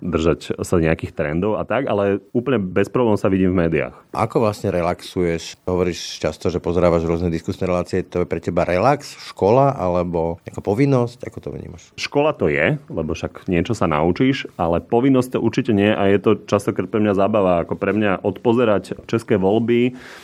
držať 0.00 0.60
sa 0.62 0.74
nejakých 0.78 1.12
trendov 1.16 1.58
a 1.58 1.66
tak, 1.66 1.90
ale 1.90 2.22
úplne 2.30 2.62
bez 2.62 2.86
problémov 2.86 3.18
sa 3.18 3.32
vidím 3.32 3.56
v 3.56 3.66
médiách. 3.66 3.94
Ako 4.14 4.44
vlastne 4.44 4.70
relaxuješ? 4.70 5.58
Hovoríš 5.66 6.22
často, 6.22 6.52
že 6.52 6.62
pozerávaš 6.62 7.08
rôzne 7.08 7.32
diskusné 7.32 7.66
relácie. 7.66 8.04
To 8.12 8.22
je 8.22 8.30
pre 8.30 8.38
teba 8.38 8.62
relax, 8.68 9.16
škola 9.32 9.74
alebo 9.74 10.38
ako 10.46 10.60
povinnosť? 10.62 11.26
Ako 11.26 11.38
to 11.40 11.48
vnímaš? 11.50 11.90
Škola 11.96 12.36
to 12.36 12.52
je, 12.52 12.76
lebo 12.92 13.16
však 13.16 13.48
niečo 13.48 13.72
sa 13.72 13.88
naučíš, 13.88 14.46
ale 14.60 14.84
povinnosť 14.84 15.36
to 15.36 15.38
určite 15.40 15.72
nie 15.72 15.88
a 15.88 16.12
je 16.12 16.18
to 16.20 16.30
častokrát 16.44 16.88
pre 16.88 17.00
mňa 17.00 17.14
zábava. 17.16 17.64
Ako 17.64 17.74
pre 17.80 17.96
mňa 17.96 18.20
odpozerať 18.20 19.08
české 19.08 19.40
voľby 19.40 19.71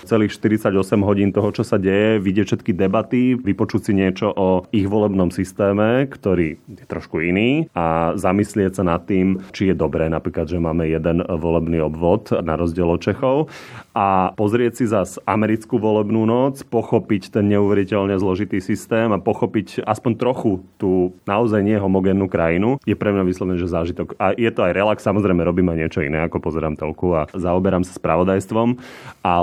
celých 0.04 0.32
48 0.36 0.74
hodín 1.04 1.30
toho, 1.34 1.50
čo 1.52 1.62
sa 1.64 1.76
deje, 1.80 2.20
vidieť 2.20 2.46
všetky 2.54 2.72
debaty, 2.74 3.36
vypočuť 3.36 3.90
si 3.90 3.92
niečo 3.96 4.30
o 4.32 4.64
ich 4.70 4.86
volebnom 4.86 5.32
systéme, 5.32 6.06
ktorý 6.08 6.58
je 6.68 6.84
trošku 6.88 7.20
iný 7.22 7.68
a 7.72 8.14
zamyslieť 8.16 8.80
sa 8.80 8.84
nad 8.84 9.04
tým, 9.04 9.40
či 9.52 9.72
je 9.72 9.74
dobré 9.76 10.06
napríklad, 10.12 10.48
že 10.48 10.60
máme 10.60 10.88
jeden 10.88 11.24
volebný 11.24 11.82
obvod 11.84 12.32
na 12.42 12.54
rozdiel 12.58 12.88
od 12.88 13.00
Čechov 13.00 13.52
a 13.94 14.34
pozrieť 14.34 14.72
si 14.78 14.84
zas 14.86 15.18
americkú 15.26 15.80
volebnú 15.80 16.22
noc, 16.22 16.62
pochopiť 16.66 17.34
ten 17.34 17.50
neuveriteľne 17.50 18.14
zložitý 18.20 18.62
systém 18.62 19.10
a 19.10 19.18
pochopiť 19.18 19.82
aspoň 19.82 20.12
trochu 20.14 20.62
tú 20.78 21.16
naozaj 21.26 21.62
nehomogénnu 21.64 22.30
krajinu, 22.30 22.78
je 22.86 22.94
pre 22.94 23.10
mňa 23.10 23.24
vyslovene, 23.26 23.58
že 23.58 23.70
zážitok. 23.70 24.14
A 24.22 24.34
je 24.34 24.50
to 24.54 24.62
aj 24.66 24.72
relax, 24.76 25.02
samozrejme 25.02 25.42
robím 25.42 25.70
aj 25.74 25.78
niečo 25.78 26.00
iné, 26.04 26.22
ako 26.24 26.38
pozerám 26.38 26.78
telku 26.78 27.14
a 27.14 27.26
zaoberám 27.34 27.82
sa 27.82 27.96
spravodajstvom, 27.96 28.78
ale 29.22 29.37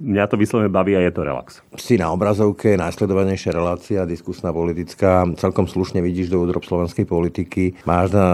mňa 0.00 0.24
to 0.26 0.36
vyslovene 0.40 0.72
baví 0.72 0.96
a 0.96 1.04
je 1.04 1.12
to 1.12 1.22
relax. 1.22 1.60
Si 1.76 2.00
na 2.00 2.10
obrazovke, 2.10 2.74
najsledovanejšia 2.74 3.52
relácia, 3.52 4.08
diskusná 4.08 4.50
politická, 4.50 5.28
celkom 5.36 5.68
slušne 5.68 6.00
vidíš 6.00 6.32
do 6.32 6.42
údrob 6.42 6.64
slovenskej 6.64 7.04
politiky. 7.04 7.78
Máš 7.84 8.16
na 8.16 8.28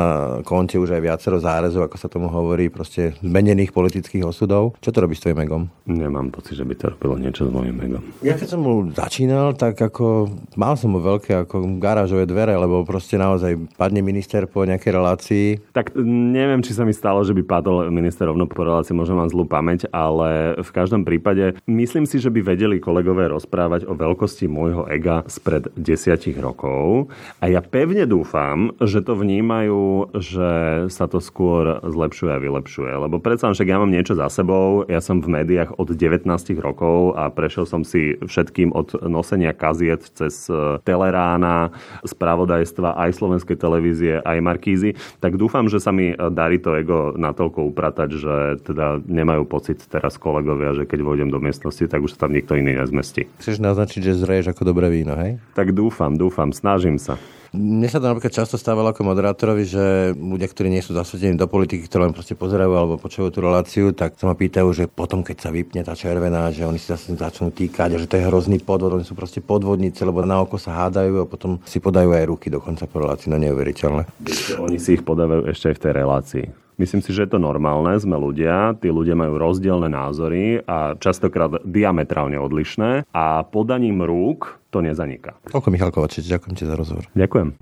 konte 0.47 0.79
už 0.79 0.95
aj 0.95 1.03
viacero 1.03 1.37
zárezov, 1.43 1.89
ako 1.91 1.97
sa 1.99 2.09
tomu 2.09 2.29
hovorí, 2.31 2.71
proste 2.71 3.17
zmenených 3.21 3.75
politických 3.75 4.25
osudov. 4.25 4.79
Čo 4.79 4.95
to 4.95 5.03
robí 5.03 5.19
s 5.19 5.23
tvojim 5.25 5.43
egom? 5.43 5.63
Nemám 5.89 6.31
pocit, 6.31 6.57
že 6.57 6.65
by 6.65 6.75
to 6.79 6.95
robilo 6.95 7.19
niečo 7.19 7.49
s 7.49 7.51
mojim 7.51 7.77
egom. 7.83 8.03
Ja 8.23 8.39
keď 8.39 8.49
som 8.55 8.63
bol 8.63 8.89
začínal, 8.95 9.59
tak 9.59 9.81
ako 9.81 10.31
mal 10.55 10.79
som 10.79 10.95
mu 10.95 11.03
veľké 11.03 11.45
ako 11.49 11.83
garážové 11.83 12.25
dvere, 12.29 12.55
lebo 12.55 12.87
proste 12.87 13.19
naozaj 13.19 13.59
padne 13.75 14.01
minister 14.05 14.47
po 14.47 14.63
nejakej 14.63 14.93
relácii. 14.95 15.47
Tak 15.75 15.99
neviem, 16.33 16.63
či 16.63 16.77
sa 16.77 16.87
mi 16.87 16.95
stalo, 16.95 17.27
že 17.27 17.35
by 17.35 17.43
padol 17.43 17.91
minister 17.91 18.31
rovno 18.31 18.47
po 18.47 18.63
relácii, 18.63 18.95
možno 18.95 19.19
mám 19.19 19.31
zlú 19.33 19.45
pamäť, 19.49 19.91
ale 19.91 20.55
v 20.61 20.71
každom 20.71 21.02
prípade 21.07 21.57
myslím 21.69 22.05
si, 22.05 22.19
že 22.19 22.33
by 22.33 22.41
vedeli 22.43 22.77
kolegové 22.83 23.31
rozprávať 23.31 23.87
o 23.87 23.95
veľkosti 23.95 24.47
môjho 24.51 24.89
ega 24.91 25.23
spred 25.31 25.71
desiatich 25.75 26.37
rokov. 26.39 27.13
A 27.39 27.49
ja 27.49 27.61
pevne 27.63 28.05
dúfam, 28.09 28.75
že 28.83 29.01
to 29.05 29.19
vnímajú, 29.19 30.15
že 30.19 30.51
sa 30.89 31.07
to 31.07 31.19
skôr 31.23 31.81
zlepšuje 31.83 32.31
a 32.33 32.43
vylepšuje, 32.43 32.93
lebo 33.09 33.23
predsa 33.23 33.51
však 33.53 33.69
ja 33.69 33.81
mám 33.81 33.93
niečo 33.93 34.19
za 34.19 34.27
sebou, 34.33 34.85
ja 34.89 35.01
som 35.03 35.21
v 35.21 35.43
médiách 35.43 35.77
od 35.79 35.93
19 35.95 36.27
rokov 36.59 37.15
a 37.19 37.29
prešiel 37.29 37.65
som 37.69 37.83
si 37.83 38.17
všetkým 38.21 38.73
od 38.73 38.97
nosenia 39.07 39.53
kaziet 39.53 40.09
cez 40.17 40.49
e, 40.49 40.81
Telerána, 40.83 41.71
spravodajstva 42.03 42.97
aj 42.97 43.11
slovenskej 43.17 43.57
televízie, 43.57 44.19
aj 44.23 44.39
Markízy, 44.41 44.97
tak 45.21 45.39
dúfam, 45.39 45.69
že 45.69 45.79
sa 45.79 45.95
mi 45.95 46.13
darí 46.15 46.59
to 46.59 46.75
ego 46.75 47.15
natoľko 47.15 47.69
upratať, 47.71 48.09
že 48.17 48.35
teda 48.65 49.03
nemajú 49.05 49.47
pocit 49.47 49.83
teraz 49.87 50.17
kolegovia, 50.17 50.75
že 50.75 50.89
keď 50.93 51.01
vojdem 51.01 51.33
do 51.33 51.41
miestnosti, 51.41 51.81
tak 51.89 52.05
už 52.05 52.21
sa 52.21 52.29
tam 52.29 52.37
nikto 52.37 52.53
iný 52.53 52.77
nezmestí. 52.77 53.25
Chceš 53.41 53.65
naznačiť, 53.65 54.13
že 54.13 54.21
zreješ 54.21 54.53
ako 54.53 54.69
dobré 54.69 54.93
víno, 54.93 55.17
hej? 55.17 55.41
Tak 55.57 55.73
dúfam, 55.73 56.21
dúfam, 56.21 56.53
snažím 56.53 57.01
sa. 57.01 57.17
Mne 57.53 57.85
sa 57.85 58.01
to 58.01 58.09
napríklad 58.09 58.33
často 58.33 58.57
stávalo 58.57 58.97
ako 58.97 59.13
moderátorovi, 59.13 59.69
že 59.69 59.85
ľudia, 60.17 60.49
ktorí 60.49 60.73
nie 60.73 60.81
sú 60.81 60.97
zasvetení 60.97 61.37
do 61.37 61.45
politiky, 61.45 61.85
ktorí 61.85 62.09
len 62.09 62.17
proste 62.17 62.33
pozerajú 62.33 62.73
alebo 62.73 62.97
počujú 62.97 63.29
tú 63.29 63.45
reláciu, 63.45 63.93
tak 63.93 64.17
sa 64.17 64.25
ma 64.25 64.33
pýtajú, 64.33 64.69
že 64.73 64.85
potom, 64.89 65.21
keď 65.21 65.37
sa 65.37 65.51
vypne 65.53 65.85
tá 65.85 65.93
červená, 65.93 66.49
že 66.49 66.65
oni 66.65 66.81
si 66.81 66.89
zase 66.89 67.13
začnú 67.13 67.53
týkať 67.53 67.93
a 67.93 68.01
že 68.01 68.09
to 68.09 68.17
je 68.17 68.25
hrozný 68.25 68.57
podvod, 68.57 68.97
oni 68.97 69.05
sú 69.05 69.13
proste 69.13 69.45
podvodníci, 69.45 70.01
lebo 70.01 70.25
na 70.25 70.41
oko 70.41 70.57
sa 70.57 70.89
hádajú 70.89 71.21
a 71.21 71.29
potom 71.29 71.61
si 71.69 71.77
podajú 71.77 72.17
aj 72.17 72.25
ruky 72.25 72.49
dokonca 72.49 72.89
po 72.89 73.05
relácii, 73.05 73.29
no 73.29 73.37
neuveriteľné. 73.37 74.09
Oni 74.57 74.81
si 74.81 74.97
ich 74.97 75.05
podávajú 75.05 75.53
ešte 75.53 75.73
aj 75.73 75.77
v 75.77 75.83
tej 75.85 75.93
relácii. 75.93 76.62
Myslím 76.83 76.99
si, 76.99 77.15
že 77.15 77.31
je 77.31 77.31
to 77.31 77.39
normálne, 77.39 77.95
sme 77.95 78.19
ľudia, 78.19 78.75
tí 78.83 78.91
ľudia 78.91 79.15
majú 79.15 79.39
rozdielne 79.39 79.87
názory 79.87 80.67
a 80.67 80.99
častokrát 80.99 81.63
diametrálne 81.63 82.35
odlišné 82.43 83.07
a 83.15 83.47
podaním 83.47 84.03
rúk 84.03 84.59
to 84.75 84.83
nezaniká. 84.83 85.39
Toľko 85.47 85.71
Michal 85.71 85.95
Kovačič, 85.95 86.27
ďakujem 86.27 86.59
ti 86.59 86.67
za 86.67 86.75
rozhovor. 86.75 87.07
Ďakujem. 87.15 87.55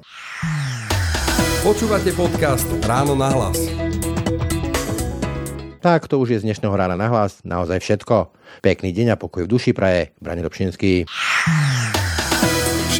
Počúvate 1.61 2.17
podcast 2.17 2.65
Ráno 2.89 3.13
na 3.13 3.29
hlas. 3.29 3.61
Tak, 5.85 6.09
to 6.09 6.17
už 6.17 6.33
je 6.33 6.41
z 6.41 6.47
dnešného 6.49 6.73
rána 6.73 6.97
na 6.97 7.13
hlas. 7.13 7.45
Naozaj 7.45 7.77
všetko. 7.85 8.33
Pekný 8.65 8.97
deň 8.97 9.13
a 9.13 9.21
pokoj 9.21 9.45
v 9.45 9.53
duši 9.53 9.77
praje. 9.77 10.17
Brani 10.17 10.41
Dobšinský. 10.41 11.05